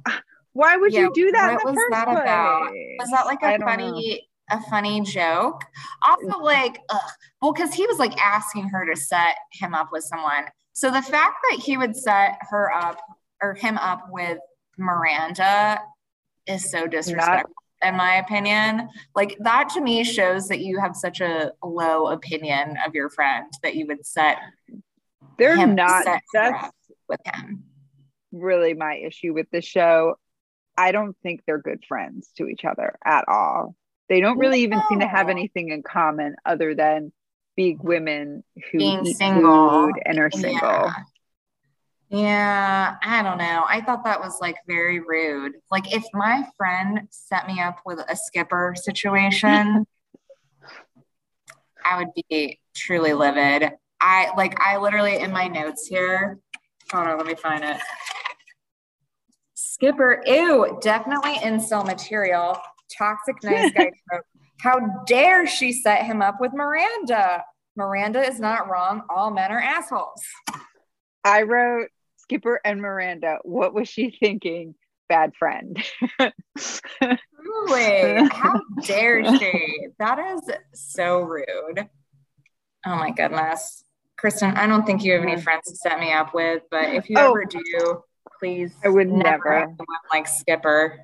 why 0.54 0.78
would 0.78 0.94
Yeah, 0.94 1.02
you 1.02 1.12
do 1.14 1.32
that? 1.32 1.54
what 1.64 1.66
the 1.66 1.72
was 1.72 1.90
that 1.92 2.08
about? 2.08 2.72
Was 3.00 3.10
that 3.12 3.26
like 3.26 3.44
a 3.44 3.58
don't 3.58 3.60
know. 3.60 3.66
funny 3.66 4.28
a 4.52 4.62
funny 4.70 5.02
joke? 5.02 5.64
Also, 6.08 6.40
mm. 6.40 6.42
like, 6.42 6.80
ugh, 6.90 7.12
well, 7.42 7.52
because 7.52 7.74
he 7.74 7.86
was 7.88 7.98
like 8.00 8.16
asking 8.22 8.70
her 8.70 8.86
to 8.86 9.00
set 9.00 9.36
him 9.52 9.74
up 9.74 9.90
with 9.92 10.04
someone. 10.04 10.46
So 10.74 10.92
the 10.92 11.02
fact 11.02 11.36
that 11.50 11.60
he 11.60 11.78
would 11.78 11.96
set 11.96 12.38
her 12.50 12.72
up 12.72 13.02
or 13.42 13.54
him 13.56 13.78
up 13.78 14.08
with 14.10 14.38
Miranda 14.78 15.80
is 16.48 16.70
so 16.70 16.88
disrespectful, 16.88 17.54
in 17.86 17.96
my 17.96 18.16
opinion. 18.16 18.90
Like 19.16 19.38
that 19.40 19.70
to 19.70 19.82
me 19.82 20.04
shows 20.04 20.48
that 20.50 20.60
you 20.60 20.80
have 20.80 20.96
such 20.96 21.22
a 21.22 21.52
low 21.64 22.08
opinion 22.08 22.78
of 22.86 22.94
your 22.94 23.10
friend 23.10 23.46
that 23.64 23.76
you 23.76 23.86
would 23.88 24.06
set 24.06 24.38
They're 25.38 25.56
him 25.58 25.76
not. 25.76 26.04
set 26.04 26.22
That's 26.34 26.72
with 27.08 27.20
him. 27.26 27.64
really 28.32 28.74
my 28.74 28.96
issue 28.96 29.34
with 29.34 29.48
the 29.52 29.62
show. 29.62 30.16
I 30.78 30.92
don't 30.92 31.16
think 31.24 31.42
they're 31.46 31.62
good 31.62 31.84
friends 31.88 32.30
to 32.38 32.48
each 32.48 32.66
other 32.66 32.98
at 33.06 33.26
all. 33.30 33.76
They 34.10 34.20
don't 34.20 34.38
really 34.38 34.62
even 34.62 34.82
seem 34.90 35.00
to 35.00 35.08
have 35.08 35.30
anything 35.30 35.70
in 35.70 35.82
common 35.84 36.36
other 36.46 36.76
than 36.76 37.12
being 37.56 37.80
women 37.82 38.44
who 38.72 38.78
Being 38.78 39.06
eat 39.06 39.16
single. 39.18 39.86
food 39.88 39.94
and 40.06 40.20
are 40.20 40.30
single. 40.30 40.60
Yeah. 40.70 40.94
Yeah, 42.16 42.96
I 43.04 43.22
don't 43.24 43.38
know. 43.38 43.66
I 43.68 43.82
thought 43.82 44.06
that 44.06 44.22
was 44.22 44.40
like 44.40 44.56
very 44.66 45.02
rude. 45.02 45.56
Like 45.70 45.94
if 45.94 46.06
my 46.14 46.48
friend 46.56 47.02
set 47.10 47.46
me 47.46 47.60
up 47.60 47.80
with 47.86 48.00
a 48.08 48.16
skipper 48.16 48.74
situation, 48.78 49.86
I 51.86 51.98
would 51.98 52.08
be 52.30 52.58
truly 52.74 53.12
livid. 53.12 53.70
I 54.00 54.32
like 54.38 54.58
I 54.62 54.78
literally 54.78 55.18
in 55.18 55.34
my 55.34 55.50
notes 55.50 55.88
here. 55.88 56.40
Hold 56.94 57.08
on, 57.08 57.18
let 57.18 57.28
me 57.28 57.36
find 57.36 57.66
it. 57.66 57.82
Skipper, 59.56 60.24
ew, 60.26 60.80
definitely 60.82 61.36
incel 61.36 61.86
material. 61.86 62.58
Toxic 62.98 63.44
nice 63.44 63.74
guy 63.74 63.92
trope. 64.10 64.24
How 64.62 65.04
dare 65.06 65.46
she 65.46 65.74
set 65.74 66.06
him 66.06 66.22
up 66.22 66.36
with 66.40 66.54
Miranda? 66.54 67.44
Miranda 67.76 68.22
is 68.22 68.40
not 68.40 68.70
wrong. 68.70 69.02
All 69.10 69.32
men 69.32 69.52
are 69.52 69.60
assholes. 69.60 70.24
I 71.26 71.42
wrote 71.42 71.90
Skipper 72.26 72.60
and 72.66 72.82
Miranda. 72.82 73.38
What 73.44 73.74
was 73.74 73.88
she 73.88 74.16
thinking? 74.20 74.76
Bad 75.08 75.34
friend. 75.38 75.78
Truly, 76.58 78.28
how 78.32 78.60
dare 78.84 79.38
she? 79.38 79.88
That 80.00 80.18
is 80.20 80.50
so 80.74 81.20
rude. 81.22 81.88
Oh 82.88 82.96
my 82.96 83.12
goodness. 83.12 83.84
Kristin, 84.20 84.56
I 84.58 84.66
don't 84.66 84.86
think 84.86 85.04
you 85.04 85.14
have 85.14 85.22
any 85.22 85.40
friends 85.40 85.70
to 85.70 85.76
set 85.76 86.00
me 86.00 86.12
up 86.12 86.34
with, 86.34 86.64
but 86.72 86.94
if 86.96 87.10
you 87.10 87.18
Oh. 87.20 87.32
ever 87.32 87.46
do, 87.46 88.02
please 88.40 88.74
I 88.84 88.90
would 88.90 89.10
never 89.12 89.60
never. 89.68 89.76
like 90.12 90.28
Skipper. 90.28 91.00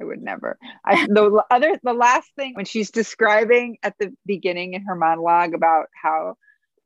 I 0.00 0.04
would 0.04 0.20
never. 0.20 0.58
I, 0.84 1.06
the 1.06 1.42
other, 1.50 1.78
the 1.82 1.92
last 1.94 2.30
thing 2.36 2.54
when 2.54 2.64
she's 2.64 2.90
describing 2.90 3.78
at 3.82 3.94
the 3.98 4.12
beginning 4.26 4.74
in 4.74 4.82
her 4.82 4.96
monologue 4.96 5.54
about 5.54 5.86
how 5.94 6.34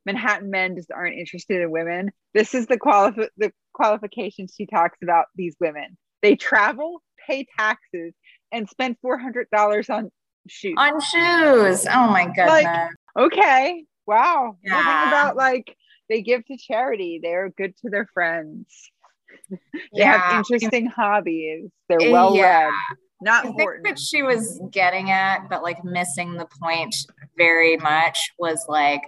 Manhattan 0.07 0.51
men 0.51 0.77
just 0.77 0.91
aren't 0.91 1.19
interested 1.19 1.61
in 1.61 1.71
women. 1.71 2.11
This 2.33 2.55
is 2.55 2.67
the 2.67 2.79
qualif- 2.79 3.29
the 3.37 3.53
qualifications 3.75 4.55
she 4.57 4.65
talks 4.67 4.99
about 5.03 5.27
these 5.35 5.57
women. 5.61 5.99
They 6.23 6.37
travel, 6.37 7.03
pay 7.27 7.47
taxes, 7.59 8.15
and 8.53 8.69
spend 8.69 8.97
four 9.03 9.19
hundred 9.19 9.49
dollars 9.53 9.91
on 9.91 10.11
shoes. 10.49 10.77
On 10.79 11.01
shoes. 11.01 11.87
Oh 11.93 12.09
my 12.09 12.27
goodness. 12.27 12.49
Like, 12.49 12.91
okay, 13.19 13.85
wow. 14.07 14.57
Yeah. 14.65 14.73
Nothing 14.73 15.09
about 15.09 15.37
like 15.37 15.77
they 16.09 16.23
give 16.23 16.47
to 16.47 16.57
charity. 16.57 17.21
They're 17.23 17.51
good 17.51 17.77
to 17.79 17.91
their 17.91 18.09
friends. 18.15 18.67
They 19.93 20.01
yeah. 20.01 20.19
have 20.19 20.37
interesting 20.39 20.87
hobbies. 20.87 21.69
They're 21.89 22.11
well 22.11 22.33
read. 22.33 22.39
yeah. 22.41 22.71
Not 23.21 23.45
I 23.45 23.49
think 23.49 23.61
Horton. 23.61 23.83
that 23.85 23.99
she 23.99 24.23
was 24.23 24.61
getting 24.71 25.11
at, 25.11 25.49
but 25.49 25.63
like 25.63 25.85
missing 25.85 26.35
the 26.35 26.47
point 26.61 26.95
very 27.37 27.77
much 27.77 28.33
was 28.39 28.65
like 28.69 29.03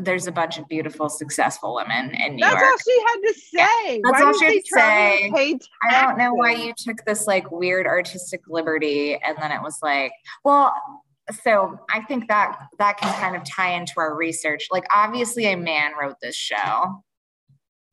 there's 0.00 0.26
a 0.26 0.32
bunch 0.32 0.58
of 0.58 0.68
beautiful, 0.68 1.08
successful 1.08 1.74
women 1.74 2.10
in 2.14 2.36
New 2.36 2.40
That's 2.40 2.54
York. 2.60 2.64
all 2.64 2.78
she 2.78 3.00
had 3.06 3.16
to 3.16 3.34
say. 3.34 4.00
That's 4.04 4.20
Why 4.20 4.26
all 4.26 4.38
she 4.38 4.44
had 4.44 4.54
to 4.54 4.62
say. 4.66 5.32
pay 5.34 5.58
I 5.90 6.02
don't 6.02 6.18
know 6.18 6.34
why 6.34 6.52
you 6.52 6.72
took 6.76 7.04
this 7.06 7.26
like 7.26 7.50
weird 7.50 7.86
artistic 7.86 8.42
liberty 8.48 9.14
and 9.16 9.36
then 9.40 9.52
it 9.52 9.62
was 9.62 9.78
like, 9.82 10.12
well, 10.44 10.72
so 11.42 11.78
I 11.90 12.02
think 12.02 12.28
that 12.28 12.58
that 12.78 12.98
can 12.98 13.12
kind 13.20 13.36
of 13.36 13.42
tie 13.48 13.72
into 13.74 13.94
our 13.98 14.14
research. 14.14 14.68
Like 14.70 14.84
obviously 14.94 15.46
a 15.46 15.56
man 15.56 15.92
wrote 16.00 16.16
this 16.20 16.36
show. 16.36 17.02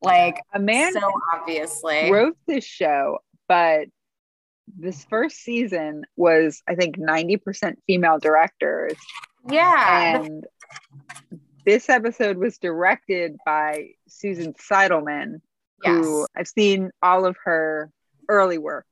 Like 0.02 0.40
A 0.52 0.58
man 0.58 0.92
so 0.92 1.10
obviously. 1.34 2.10
wrote 2.10 2.36
this 2.46 2.64
show, 2.64 3.18
but 3.48 3.86
this 4.76 5.04
first 5.04 5.36
season 5.36 6.04
was, 6.16 6.62
I 6.68 6.74
think, 6.74 6.96
90% 6.98 7.74
female 7.86 8.18
directors. 8.18 8.94
yeah. 9.48 10.22
And 10.22 10.44
this 11.64 11.88
episode 11.88 12.36
was 12.36 12.58
directed 12.58 13.36
by 13.44 13.90
Susan 14.08 14.54
Seidelman, 14.54 15.40
who. 15.84 16.26
I've 16.36 16.48
seen 16.48 16.90
all 17.02 17.24
of 17.26 17.36
her 17.44 17.90
early 18.28 18.58
work. 18.58 18.86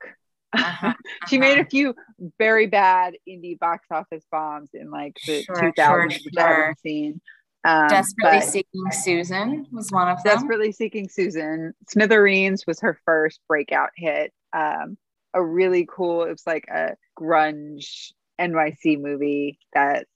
Uh-huh, 0.53 0.95
she 1.29 1.37
uh-huh. 1.37 1.49
made 1.49 1.59
a 1.59 1.65
few 1.65 1.95
very 2.39 2.67
bad 2.67 3.15
indie 3.29 3.59
box 3.59 3.87
office 3.91 4.25
bombs 4.31 4.71
in 4.75 4.91
like 4.91 5.17
the 5.27 5.43
sure, 5.43 5.57
2000s, 5.57 5.75
sure, 5.77 6.07
which 6.07 6.23
sure. 6.35 6.43
I 6.43 6.61
haven't 6.61 6.81
seen. 6.81 7.21
Um, 7.63 7.89
Desperately 7.89 8.41
Seeking 8.41 8.91
Susan 8.91 9.67
was 9.71 9.91
one 9.91 10.09
of 10.09 10.23
them. 10.23 10.35
Desperately 10.35 10.73
Seeking 10.73 11.09
Susan. 11.09 11.75
Smithereens 11.89 12.67
was 12.67 12.81
her 12.81 12.99
first 13.05 13.41
breakout 13.49 13.91
hit. 13.97 14.33
Um, 14.53 14.97
a 15.35 15.45
really 15.45 15.87
cool, 15.89 16.25
it 16.25 16.31
was 16.31 16.47
like 16.47 16.65
a 16.69 16.97
grunge 17.19 18.13
NYC 18.41 19.01
movie 19.01 19.59
that 19.75 20.07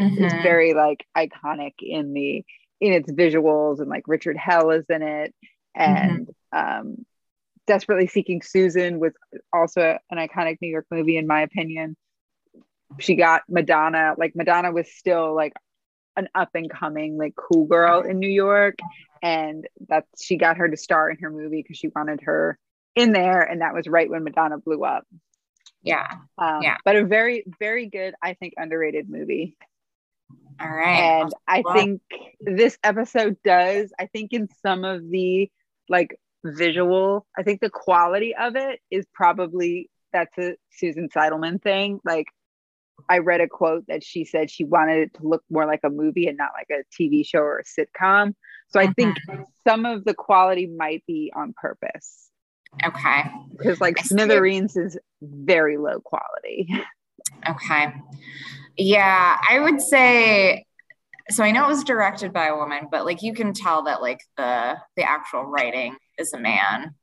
mm-hmm. 0.00 0.24
is 0.24 0.32
very 0.42 0.74
like 0.74 1.04
iconic 1.16 1.74
in 1.80 2.12
the 2.12 2.44
in 2.80 2.92
its 2.92 3.10
visuals 3.12 3.78
and 3.78 3.88
like 3.88 4.08
Richard 4.08 4.36
Hell 4.36 4.70
is 4.70 4.84
in 4.88 5.02
it. 5.02 5.34
And 5.74 6.28
mm-hmm. 6.52 6.80
um, 6.88 7.06
Desperately 7.66 8.08
Seeking 8.08 8.42
Susan 8.42 8.98
was 8.98 9.12
also 9.52 9.98
an 10.10 10.18
iconic 10.18 10.58
New 10.60 10.68
York 10.68 10.86
movie, 10.90 11.16
in 11.16 11.28
my 11.28 11.42
opinion. 11.42 11.96
She 12.98 13.14
got 13.14 13.42
Madonna, 13.48 14.14
like 14.18 14.34
Madonna 14.34 14.72
was 14.72 14.92
still 14.92 15.34
like 15.34 15.52
an 16.16 16.28
up 16.34 16.50
and 16.54 16.68
coming 16.68 17.16
like 17.16 17.34
cool 17.36 17.66
girl 17.66 18.00
in 18.02 18.18
New 18.18 18.28
York 18.28 18.78
and 19.22 19.66
that 19.88 20.04
she 20.20 20.36
got 20.36 20.56
her 20.56 20.68
to 20.68 20.76
star 20.76 21.08
in 21.08 21.18
her 21.18 21.30
movie 21.30 21.62
because 21.62 21.78
she 21.78 21.88
wanted 21.88 22.20
her 22.22 22.58
in 22.94 23.12
there 23.12 23.40
and 23.40 23.60
that 23.60 23.74
was 23.74 23.86
right 23.86 24.10
when 24.10 24.24
Madonna 24.24 24.58
blew 24.58 24.84
up. 24.84 25.06
Yeah. 25.82 26.06
Um, 26.36 26.62
yeah. 26.62 26.76
But 26.84 26.96
a 26.96 27.04
very 27.04 27.44
very 27.58 27.86
good 27.86 28.14
I 28.22 28.34
think 28.34 28.54
underrated 28.56 29.08
movie. 29.08 29.56
All 30.62 30.70
right. 30.70 31.22
And 31.22 31.32
I 31.46 31.62
well, 31.64 31.74
think 31.74 32.02
this 32.40 32.78
episode 32.82 33.36
does 33.44 33.92
I 33.98 34.06
think 34.06 34.32
in 34.32 34.48
some 34.62 34.84
of 34.84 35.08
the 35.08 35.50
like 35.88 36.18
visual 36.44 37.26
I 37.36 37.42
think 37.42 37.60
the 37.60 37.70
quality 37.70 38.34
of 38.34 38.56
it 38.56 38.80
is 38.90 39.06
probably 39.12 39.90
that's 40.12 40.36
a 40.38 40.56
Susan 40.70 41.08
Seidelman 41.08 41.62
thing 41.62 42.00
like 42.04 42.26
I 43.08 43.18
read 43.18 43.40
a 43.40 43.48
quote 43.48 43.86
that 43.88 44.04
she 44.04 44.24
said 44.24 44.50
she 44.50 44.64
wanted 44.64 44.98
it 44.98 45.14
to 45.14 45.26
look 45.26 45.42
more 45.50 45.66
like 45.66 45.80
a 45.84 45.90
movie 45.90 46.28
and 46.28 46.38
not 46.38 46.50
like 46.54 46.68
a 46.70 46.84
TV 46.94 47.26
show 47.26 47.40
or 47.40 47.58
a 47.58 47.64
sitcom. 47.64 48.34
So 48.68 48.80
I 48.80 48.92
think 48.92 49.16
mm-hmm. 49.28 49.42
some 49.66 49.86
of 49.86 50.04
the 50.04 50.14
quality 50.14 50.66
might 50.66 51.04
be 51.06 51.32
on 51.34 51.54
purpose. 51.56 52.30
Okay. 52.84 53.22
Because 53.56 53.80
like 53.80 53.98
I 53.98 54.02
Smithereens 54.02 54.76
is 54.76 54.98
very 55.20 55.78
low 55.78 56.00
quality. 56.00 56.68
Okay. 57.48 57.92
Yeah, 58.76 59.36
I 59.48 59.60
would 59.60 59.80
say 59.80 60.64
so 61.30 61.44
I 61.44 61.50
know 61.50 61.64
it 61.64 61.68
was 61.68 61.84
directed 61.84 62.32
by 62.32 62.46
a 62.46 62.56
woman, 62.56 62.88
but 62.90 63.04
like 63.04 63.22
you 63.22 63.34
can 63.34 63.52
tell 63.52 63.84
that 63.84 64.02
like 64.02 64.20
the 64.36 64.76
the 64.96 65.02
actual 65.02 65.44
writing 65.44 65.96
is 66.18 66.32
a 66.32 66.38
man. 66.38 66.94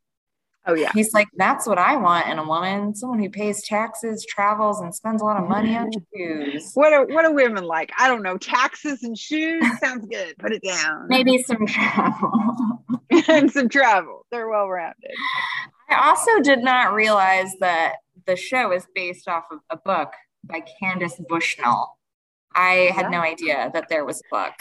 Oh 0.67 0.73
yeah. 0.73 0.91
He's 0.93 1.13
like, 1.13 1.27
that's 1.35 1.65
what 1.65 1.79
I 1.79 1.95
want 1.95 2.27
in 2.27 2.37
a 2.37 2.45
woman, 2.45 2.93
someone 2.93 3.19
who 3.19 3.29
pays 3.29 3.63
taxes, 3.63 4.25
travels, 4.27 4.81
and 4.81 4.93
spends 4.93 5.21
a 5.21 5.25
lot 5.25 5.41
of 5.41 5.49
money 5.49 5.75
on 5.75 5.89
shoes. 6.15 6.71
What 6.73 6.93
are 6.93 7.05
what 7.07 7.25
are 7.25 7.33
women 7.33 7.63
like? 7.63 7.91
I 7.97 8.07
don't 8.07 8.21
know. 8.21 8.37
Taxes 8.37 9.03
and 9.03 9.17
shoes 9.17 9.65
sounds 9.79 10.05
good. 10.07 10.37
Put 10.37 10.51
it 10.51 10.61
down. 10.63 11.07
Maybe 11.07 11.41
some 11.43 11.65
travel. 11.65 12.83
and 13.27 13.51
some 13.51 13.69
travel. 13.69 14.25
They're 14.31 14.49
well 14.49 14.67
rounded. 14.67 15.11
I 15.89 16.09
also 16.09 16.39
did 16.41 16.59
not 16.59 16.93
realize 16.93 17.51
that 17.61 17.95
the 18.27 18.35
show 18.35 18.71
is 18.71 18.85
based 18.93 19.27
off 19.27 19.45
of 19.51 19.59
a 19.71 19.77
book 19.77 20.11
by 20.49 20.63
Candace 20.79 21.19
Bushnell. 21.29 21.97
I 22.53 22.91
had 22.93 23.03
yeah. 23.03 23.09
no 23.09 23.21
idea 23.21 23.71
that 23.73 23.89
there 23.89 24.03
was 24.03 24.21
a 24.21 24.35
book. 24.35 24.53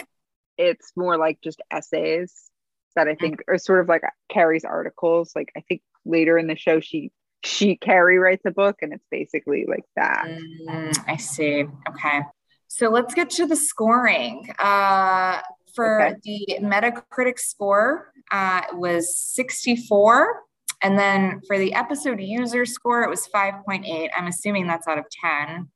It's 0.57 0.91
more 0.95 1.17
like 1.17 1.39
just 1.41 1.61
essays 1.71 2.49
that 2.95 3.07
I 3.07 3.15
think 3.15 3.41
are 3.47 3.57
sort 3.57 3.81
of 3.81 3.87
like 3.87 4.03
Carrie's 4.29 4.65
articles. 4.65 5.31
Like 5.35 5.51
I 5.57 5.61
think 5.61 5.81
later 6.05 6.37
in 6.37 6.47
the 6.47 6.55
show 6.55 6.79
she 6.79 7.11
she 7.43 7.75
Carrie 7.75 8.17
writes 8.17 8.45
a 8.45 8.51
book 8.51 8.77
and 8.81 8.93
it's 8.93 9.05
basically 9.09 9.65
like 9.67 9.85
that. 9.95 10.25
Mm, 10.27 10.97
I 11.07 11.15
see. 11.17 11.65
Okay. 11.89 12.21
So 12.67 12.89
let's 12.89 13.13
get 13.13 13.29
to 13.31 13.45
the 13.45 13.55
scoring. 13.55 14.49
Uh, 14.59 15.39
for 15.73 16.01
okay. 16.01 16.15
the 16.23 16.57
Metacritic 16.61 17.39
score, 17.39 18.11
uh, 18.31 18.61
it 18.71 18.77
was 18.77 19.17
64. 19.17 20.41
And 20.81 20.97
then 20.97 21.41
for 21.47 21.57
the 21.57 21.73
episode 21.73 22.21
user 22.21 22.65
score, 22.65 23.03
it 23.03 23.09
was 23.09 23.27
5.8. 23.33 24.09
I'm 24.15 24.27
assuming 24.27 24.67
that's 24.67 24.87
out 24.87 24.97
of 24.97 25.05
10. 25.09 25.69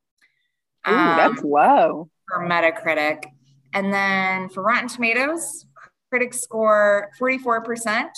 Ooh, 0.88 0.92
um, 0.92 1.18
that's 1.18 1.44
low. 1.44 2.10
For 2.28 2.48
Metacritic. 2.48 3.26
And 3.74 3.94
then 3.94 4.50
for 4.50 4.62
Rotten 4.64 4.88
Tomatoes, 4.88 5.66
critics 6.10 6.42
score 6.42 7.10
44%, 7.20 8.10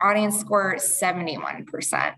audience 0.00 0.38
score 0.38 0.76
71%. 0.76 2.14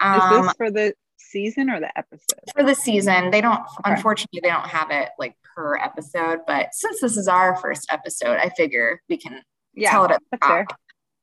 Um, 0.00 0.20
Is 0.20 0.46
this 0.46 0.54
for 0.56 0.70
the 0.70 0.94
season 1.16 1.70
or 1.70 1.80
the 1.80 1.96
episode? 1.98 2.38
For 2.54 2.64
the 2.64 2.74
season. 2.74 3.30
They 3.30 3.40
don't, 3.40 3.60
okay. 3.60 3.92
unfortunately, 3.92 4.40
they 4.42 4.48
don't 4.48 4.66
have 4.66 4.90
it 4.90 5.10
like 5.18 5.36
per 5.54 5.76
episode, 5.76 6.40
but 6.46 6.72
since 6.72 7.00
this 7.00 7.16
is 7.16 7.28
our 7.28 7.56
first 7.56 7.86
episode, 7.90 8.38
I 8.38 8.48
figure 8.50 9.02
we 9.08 9.16
can 9.16 9.42
yeah, 9.74 9.90
tell 9.90 10.04
it 10.06 10.12
at 10.12 10.22
the 10.30 10.38
top. 10.38 10.50
Fair. 10.50 10.66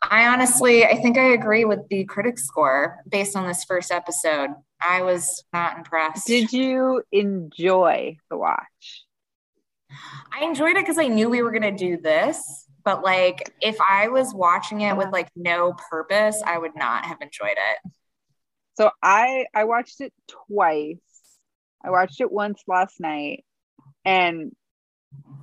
I 0.04 0.28
honestly, 0.28 0.86
I 0.86 1.02
think 1.02 1.18
I 1.18 1.34
agree 1.34 1.66
with 1.66 1.80
the 1.90 2.06
critic 2.06 2.38
score 2.38 2.98
based 3.10 3.36
on 3.36 3.48
this 3.48 3.64
first 3.64 3.92
episode. 3.92 4.52
I 4.88 5.02
was 5.02 5.44
not 5.54 5.78
impressed. 5.78 6.28
Did 6.28 6.54
you 6.54 7.02
enjoy 7.12 8.18
the 8.30 8.38
watch? 8.38 9.06
I 10.32 10.44
enjoyed 10.46 10.72
it 10.72 10.84
because 10.84 10.98
I 10.98 11.08
knew 11.08 11.30
we 11.30 11.42
were 11.42 11.52
going 11.52 11.64
to 11.64 11.72
do 11.72 11.98
this. 11.98 12.68
But 12.84 13.04
like, 13.04 13.52
if 13.62 13.78
I 13.82 14.10
was 14.10 14.34
watching 14.34 14.82
it 14.82 14.96
with 14.96 15.10
like 15.12 15.30
no 15.36 15.74
purpose, 15.90 16.42
I 16.46 16.58
would 16.58 16.76
not 16.76 17.06
have 17.06 17.18
enjoyed 17.22 17.58
it. 17.58 17.92
So 18.76 18.92
I 19.02 19.48
I 19.56 19.64
watched 19.64 20.02
it 20.02 20.14
twice. 20.48 20.98
I 21.84 21.90
watched 21.90 22.22
it 22.22 22.32
once 22.32 22.62
last 22.68 23.00
night, 23.00 23.44
and 24.04 24.52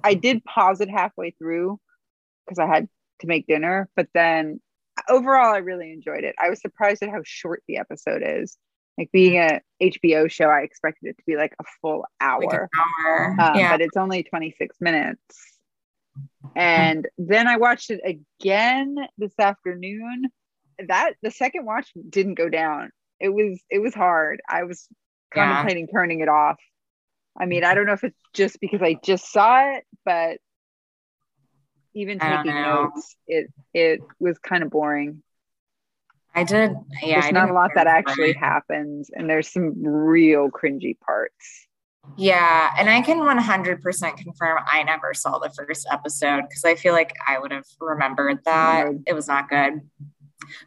I 0.04 0.14
did 0.14 0.44
pause 0.44 0.80
it 0.80 0.90
halfway 0.90 1.32
through 1.32 1.80
because 2.44 2.58
I 2.58 2.66
had 2.66 2.88
to 3.20 3.26
make 3.26 3.46
dinner. 3.46 3.88
But 3.96 4.08
then 4.14 4.60
overall, 5.08 5.52
I 5.52 5.58
really 5.58 5.92
enjoyed 5.92 6.24
it. 6.24 6.36
I 6.40 6.50
was 6.50 6.60
surprised 6.60 7.02
at 7.02 7.10
how 7.10 7.22
short 7.24 7.62
the 7.66 7.78
episode 7.78 8.22
is. 8.24 8.56
Like 8.98 9.10
being 9.12 9.38
a 9.38 9.60
HBO 9.82 10.30
show, 10.30 10.46
I 10.46 10.60
expected 10.60 11.08
it 11.08 11.18
to 11.18 11.24
be 11.26 11.36
like 11.36 11.54
a 11.60 11.64
full 11.80 12.04
hour. 12.20 12.40
Like 12.40 12.54
hour. 12.54 13.36
Um, 13.40 13.56
yeah. 13.56 13.72
But 13.72 13.80
it's 13.80 13.96
only 13.96 14.22
26 14.22 14.76
minutes. 14.80 15.52
And 16.54 17.08
then 17.16 17.46
I 17.48 17.56
watched 17.56 17.90
it 17.90 18.00
again 18.04 18.96
this 19.16 19.32
afternoon. 19.38 20.26
That 20.86 21.14
the 21.22 21.30
second 21.30 21.64
watch 21.64 21.90
didn't 22.08 22.34
go 22.34 22.48
down. 22.48 22.90
It 23.20 23.30
was 23.30 23.60
it 23.70 23.78
was 23.78 23.94
hard. 23.94 24.40
I 24.48 24.64
was 24.64 24.88
contemplating 25.32 25.86
yeah. 25.86 25.98
turning 25.98 26.20
it 26.20 26.28
off. 26.28 26.58
I 27.38 27.46
mean, 27.46 27.64
I 27.64 27.74
don't 27.74 27.86
know 27.86 27.92
if 27.92 28.04
it's 28.04 28.18
just 28.34 28.60
because 28.60 28.82
I 28.82 28.94
just 29.02 29.32
saw 29.32 29.74
it, 29.74 29.84
but 30.04 30.38
even 31.94 32.18
taking 32.18 32.54
notes, 32.54 33.16
it 33.26 33.50
it 33.72 34.00
was 34.18 34.38
kind 34.38 34.62
of 34.62 34.70
boring. 34.70 35.22
I 36.34 36.44
did. 36.44 36.72
Yeah, 37.02 37.20
there's 37.20 37.32
not 37.32 37.50
a 37.50 37.52
lot 37.52 37.72
that 37.74 37.86
actually 37.86 38.32
happens, 38.32 39.10
and 39.12 39.28
there's 39.28 39.48
some 39.48 39.74
real 39.84 40.50
cringy 40.50 40.98
parts. 40.98 41.66
Yeah, 42.16 42.70
and 42.78 42.90
I 42.90 43.00
can 43.02 43.18
100% 43.18 44.16
confirm 44.16 44.58
I 44.66 44.82
never 44.82 45.14
saw 45.14 45.38
the 45.38 45.50
first 45.50 45.86
episode 45.90 46.42
because 46.48 46.64
I 46.64 46.74
feel 46.74 46.94
like 46.94 47.14
I 47.26 47.38
would 47.38 47.52
have 47.52 47.64
remembered 47.80 48.40
that 48.44 48.88
it 49.06 49.14
was 49.14 49.28
not 49.28 49.48
good. 49.48 49.80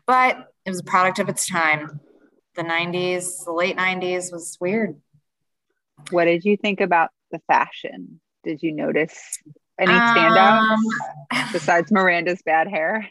But 0.08 0.48
it 0.66 0.70
was 0.70 0.80
a 0.80 0.84
product 0.84 1.20
of 1.20 1.30
its 1.30 1.48
time. 1.48 2.00
The 2.56 2.64
90s, 2.64 3.44
the 3.44 3.52
late 3.52 3.76
90s 3.76 4.32
was 4.32 4.58
weird. 4.62 4.96
What 6.12 6.26
did 6.26 6.46
you 6.46 6.56
think 6.58 6.80
about 6.80 7.10
the 7.32 7.42
fashion? 7.48 8.22
Did 8.44 8.64
you 8.64 8.72
notice 8.72 9.40
any 9.80 9.92
standouts 9.92 10.62
um, 10.62 11.50
besides 11.52 11.92
Miranda's 11.92 12.42
bad 12.44 12.68
hair? 12.70 13.10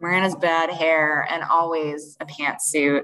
Miranda's 0.00 0.36
bad 0.36 0.70
hair 0.70 1.26
and 1.30 1.42
always 1.42 2.16
a 2.20 2.26
pantsuit. 2.26 3.02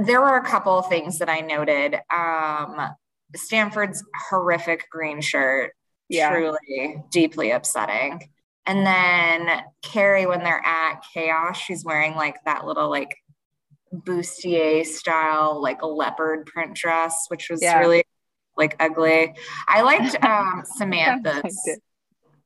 There 0.00 0.20
were 0.20 0.36
a 0.36 0.44
couple 0.44 0.78
of 0.78 0.88
things 0.88 1.18
that 1.18 1.28
I 1.28 1.40
noted. 1.40 1.96
Um, 2.14 2.94
Stanford's 3.34 4.04
horrific 4.28 4.88
green 4.90 5.20
shirt, 5.20 5.72
yeah. 6.08 6.30
truly 6.30 7.02
deeply 7.10 7.50
upsetting. 7.50 8.20
And 8.66 8.86
then 8.86 9.62
Carrie, 9.82 10.26
when 10.26 10.42
they're 10.42 10.64
at 10.64 11.02
Chaos, 11.12 11.58
she's 11.58 11.84
wearing 11.84 12.14
like 12.14 12.36
that 12.44 12.64
little 12.66 12.88
like 12.88 13.16
bustier 13.92 14.84
style, 14.84 15.60
like 15.60 15.82
a 15.82 15.86
leopard 15.86 16.46
print 16.46 16.74
dress, 16.74 17.26
which 17.28 17.50
was 17.50 17.62
yeah. 17.62 17.78
really 17.78 18.04
like 18.56 18.76
ugly. 18.80 19.34
I 19.68 19.82
liked 19.82 20.22
um, 20.24 20.62
Samantha's. 20.76 21.58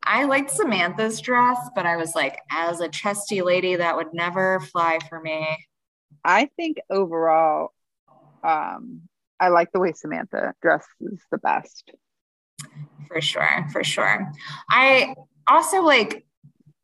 I 0.03 0.25
liked 0.25 0.51
Samantha's 0.51 1.21
dress, 1.21 1.59
but 1.75 1.87
I 1.87 1.97
was 1.97 2.15
like, 2.15 2.39
as 2.51 2.81
a 2.81 2.89
chesty 2.89 3.43
lady, 3.43 3.77
that 3.77 3.97
would 3.97 4.13
never 4.13 4.61
fly 4.61 4.99
for 5.09 5.21
me. 5.21 5.47
I 6.25 6.51
think 6.57 6.79
overall, 6.91 7.73
um, 8.43 9.03
I 9.41 9.49
like 9.49 9.73
the 9.73 9.81
way 9.81 9.93
Samantha 9.93 10.55
dresses 10.63 11.21
the 11.31 11.39
best. 11.39 11.91
For 13.07 13.21
sure, 13.21 13.67
for 13.73 13.85
sure. 13.85 14.31
I 14.71 15.15
also 15.49 15.83
like 15.83 16.25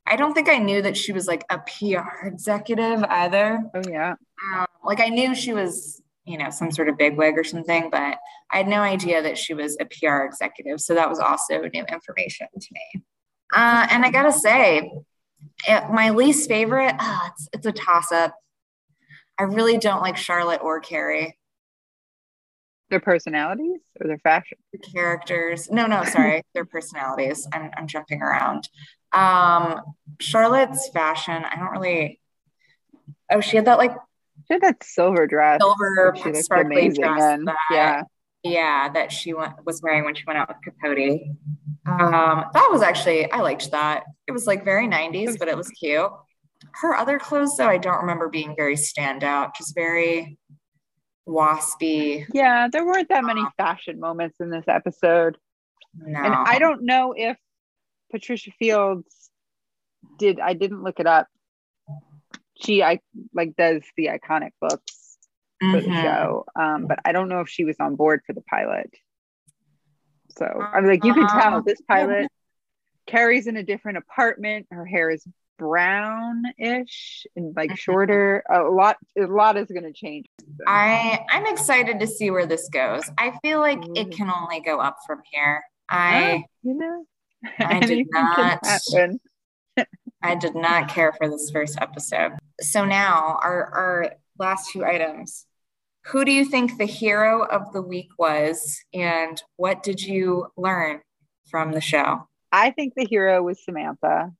I 0.07 0.17
don't 0.17 0.35
think 0.35 0.49
I 0.49 0.59
knew 0.59 0.83
that 0.83 0.97
she 0.97 1.13
was 1.13 1.27
like 1.27 1.45
a 1.49 1.59
PR 1.59 2.27
executive 2.27 3.03
either. 3.05 3.63
Oh 3.75 3.83
yeah. 3.89 4.15
Um, 4.55 4.67
like 4.85 5.01
I 5.01 5.09
knew 5.09 5.35
she 5.35 5.55
was, 5.55 6.03
you 6.25 6.39
know, 6.39 6.51
some 6.51 6.71
sort 6.71 6.89
of 6.89 6.97
bigwig 6.97 7.37
or 7.37 7.45
something, 7.45 7.91
but 7.91 8.19
I 8.51 8.57
had 8.57 8.69
no 8.69 8.81
idea 8.81 9.23
that 9.23 9.37
she 9.37 9.55
was 9.55 9.77
a 9.81 9.85
PR 9.85 10.25
executive. 10.25 10.81
So 10.81 10.95
that 10.95 11.09
was 11.09 11.19
also 11.19 11.61
new 11.61 11.85
information 11.85 12.47
to 12.59 12.69
me. 12.73 13.03
Uh, 13.55 13.87
and 13.91 14.05
I 14.05 14.11
gotta 14.11 14.33
say, 14.33 14.91
it, 15.69 15.91
my 15.91 16.11
least 16.11 16.49
favorite, 16.49 16.95
uh, 16.99 17.21
it's, 17.29 17.49
it's 17.53 17.67
a 17.67 17.73
toss 17.73 18.11
up. 18.11 18.35
I 19.39 19.45
really 19.45 19.79
don't 19.79 20.01
like 20.01 20.17
Charlotte 20.17 20.61
or 20.63 20.81
Carrie. 20.81 21.37
Their 22.91 23.01
personalities 23.01 23.81
or 24.01 24.07
their 24.07 24.19
fashion? 24.19 24.59
The 24.73 24.79
characters. 24.79 25.71
No, 25.71 25.87
no, 25.87 26.05
sorry. 26.05 26.43
their 26.55 26.65
personalities. 26.65 27.49
I'm, 27.53 27.71
I'm 27.77 27.87
jumping 27.87 28.23
around. 28.23 28.69
Um, 29.13 29.81
Charlotte's 30.21 30.89
fashion, 30.89 31.45
I 31.45 31.57
don't 31.57 31.71
really. 31.71 32.21
Oh, 33.31 33.41
she 33.41 33.57
had 33.57 33.67
that 33.67 33.79
like. 33.79 33.93
She 34.47 34.55
had 34.55 34.63
that 34.63 34.83
silver 34.83 35.27
dress. 35.27 35.61
Silver 35.61 36.15
sparkly 36.35 36.89
dress. 36.91 37.41
That, 37.45 37.57
yeah. 37.71 38.03
Yeah, 38.43 38.91
that 38.93 39.11
she 39.11 39.33
went, 39.33 39.55
was 39.65 39.81
wearing 39.83 40.05
when 40.05 40.15
she 40.15 40.25
went 40.27 40.39
out 40.39 40.49
with 40.49 40.59
Capote. 40.63 41.23
Um, 41.87 42.45
that 42.53 42.69
was 42.71 42.83
actually 42.83 43.31
I 43.31 43.41
liked 43.41 43.71
that. 43.71 44.05
It 44.27 44.33
was 44.33 44.47
like 44.47 44.65
very 44.65 44.87
90s, 44.87 45.39
but 45.39 45.49
it 45.49 45.57
was 45.57 45.69
cute. 45.71 46.11
Her 46.73 46.95
other 46.95 47.19
clothes, 47.19 47.57
though, 47.57 47.69
I 47.69 47.79
don't 47.79 48.01
remember 48.01 48.29
being 48.29 48.55
very 48.57 48.77
standout. 48.77 49.55
Just 49.57 49.75
very 49.75 50.39
waspy. 51.27 52.27
Yeah, 52.33 52.69
there 52.71 52.85
weren't 52.85 53.09
that 53.09 53.25
many 53.25 53.43
fashion 53.57 53.99
moments 53.99 54.37
in 54.41 54.51
this 54.51 54.65
episode. 54.69 55.39
No. 55.97 56.21
And 56.21 56.35
I 56.35 56.59
don't 56.59 56.85
know 56.85 57.15
if 57.17 57.37
Patricia 58.11 58.51
Fields 58.59 59.31
did 60.19 60.39
I 60.39 60.53
didn't 60.55 60.83
look 60.83 61.01
it 61.01 61.07
up. 61.07 61.29
She 62.65 62.83
I 62.83 63.01
like 63.33 63.57
does 63.57 63.83
the 63.97 64.07
iconic 64.07 64.51
books 64.61 65.19
for 65.61 65.67
mm-hmm. 65.67 65.91
the 65.91 66.03
show. 66.03 66.47
Um, 66.59 66.87
but 66.87 66.99
I 67.05 67.13
don't 67.13 67.29
know 67.29 67.41
if 67.41 67.49
she 67.49 67.65
was 67.65 67.77
on 67.81 67.97
board 67.97 68.23
for 68.27 68.33
the 68.33 68.43
pilot. 68.43 68.91
So 70.37 70.47
I'm 70.47 70.87
like, 70.87 71.05
you 71.05 71.15
can 71.15 71.29
tell 71.29 71.39
uh-huh. 71.39 71.63
this 71.65 71.81
pilot 71.83 72.29
Carrie's 73.07 73.47
in 73.47 73.57
a 73.57 73.63
different 73.63 73.99
apartment. 73.99 74.67
Her 74.71 74.87
hair 74.87 75.11
is 75.11 75.25
brownish 75.59 77.27
and 77.37 77.55
like 77.55 77.71
mm-hmm. 77.71 77.77
shorter. 77.77 78.43
A 78.51 78.63
lot, 78.63 78.97
a 79.19 79.27
lot 79.27 79.57
is 79.57 79.69
going 79.69 79.85
to 79.85 79.93
change. 79.93 80.27
I 80.67 81.21
I'm 81.31 81.47
excited 81.47 82.01
to 82.01 82.07
see 82.07 82.31
where 82.31 82.47
this 82.47 82.69
goes. 82.69 83.03
I 83.19 83.39
feel 83.43 83.61
like 83.61 83.79
it 83.79 83.89
mm-hmm. 83.89 84.11
can 84.11 84.31
only 84.31 84.61
go 84.61 84.81
up 84.81 84.99
from 85.07 85.21
here. 85.31 85.63
I 85.89 86.45
you 86.63 86.75
know 86.75 87.05
I 87.59 87.81
did 87.87 88.07
not. 88.11 88.61
I 90.23 90.37
did 90.37 90.55
not 90.55 90.89
care 90.89 91.13
for 91.13 91.29
this 91.29 91.51
first 91.51 91.77
episode. 91.81 92.33
So 92.65 92.85
now 92.85 93.39
our 93.43 93.67
our 93.67 94.15
last 94.39 94.71
two 94.73 94.85
items. 94.85 95.47
Who 96.07 96.25
do 96.25 96.33
you 96.33 96.45
think 96.45 96.77
the 96.77 96.85
hero 96.85 97.45
of 97.45 97.73
the 97.73 97.81
week 97.81 98.09
was, 98.19 98.79
and 98.93 99.41
what 99.57 99.83
did 99.83 100.03
you 100.03 100.49
learn 100.57 101.01
from 101.51 101.73
the 101.73 101.81
show? 101.81 102.29
I 102.53 102.71
think 102.71 102.93
the 102.95 103.07
hero 103.07 103.43
was 103.43 103.65
Samantha. 103.65 104.33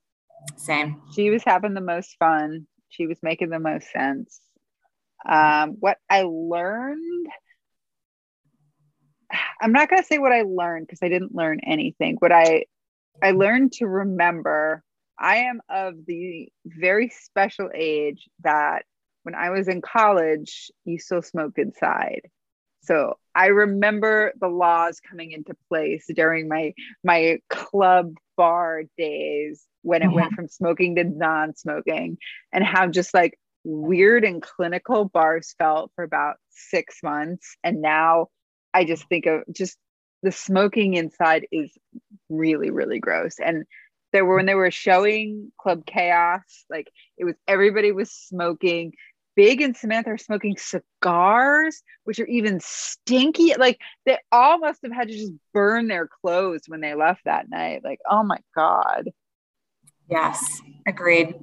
Same. 0.57 1.01
She 1.15 1.31
was 1.31 1.43
having 1.45 1.75
the 1.75 1.81
most 1.81 2.17
fun. 2.19 2.67
She 2.91 3.07
was 3.07 3.19
making 3.23 3.49
the 3.49 3.59
most 3.59 3.91
sense. 3.91 4.41
Um, 5.27 5.77
what 5.81 5.97
I 6.11 6.23
learned, 6.23 7.27
I'm 9.61 9.73
not 9.73 9.89
going 9.89 10.03
to 10.03 10.07
say 10.07 10.19
what 10.19 10.33
I 10.33 10.43
learned 10.43 10.87
because 10.87 11.01
I 11.03 11.09
didn't 11.09 11.35
learn 11.35 11.61
anything. 11.67 12.17
What 12.19 12.33
I 12.33 12.65
I 13.23 13.31
learned 13.31 13.73
to 13.75 13.87
remember. 13.87 14.83
I 15.19 15.37
am 15.37 15.61
of 15.69 15.95
the 16.07 16.49
very 16.67 17.09
special 17.09 17.71
age 17.75 18.29
that 18.43 18.85
when 19.23 19.35
I 19.35 19.51
was 19.51 19.69
in 19.69 19.81
college, 19.81 20.71
you 20.85 20.99
still 20.99 21.23
smoked 21.23 21.59
inside. 21.59 22.23
So 22.83 23.19
I 23.35 23.47
remember 23.47 24.33
the 24.41 24.49
laws 24.49 25.01
coming 25.01 25.33
into 25.33 25.57
place 25.69 26.05
during 26.15 26.49
my 26.49 26.75
my 27.03 27.39
club 27.49 28.15
bar 28.37 28.83
days 28.99 29.65
when 29.83 30.03
it 30.03 30.13
went 30.13 30.29
mm-hmm. 30.29 30.35
from 30.35 30.49
smoking 30.49 30.97
to 30.97 31.05
non-smoking 31.05 32.19
and 32.53 32.65
how 32.65 32.89
just 32.89 33.15
like 33.15 33.39
weird 33.65 34.25
and 34.25 34.43
clinical 34.43 35.07
bars 35.07 35.55
felt 35.59 35.91
for 35.95 36.05
about 36.05 36.37
six 36.51 36.99
months. 37.03 37.57
And 37.65 37.81
now 37.81 38.29
I 38.75 38.85
just 38.85 39.09
think 39.09 39.27
of 39.27 39.43
just 39.53 39.79
the 40.23 40.33
smoking 40.33 40.95
inside 40.95 41.47
is 41.51 41.71
really, 42.29 42.71
really 42.71 42.99
gross. 42.99 43.37
And 43.39 43.65
there 44.15 44.25
were 44.25 44.37
when 44.37 44.47
they 44.47 44.55
were 44.55 44.71
showing 44.71 45.51
Club 45.61 45.85
Chaos, 45.85 46.65
like 46.71 46.89
it 47.19 47.25
was 47.25 47.35
everybody 47.49 47.91
was 47.91 48.13
smoking. 48.13 48.95
Big 49.35 49.61
and 49.61 49.77
Samantha 49.77 50.11
are 50.11 50.19
smoking 50.19 50.57
cigars, 50.57 51.83
which 52.05 52.21
are 52.21 52.27
even 52.27 52.61
stinky. 52.63 53.55
Like 53.59 53.81
they 54.07 54.19
all 54.31 54.59
must 54.59 54.83
have 54.85 54.93
had 54.93 55.09
to 55.09 55.15
just 55.15 55.33
burn 55.53 55.89
their 55.89 56.09
clothes 56.23 56.63
when 56.69 56.81
they 56.81 56.95
left 56.95 57.23
that 57.25 57.51
night. 57.51 57.83
Like, 57.83 57.99
oh 58.09 58.23
my 58.23 58.39
God. 58.55 59.11
Yes, 60.09 60.61
agreed. 60.87 61.35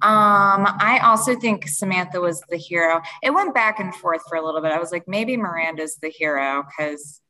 Um, 0.00 0.64
I 0.80 1.00
also 1.04 1.38
think 1.38 1.68
Samantha 1.68 2.22
was 2.22 2.40
the 2.48 2.56
hero. 2.56 3.02
It 3.22 3.34
went 3.34 3.54
back 3.54 3.80
and 3.80 3.94
forth 3.94 4.22
for 4.26 4.38
a 4.38 4.44
little 4.44 4.62
bit. 4.62 4.72
I 4.72 4.78
was 4.78 4.92
like, 4.92 5.06
maybe 5.06 5.36
Miranda's 5.36 5.98
the 6.00 6.08
hero 6.08 6.62
because, 6.62 7.20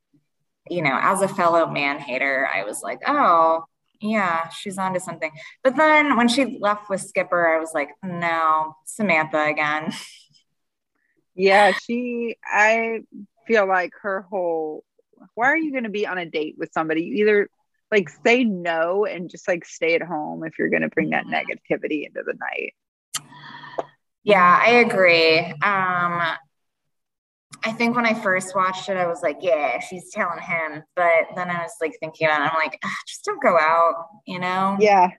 you 0.70 0.82
know, 0.82 0.96
as 1.00 1.20
a 1.22 1.28
fellow 1.28 1.66
man 1.66 1.98
hater, 1.98 2.48
I 2.54 2.62
was 2.62 2.80
like, 2.80 3.00
oh, 3.08 3.64
yeah, 4.00 4.48
she's 4.48 4.78
onto 4.78 5.00
something. 5.00 5.30
But 5.62 5.76
then 5.76 6.16
when 6.16 6.28
she 6.28 6.58
left 6.60 6.88
with 6.88 7.00
Skipper, 7.00 7.48
I 7.48 7.58
was 7.58 7.72
like, 7.74 7.90
no, 8.02 8.76
Samantha 8.84 9.44
again. 9.44 9.92
Yeah, 11.40 11.70
she, 11.70 12.36
I 12.44 13.02
feel 13.46 13.68
like 13.68 13.92
her 14.02 14.22
whole, 14.22 14.82
why 15.36 15.46
are 15.46 15.56
you 15.56 15.70
going 15.70 15.84
to 15.84 15.88
be 15.88 16.04
on 16.04 16.18
a 16.18 16.26
date 16.26 16.56
with 16.58 16.72
somebody? 16.72 17.04
You 17.04 17.14
either 17.18 17.48
like 17.90 18.08
say 18.24 18.44
no 18.44 19.04
and 19.04 19.30
just 19.30 19.48
like 19.48 19.64
stay 19.64 19.94
at 19.94 20.02
home 20.02 20.44
if 20.44 20.58
you're 20.58 20.68
going 20.68 20.82
to 20.82 20.88
bring 20.88 21.10
that 21.10 21.24
mm-hmm. 21.26 21.34
negativity 21.34 22.06
into 22.06 22.22
the 22.24 22.34
night 22.34 22.74
yeah 24.24 24.60
i 24.62 24.70
agree 24.70 25.38
um 25.62 26.22
i 27.64 27.72
think 27.72 27.96
when 27.96 28.06
i 28.06 28.14
first 28.14 28.54
watched 28.54 28.88
it 28.88 28.96
i 28.96 29.06
was 29.06 29.22
like 29.22 29.38
yeah 29.40 29.78
she's 29.80 30.10
telling 30.10 30.40
him 30.40 30.82
but 30.96 31.26
then 31.36 31.50
i 31.50 31.62
was 31.62 31.72
like 31.80 31.92
thinking 32.00 32.26
about 32.26 32.42
it 32.42 32.52
i'm 32.52 32.58
like 32.58 32.78
ah, 32.84 32.96
just 33.06 33.24
don't 33.24 33.42
go 33.42 33.58
out 33.58 34.06
you 34.26 34.38
know 34.38 34.76
yeah 34.80 35.10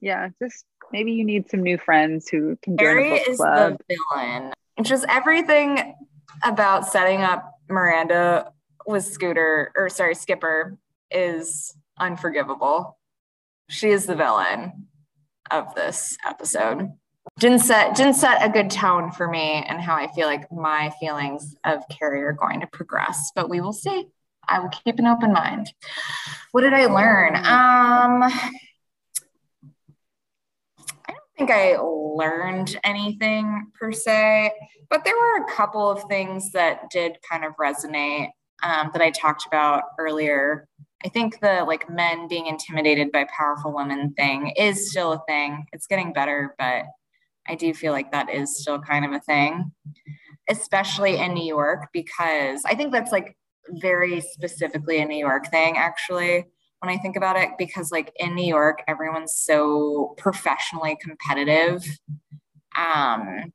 yeah 0.00 0.28
just 0.42 0.64
maybe 0.92 1.12
you 1.12 1.24
need 1.24 1.48
some 1.50 1.62
new 1.62 1.78
friends 1.78 2.28
who 2.28 2.56
can 2.62 2.76
join 2.76 2.86
Harry 2.86 3.12
a 3.12 3.18
book 3.18 3.28
is 3.28 3.36
club. 3.36 3.78
the 3.88 3.96
villain 4.14 4.52
just 4.82 5.04
everything 5.08 5.94
about 6.42 6.86
setting 6.86 7.22
up 7.22 7.50
miranda 7.68 8.50
with 8.86 9.04
scooter 9.04 9.72
or 9.76 9.88
sorry 9.88 10.14
skipper 10.14 10.76
is 11.10 11.74
unforgivable. 11.98 12.98
She 13.68 13.88
is 13.88 14.06
the 14.06 14.16
villain 14.16 14.88
of 15.50 15.74
this 15.74 16.16
episode. 16.26 16.90
Didn't 17.38 17.60
set 17.60 17.96
didn't 17.96 18.14
set 18.14 18.44
a 18.44 18.48
good 18.48 18.70
tone 18.70 19.10
for 19.10 19.28
me 19.28 19.64
and 19.68 19.80
how 19.80 19.96
I 19.96 20.06
feel 20.12 20.26
like 20.26 20.50
my 20.52 20.92
feelings 21.00 21.56
of 21.64 21.82
Carrie 21.90 22.22
are 22.22 22.32
going 22.32 22.60
to 22.60 22.66
progress, 22.68 23.32
but 23.34 23.50
we 23.50 23.60
will 23.60 23.72
see. 23.72 24.06
I 24.48 24.60
will 24.60 24.68
keep 24.68 24.98
an 24.98 25.06
open 25.06 25.32
mind. 25.32 25.72
What 26.52 26.60
did 26.60 26.74
I 26.74 26.86
learn? 26.86 27.34
Um, 27.36 28.22
I 28.22 28.50
don't 31.08 31.18
think 31.36 31.50
I 31.50 31.76
learned 31.76 32.78
anything 32.84 33.66
per 33.78 33.90
se, 33.90 34.52
but 34.90 35.04
there 35.04 35.16
were 35.16 35.44
a 35.44 35.52
couple 35.52 35.90
of 35.90 36.04
things 36.04 36.52
that 36.52 36.90
did 36.90 37.16
kind 37.28 37.44
of 37.44 37.54
resonate 37.56 38.28
um, 38.62 38.90
that 38.92 39.02
I 39.02 39.10
talked 39.10 39.46
about 39.46 39.82
earlier 39.98 40.68
I 41.04 41.08
think 41.10 41.40
the 41.40 41.64
like 41.66 41.90
men 41.90 42.28
being 42.28 42.46
intimidated 42.46 43.12
by 43.12 43.26
powerful 43.36 43.74
women 43.74 44.14
thing 44.14 44.54
is 44.56 44.90
still 44.90 45.12
a 45.12 45.20
thing. 45.28 45.66
It's 45.72 45.86
getting 45.86 46.14
better, 46.14 46.54
but 46.58 46.84
I 47.48 47.54
do 47.54 47.74
feel 47.74 47.92
like 47.92 48.12
that 48.12 48.30
is 48.30 48.58
still 48.58 48.78
kind 48.78 49.04
of 49.04 49.12
a 49.12 49.20
thing, 49.20 49.72
especially 50.48 51.18
in 51.18 51.34
New 51.34 51.46
York, 51.46 51.88
because 51.92 52.62
I 52.64 52.74
think 52.74 52.92
that's 52.92 53.12
like 53.12 53.36
very 53.70 54.20
specifically 54.20 54.98
a 54.98 55.04
New 55.04 55.18
York 55.18 55.50
thing, 55.50 55.76
actually, 55.76 56.46
when 56.80 56.94
I 56.94 57.00
think 57.00 57.16
about 57.16 57.36
it, 57.36 57.50
because 57.58 57.90
like 57.90 58.12
in 58.16 58.34
New 58.34 58.46
York, 58.46 58.82
everyone's 58.86 59.34
so 59.34 60.14
professionally 60.18 60.96
competitive. 61.00 61.84
Um, 62.76 63.52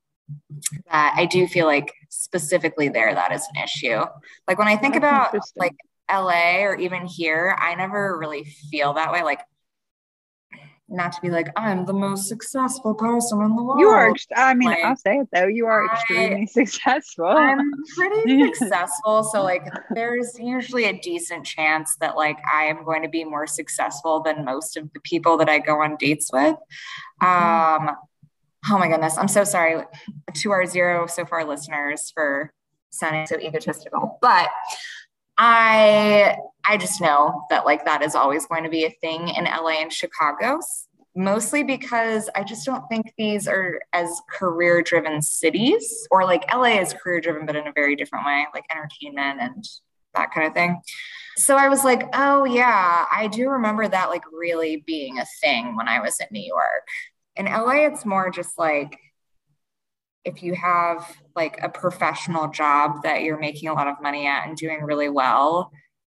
that 0.91 1.13
I 1.17 1.25
do 1.25 1.47
feel 1.47 1.65
like 1.65 1.93
specifically 2.09 2.89
there 2.89 3.13
that 3.13 3.31
is 3.31 3.47
an 3.53 3.63
issue. 3.63 4.03
Like 4.47 4.57
when 4.57 4.67
I 4.67 4.77
think 4.77 4.93
That's 4.93 5.31
about 5.31 5.39
like 5.55 5.75
LA 6.11 6.61
or 6.61 6.75
even 6.75 7.05
here, 7.05 7.55
I 7.59 7.75
never 7.75 8.17
really 8.17 8.45
feel 8.71 8.93
that 8.93 9.11
way. 9.11 9.23
Like 9.23 9.41
not 10.91 11.11
to 11.13 11.21
be 11.21 11.29
like 11.29 11.49
I'm 11.55 11.85
the 11.85 11.93
most 11.93 12.27
successful 12.27 12.93
person 12.95 13.41
in 13.41 13.55
the 13.55 13.63
world. 13.63 13.79
You 13.79 13.87
are. 13.89 14.13
I 14.35 14.53
mean, 14.53 14.69
Like, 14.69 14.83
I'll 14.83 14.95
say 14.95 15.17
it 15.17 15.27
though. 15.33 15.47
You 15.47 15.67
are 15.67 15.87
I- 15.89 15.93
extremely 15.93 16.45
successful. 16.59 17.25
I'm 17.27 17.59
pretty 17.95 18.53
successful. 18.53 19.23
So 19.23 19.43
like 19.43 19.63
there's 19.93 20.37
usually 20.39 20.85
a 20.85 20.93
decent 20.99 21.45
chance 21.45 21.95
that 22.01 22.15
like 22.17 22.39
I 22.51 22.63
am 22.65 22.83
going 22.83 23.03
to 23.03 23.09
be 23.09 23.23
more 23.23 23.47
successful 23.47 24.21
than 24.21 24.45
most 24.45 24.77
of 24.77 24.91
the 24.93 24.99
people 25.01 25.37
that 25.37 25.49
I 25.49 25.59
go 25.59 25.81
on 25.81 25.95
dates 25.97 26.29
with. 26.33 26.55
Um 27.21 27.91
oh 28.69 28.77
my 28.77 28.87
goodness. 28.87 29.17
I'm 29.17 29.27
so 29.27 29.43
sorry 29.43 29.83
to 30.33 30.51
our 30.51 30.65
zero 30.65 31.07
so 31.07 31.25
far 31.25 31.45
listeners 31.45 32.11
for 32.13 32.51
sounding 32.89 33.27
so 33.27 33.37
egotistical. 33.39 34.17
But 34.21 34.49
I 35.39 36.37
I 36.65 36.77
just 36.77 37.01
know 37.01 37.45
that 37.49 37.65
like 37.65 37.85
that 37.85 38.03
is 38.03 38.13
always 38.13 38.45
going 38.45 38.63
to 38.65 38.69
be 38.69 38.85
a 38.85 38.91
thing 39.01 39.29
in 39.29 39.45
LA 39.45 39.81
and 39.81 39.91
Chicago 39.91 40.59
mostly 41.15 41.63
because 41.63 42.29
I 42.35 42.43
just 42.43 42.65
don't 42.65 42.87
think 42.87 43.13
these 43.17 43.47
are 43.47 43.81
as 43.93 44.21
career 44.31 44.81
driven 44.81 45.21
cities 45.21 46.07
or 46.11 46.23
like 46.23 46.51
LA 46.53 46.79
is 46.79 46.93
career 46.93 47.19
driven, 47.19 47.45
but 47.45 47.55
in 47.55 47.67
a 47.67 47.73
very 47.73 47.95
different 47.95 48.25
way, 48.25 48.45
like 48.53 48.63
entertainment 48.71 49.41
and 49.41 49.65
that 50.15 50.31
kind 50.31 50.47
of 50.47 50.53
thing. 50.53 50.79
So 51.35 51.57
I 51.57 51.67
was 51.67 51.83
like, 51.83 52.03
oh, 52.13 52.45
yeah, 52.45 53.05
I 53.11 53.27
do 53.27 53.49
remember 53.49 53.87
that 53.87 54.09
like 54.09 54.23
really 54.31 54.83
being 54.85 55.19
a 55.19 55.25
thing 55.41 55.75
when 55.75 55.87
I 55.87 55.99
was 55.99 56.19
in 56.19 56.27
New 56.31 56.45
York. 56.45 56.87
In 57.35 57.45
LA, 57.45 57.87
it's 57.87 58.05
more 58.05 58.29
just 58.29 58.57
like 58.57 58.97
if 60.25 60.43
you 60.43 60.53
have 60.55 61.05
like 61.35 61.59
a 61.61 61.69
professional 61.69 62.49
job 62.49 63.03
that 63.03 63.23
you're 63.23 63.39
making 63.39 63.69
a 63.69 63.73
lot 63.73 63.87
of 63.87 64.01
money 64.01 64.27
at 64.27 64.47
and 64.47 64.57
doing 64.57 64.81
really 64.81 65.09
well. 65.09 65.71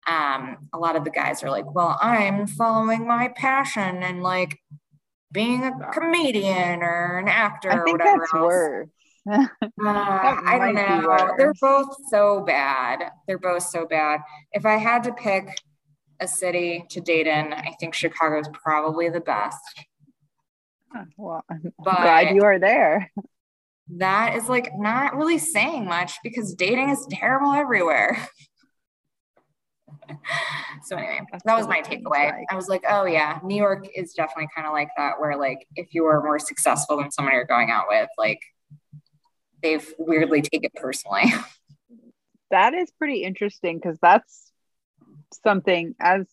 Um, 0.08 0.70
a 0.74 0.78
lot 0.80 0.96
of 0.96 1.04
the 1.04 1.12
guys 1.12 1.44
are 1.44 1.50
like, 1.52 1.74
well, 1.76 1.98
I'm 2.02 2.48
following 2.48 3.06
my 3.08 3.28
passion 3.36 4.02
and 4.02 4.24
like 4.24 4.58
being 5.32 5.64
a 5.64 5.92
comedian 5.92 6.82
or 6.82 7.20
an 7.20 7.28
actor 7.28 7.72
I 7.72 7.76
or 7.78 7.86
think 7.86 8.00
whatever 8.00 8.20
that's 8.22 8.34
else. 8.34 8.42
worse. 8.44 8.88
Uh, 9.30 9.38
I 9.86 10.58
don't 10.60 10.76
know. 10.76 11.34
They're 11.38 11.54
both 11.62 11.96
so 12.10 12.42
bad. 12.42 13.12
They're 13.28 13.38
both 13.38 13.64
so 13.64 13.86
bad. 13.86 14.22
If 14.54 14.66
I 14.66 14.78
had 14.78 15.04
to 15.04 15.14
pick 15.14 15.50
a 16.20 16.28
city 16.28 16.86
to 16.90 17.02
date 17.02 17.28
in, 17.28 17.54
I 17.54 17.76
think 17.80 17.94
Chicago's 17.94 18.50
probably 18.54 19.10
the 19.10 19.20
best. 19.20 19.60
Well, 21.18 21.44
I'm 21.50 21.74
But 21.78 21.96
glad 21.98 22.36
you 22.36 22.44
are 22.44 22.58
there. 22.60 23.12
That 23.98 24.36
is 24.36 24.48
like 24.48 24.72
not 24.78 25.16
really 25.16 25.38
saying 25.38 25.86
much 25.86 26.14
because 26.24 26.54
dating 26.54 26.90
is 26.90 27.08
terrible 27.10 27.54
everywhere. 27.54 28.18
so 30.84 30.96
anyway, 30.96 31.22
that 31.46 31.58
was 31.58 31.68
my 31.68 31.82
takeaway. 31.82 32.44
I 32.50 32.56
was 32.56 32.68
like, 32.68 32.84
oh 32.88 33.06
yeah, 33.06 33.40
New 33.44 33.56
York 33.56 33.88
is 33.96 34.14
definitely 34.14 34.50
kind 34.56 34.68
of 34.68 34.74
like 34.74 34.90
that, 34.98 35.20
where 35.20 35.38
like 35.38 35.68
if 35.76 35.94
you 35.94 36.06
are 36.06 36.24
more 36.24 36.40
successful 36.40 36.98
than 36.98 37.12
someone 37.12 37.34
you're 37.34 37.46
going 37.46 37.72
out 37.72 37.86
with, 37.90 38.10
like 38.18 38.40
they've 39.62 39.94
weirdly 39.98 40.42
take 40.42 40.64
it 40.64 40.74
personally. 40.76 41.24
That 42.52 42.74
is 42.74 42.90
pretty 42.98 43.24
interesting 43.24 43.78
because 43.78 44.00
that's 44.02 44.52
something 45.44 45.94
as 46.00 46.26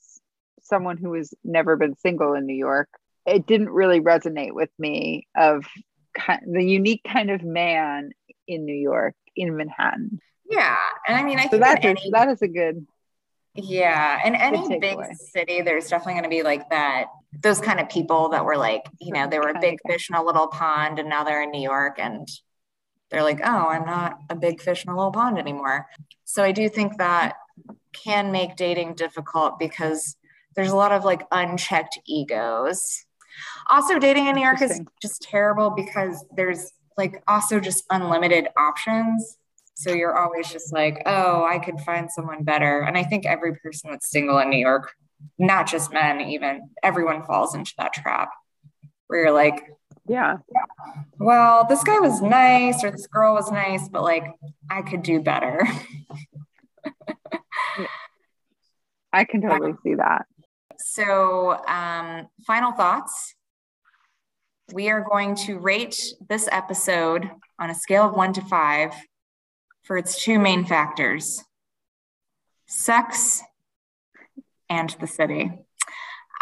someone 0.62 0.96
who 0.96 1.12
has 1.12 1.34
never 1.44 1.76
been 1.76 1.94
single 1.94 2.32
in 2.32 2.46
New 2.46 2.56
York, 2.56 2.88
it 3.26 3.46
didn't 3.46 3.68
really 3.68 4.00
resonate 4.00 4.54
with 4.54 4.70
me 4.78 5.26
of 5.36 5.66
the 6.46 6.62
unique 6.64 7.02
kind 7.04 7.30
of 7.30 7.42
man 7.42 8.12
in 8.46 8.64
New 8.64 8.74
York, 8.74 9.14
in 9.36 9.56
Manhattan. 9.56 10.20
yeah, 10.48 10.76
and 11.06 11.16
I 11.16 11.22
mean, 11.22 11.38
I 11.38 11.48
So 11.50 11.58
think 11.58 11.60
that 11.60 11.84
is 11.84 11.98
any 11.98 12.10
that 12.10 12.28
is 12.28 12.42
a 12.42 12.48
good 12.48 12.86
Yeah, 13.54 14.20
in 14.24 14.34
any 14.34 14.68
big 14.78 14.98
takeaway. 14.98 15.14
city, 15.14 15.62
there's 15.62 15.88
definitely 15.88 16.14
going 16.14 16.24
to 16.24 16.28
be 16.28 16.42
like 16.42 16.68
that. 16.70 17.06
Those 17.42 17.60
kind 17.60 17.80
of 17.80 17.88
people 17.88 18.30
that 18.30 18.44
were 18.44 18.56
like, 18.58 18.82
you 19.00 19.12
know, 19.12 19.28
they 19.28 19.38
were 19.38 19.48
a 19.48 19.54
big 19.54 19.78
fish 19.86 20.10
in 20.10 20.16
a 20.16 20.22
little 20.22 20.48
pond, 20.48 20.98
and 20.98 21.08
now 21.08 21.24
they're 21.24 21.42
in 21.42 21.50
New 21.50 21.62
York, 21.62 21.98
and 21.98 22.28
they're 23.10 23.22
like, 23.22 23.40
oh, 23.44 23.68
I'm 23.68 23.86
not 23.86 24.18
a 24.30 24.36
big 24.36 24.60
fish 24.62 24.84
in 24.84 24.90
a 24.92 24.96
little 24.96 25.12
pond 25.12 25.38
anymore. 25.38 25.86
So 26.24 26.42
I 26.44 26.52
do 26.52 26.68
think 26.68 26.98
that 26.98 27.36
can 27.94 28.32
make 28.32 28.56
dating 28.56 28.94
difficult 28.96 29.58
because 29.58 30.16
there's 30.56 30.72
a 30.72 30.76
lot 30.76 30.92
of 30.92 31.04
like 31.04 31.26
unchecked 31.32 31.98
egos. 32.06 33.05
Also, 33.68 33.98
dating 33.98 34.26
in 34.26 34.36
New 34.36 34.42
York 34.42 34.62
is 34.62 34.80
just 35.02 35.22
terrible 35.22 35.70
because 35.70 36.24
there's 36.36 36.72
like 36.96 37.22
also 37.26 37.60
just 37.60 37.84
unlimited 37.90 38.48
options. 38.56 39.38
So 39.74 39.92
you're 39.92 40.16
always 40.16 40.48
just 40.50 40.72
like, 40.72 41.02
oh, 41.04 41.44
I 41.44 41.58
could 41.58 41.80
find 41.80 42.10
someone 42.10 42.44
better. 42.44 42.80
And 42.80 42.96
I 42.96 43.02
think 43.02 43.26
every 43.26 43.56
person 43.56 43.90
that's 43.90 44.10
single 44.10 44.38
in 44.38 44.48
New 44.48 44.58
York, 44.58 44.94
not 45.38 45.66
just 45.66 45.92
men, 45.92 46.20
even 46.22 46.70
everyone 46.82 47.24
falls 47.24 47.54
into 47.54 47.74
that 47.76 47.92
trap 47.92 48.30
where 49.08 49.24
you're 49.24 49.32
like, 49.32 49.70
yeah. 50.08 50.38
well, 51.18 51.66
this 51.68 51.82
guy 51.82 51.98
was 51.98 52.22
nice 52.22 52.82
or 52.84 52.90
this 52.90 53.06
girl 53.06 53.34
was 53.34 53.50
nice, 53.50 53.88
but 53.88 54.02
like 54.02 54.24
I 54.70 54.82
could 54.82 55.02
do 55.02 55.20
better. 55.20 55.66
I 59.12 59.24
can 59.24 59.40
totally 59.40 59.72
see 59.82 59.94
that. 59.94 60.26
So, 60.78 61.64
um, 61.66 62.28
final 62.46 62.72
thoughts. 62.72 63.35
We 64.72 64.90
are 64.90 65.00
going 65.00 65.36
to 65.46 65.58
rate 65.58 66.02
this 66.28 66.48
episode 66.50 67.30
on 67.58 67.70
a 67.70 67.74
scale 67.74 68.08
of 68.08 68.14
one 68.14 68.32
to 68.32 68.40
five 68.42 68.92
for 69.84 69.96
its 69.96 70.22
two 70.22 70.38
main 70.38 70.64
factors 70.64 71.42
sex 72.66 73.42
and 74.68 74.90
the 74.98 75.06
city. 75.06 75.52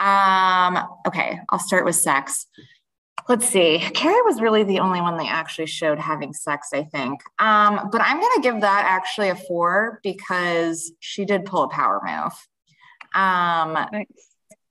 Um, 0.01 0.79
okay, 1.07 1.39
I'll 1.51 1.59
start 1.59 1.85
with 1.85 1.97
sex. 1.97 2.47
Let's 3.29 3.47
see. 3.47 3.79
Carrie 3.79 4.23
was 4.23 4.41
really 4.41 4.65
the 4.65 4.81
only 4.81 5.03
one 5.03 5.19
that 5.19 5.27
actually 5.31 5.67
showed 5.67 5.99
having 5.99 6.33
sex, 6.33 6.69
I 6.73 6.85
think. 6.85 7.21
Um, 7.39 7.91
but 7.93 8.01
I'm 8.01 8.21
going 8.21 8.37
to 8.37 8.43
give 8.43 8.63
that 8.63 8.85
actually 8.87 9.29
a 9.29 9.35
four 9.35 10.01
because 10.03 10.93
she 11.01 11.27
did 11.27 11.45
pull 11.45 11.65
a 11.65 11.69
power 11.69 12.01
move. 12.03 12.33
Um, 13.15 13.75
Nice. 13.93 14.07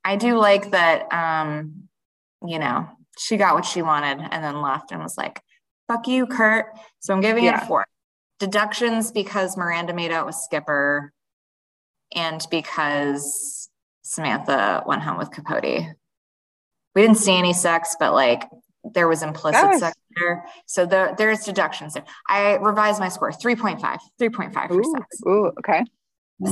I 0.04 0.16
do 0.16 0.38
like 0.38 0.72
that, 0.72 1.14
um, 1.14 1.84
you 2.46 2.58
know, 2.58 2.90
she 3.18 3.38
got 3.38 3.56
what 3.56 3.66
she 3.66 3.82
wanted 3.82 4.20
and 4.32 4.44
then 4.44 4.62
left 4.62 4.92
and 4.92 5.02
was 5.02 5.18
like, 5.18 5.42
fuck 5.88 6.08
you, 6.08 6.26
Kurt. 6.26 6.66
So 7.00 7.14
I'm 7.14 7.22
giving 7.22 7.44
it 7.46 7.48
Yeah. 7.48 7.64
a 7.64 7.68
four. 7.68 7.86
Deductions 8.40 9.12
because 9.12 9.56
Miranda 9.58 9.94
made 9.94 10.12
out 10.12 10.26
with 10.26 10.36
Skipper 10.36 11.14
and 12.16 12.46
because 12.52 13.70
Samantha 14.04 14.84
went 14.86 15.02
home 15.02 15.18
with 15.18 15.32
Capote. 15.32 15.64
We 16.96 17.02
didn't 17.02 17.18
see 17.18 17.36
any 17.38 17.54
sex, 17.54 17.96
but 18.00 18.14
like 18.14 18.44
there 18.84 19.08
was 19.08 19.24
implicit 19.24 19.68
was- 19.70 19.80
sex 19.80 19.96
there. 20.20 20.46
So 20.68 20.86
there, 20.86 21.16
there's 21.18 21.44
deductions 21.46 21.94
there. 21.96 22.04
I 22.30 22.56
revised 22.58 23.00
my 23.00 23.10
score 23.10 23.32
3.5, 23.32 23.80
3.5 24.22 24.68
for 24.68 24.74
Ooh, 24.80 24.94
sex. 24.94 25.18
ooh, 25.26 25.52
okay. 25.60 25.84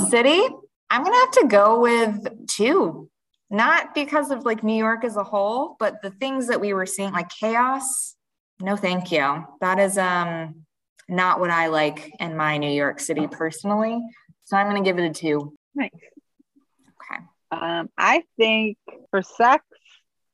City, 0.10 0.42
I'm 0.90 1.04
gonna 1.04 1.16
have 1.16 1.32
to 1.32 1.48
go 1.48 1.80
with 1.82 2.48
two. 2.48 3.10
Not 3.52 3.94
because 3.94 4.32
of 4.32 4.46
like 4.46 4.64
New 4.64 4.78
York 4.78 5.04
as 5.04 5.18
a 5.18 5.24
whole, 5.24 5.76
but 5.78 6.02
the 6.02 6.10
things 6.10 6.48
that 6.48 6.62
we 6.62 6.74
were 6.74 6.86
seeing, 6.86 7.12
like 7.12 7.30
chaos. 7.30 8.16
No, 8.62 8.78
thank 8.78 9.12
you. 9.12 9.46
That 9.60 9.78
is 9.78 9.98
um 9.98 10.66
not 11.10 11.42
what 11.42 11.50
I 11.50 11.68
like 11.68 12.14
in 12.20 12.38
my 12.38 12.58
New 12.58 12.72
York 12.72 13.02
City 13.02 13.28
personally. 13.28 14.00
So 14.44 14.56
I'm 14.56 14.68
gonna 14.68 14.82
give 14.82 14.98
it 14.98 15.10
a 15.10 15.14
two. 15.14 15.54
Nice. 15.76 15.90
Okay. 15.94 17.24
Um, 17.52 17.90
I 17.98 18.24
think 18.38 18.78
for 19.10 19.22
sex, 19.22 19.66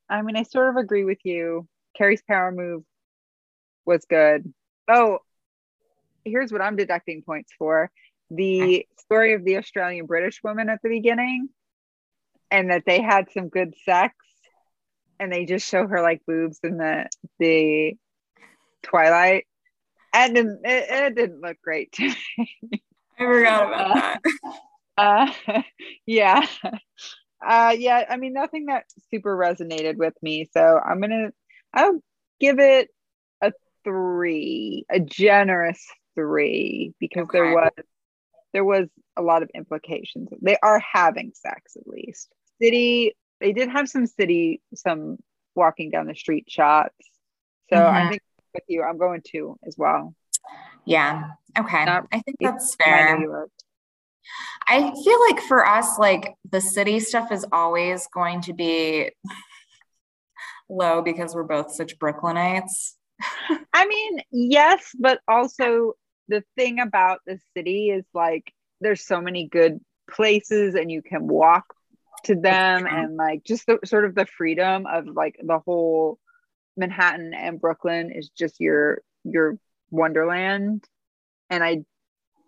I 0.08 0.22
mean, 0.22 0.38
I 0.38 0.44
sort 0.44 0.70
of 0.70 0.76
agree 0.76 1.04
with 1.04 1.20
you. 1.24 1.68
Carrie's 1.98 2.22
power 2.22 2.52
move 2.52 2.84
was 3.86 4.06
good. 4.08 4.54
Oh, 4.88 5.20
here's 6.24 6.52
what 6.52 6.62
I'm 6.62 6.76
deducting 6.76 7.24
points 7.24 7.52
for 7.58 7.90
the 8.30 8.86
story 9.00 9.34
of 9.34 9.44
the 9.44 9.58
Australian 9.58 10.06
British 10.06 10.44
woman 10.44 10.70
at 10.70 10.82
the 10.84 10.90
beginning, 10.90 11.50
and 12.52 12.72
that 12.72 12.84
they 12.86 13.02
had 13.02 13.32
some 13.32 13.50
good 13.50 13.74
sex, 13.84 14.16
and 15.20 15.32
they 15.32 15.46
just 15.46 15.68
show 15.68 15.88
her 15.88 16.02
like 16.02 16.22
boobs 16.26 16.60
in 16.64 16.78
the 16.78 17.08
the 17.40 17.94
twilight. 18.84 19.46
And 20.14 20.38
it, 20.38 20.48
it 20.64 21.16
didn't 21.16 21.42
look 21.42 21.58
great 21.62 21.92
to 21.94 22.04
me. 22.08 22.84
I 23.20 23.24
forgot 23.26 23.68
about 23.68 23.94
that. 23.94 24.22
Uh, 24.98 25.32
yeah. 26.08 26.44
Uh, 27.46 27.76
yeah, 27.78 28.04
I 28.10 28.18
mean, 28.18 28.34
nothing 28.34 28.66
that 28.66 28.86
super 29.12 29.38
resonated 29.38 29.96
with 29.96 30.16
me. 30.24 30.50
So 30.52 30.80
I'm 30.84 31.00
gonna, 31.00 31.30
I'll 31.72 32.02
give 32.40 32.58
it 32.58 32.90
a 33.42 33.52
three, 33.84 34.86
a 34.90 35.00
generous 35.00 35.86
three, 36.16 36.96
because 37.00 37.28
there 37.32 37.54
was, 37.54 37.70
there 38.58 38.66
was 38.66 38.88
a 39.16 39.22
lot 39.22 39.44
of 39.44 39.52
implications. 39.54 40.30
They 40.42 40.58
are 40.64 40.80
having 40.80 41.32
sex 41.36 41.78
at 41.78 41.86
least. 41.88 42.34
City, 42.60 43.16
they 43.40 43.54
did 43.54 43.70
have 43.70 43.88
some 43.88 44.08
city, 44.08 44.64
some 44.74 45.20
walking 45.54 45.92
down 45.92 46.08
the 46.08 46.16
street 46.16 46.46
shots. 46.50 46.96
So 47.72 47.78
I 47.88 48.02
Mhm. 48.06 48.10
think 48.10 48.22
with 48.56 48.64
you, 48.68 48.82
I'm 48.82 48.98
going 48.98 49.22
to 49.34 49.60
as 49.68 49.78
well. 49.78 50.16
Yeah. 50.86 51.30
Okay. 51.56 51.86
Not- 51.86 52.08
I 52.12 52.20
think 52.22 52.38
that's 52.40 52.74
fair. 52.74 53.48
I 54.68 54.92
feel 55.04 55.20
like 55.30 55.40
for 55.42 55.64
us, 55.68 56.00
like 56.00 56.34
the 56.50 56.60
city 56.60 57.00
stuff 57.00 57.32
is 57.32 57.46
always 57.52 58.08
going 58.08 58.42
to 58.42 58.54
be 58.54 59.12
low 60.68 61.04
because 61.04 61.36
we're 61.36 61.44
both 61.44 61.76
such 61.76 62.00
Brooklynites? 62.00 62.96
I 63.72 63.86
mean, 63.86 64.22
yes, 64.32 64.96
but 64.98 65.22
also 65.28 65.94
the 66.28 66.44
thing 66.56 66.80
about 66.80 67.20
the 67.26 67.40
city 67.56 67.90
is 67.90 68.06
like 68.14 68.52
there's 68.82 69.06
so 69.06 69.22
many 69.22 69.48
good 69.48 69.80
places 70.10 70.76
and 70.76 70.92
you 70.92 71.02
can 71.02 71.28
walk 71.28 71.66
to 72.26 72.36
them 72.36 72.86
and 72.86 73.16
like 73.16 73.44
just 73.44 73.66
the 73.68 73.80
sort 73.86 74.06
of 74.06 74.16
the 74.16 74.26
freedom 74.26 74.86
of 74.86 75.06
like 75.08 75.36
the 75.44 75.60
whole 75.60 76.20
Manhattan 76.76 77.34
and 77.34 77.60
Brooklyn 77.60 78.12
is 78.12 78.30
just 78.30 78.60
your 78.60 79.02
your 79.24 79.58
wonderland. 79.90 80.84
And 81.50 81.64
I 81.64 81.84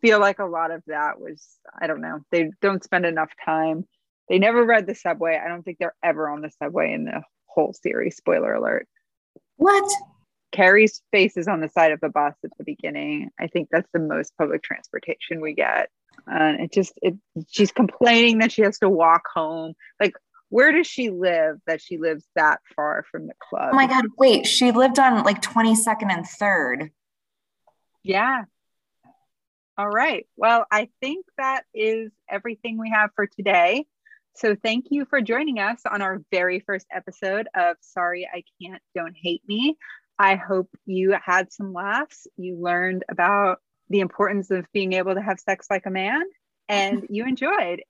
feel 0.02 0.20
like 0.20 0.40
a 0.40 0.46
lot 0.46 0.72
of 0.72 0.84
that 0.88 1.20
was 1.20 1.46
I 1.80 1.88
don't 1.88 2.02
know 2.02 2.20
they 2.32 2.52
don't 2.62 2.84
spend 2.84 3.06
enough 3.06 3.32
time. 3.44 3.86
They 4.28 4.38
never 4.38 4.64
read 4.64 4.86
the 4.86 4.96
subway. 4.96 5.40
I 5.44 5.48
don't 5.48 5.64
think 5.64 5.78
they're 5.80 5.96
ever 6.04 6.30
on 6.30 6.42
the 6.42 6.52
subway 6.62 6.94
in 6.94 7.06
the 7.06 7.24
whole 7.48 7.74
series 7.74 8.16
spoiler 8.16 8.54
alert. 8.54 8.88
What 9.58 9.92
Carrie's 10.52 11.02
face 11.12 11.38
is 11.38 11.48
on 11.48 11.62
the 11.62 11.70
side 11.70 11.92
of 11.92 12.00
the 12.00 12.10
bus 12.10 12.34
at 12.44 12.52
the 12.58 12.64
beginning. 12.64 13.30
I 13.40 13.48
think 13.48 13.70
that's 13.72 13.90
the 13.94 14.00
most 14.00 14.34
public 14.38 14.64
transportation 14.64 15.42
we 15.42 15.54
get. 15.54 15.90
And 16.28 16.62
it 16.62 16.74
just 16.74 16.94
it 17.02 17.16
she's 17.50 17.72
complaining 17.72 18.40
that 18.40 18.52
she 18.52 18.64
has 18.64 18.80
to 18.80 18.90
walk 18.90 19.24
home. 19.34 19.74
Like 20.00 20.14
where 20.50 20.72
does 20.72 20.88
she 20.88 21.12
live 21.12 21.60
that 21.68 21.82
she 21.82 21.98
lives 21.98 22.26
that 22.36 22.60
far 22.76 23.06
from 23.12 23.28
the 23.28 23.34
club? 23.40 23.70
Oh 23.72 23.76
my 23.76 23.88
god, 23.88 24.06
wait, 24.18 24.48
she 24.48 24.72
lived 24.72 25.00
on 25.00 25.24
like 25.24 25.42
22nd 25.42 26.12
and 26.12 26.26
3rd. 26.26 26.90
Yeah. 28.04 28.46
All 29.78 29.90
right. 29.90 30.26
Well, 30.36 30.66
I 30.72 30.90
think 31.00 31.26
that 31.38 31.64
is 31.74 32.12
everything 32.28 32.78
we 32.78 32.90
have 32.90 33.12
for 33.16 33.28
today. 33.28 33.86
So 34.36 34.56
thank 34.56 34.88
you 34.90 35.06
for 35.06 35.22
joining 35.22 35.60
us 35.60 35.82
on 35.90 36.02
our 36.02 36.22
very 36.32 36.60
first 36.62 36.86
episode 36.92 37.48
of 37.56 37.78
Sorry 37.82 38.28
I 38.32 38.44
Can't 38.62 38.82
Don't 38.96 39.16
Hate 39.16 39.42
Me. 39.48 39.78
I 40.20 40.36
hope 40.36 40.70
you 40.86 41.16
had 41.24 41.52
some 41.52 41.74
laughs. 41.74 42.28
You 42.38 42.58
learned 42.62 43.06
about 43.10 43.60
the 43.90 44.02
importance 44.02 44.52
of 44.52 44.66
being 44.74 44.94
able 44.94 45.16
to 45.16 45.22
have 45.22 45.40
sex 45.40 45.68
like 45.72 45.86
a 45.86 45.90
man 45.90 46.24
and 46.68 47.08
you 47.10 47.26
enjoyed. 47.26 47.82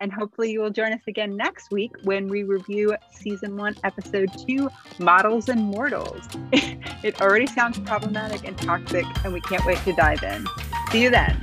And 0.00 0.12
hopefully, 0.12 0.50
you 0.50 0.60
will 0.60 0.70
join 0.70 0.92
us 0.92 1.02
again 1.06 1.36
next 1.36 1.70
week 1.70 1.92
when 2.02 2.26
we 2.26 2.42
review 2.42 2.96
season 3.12 3.56
one, 3.56 3.76
episode 3.84 4.30
two 4.46 4.70
Models 4.98 5.48
and 5.48 5.60
Mortals. 5.60 6.26
it 6.52 7.20
already 7.20 7.46
sounds 7.46 7.78
problematic 7.80 8.46
and 8.46 8.56
toxic, 8.56 9.04
and 9.24 9.32
we 9.32 9.40
can't 9.42 9.64
wait 9.66 9.78
to 9.78 9.92
dive 9.92 10.22
in. 10.22 10.46
See 10.90 11.02
you 11.02 11.10
then. 11.10 11.38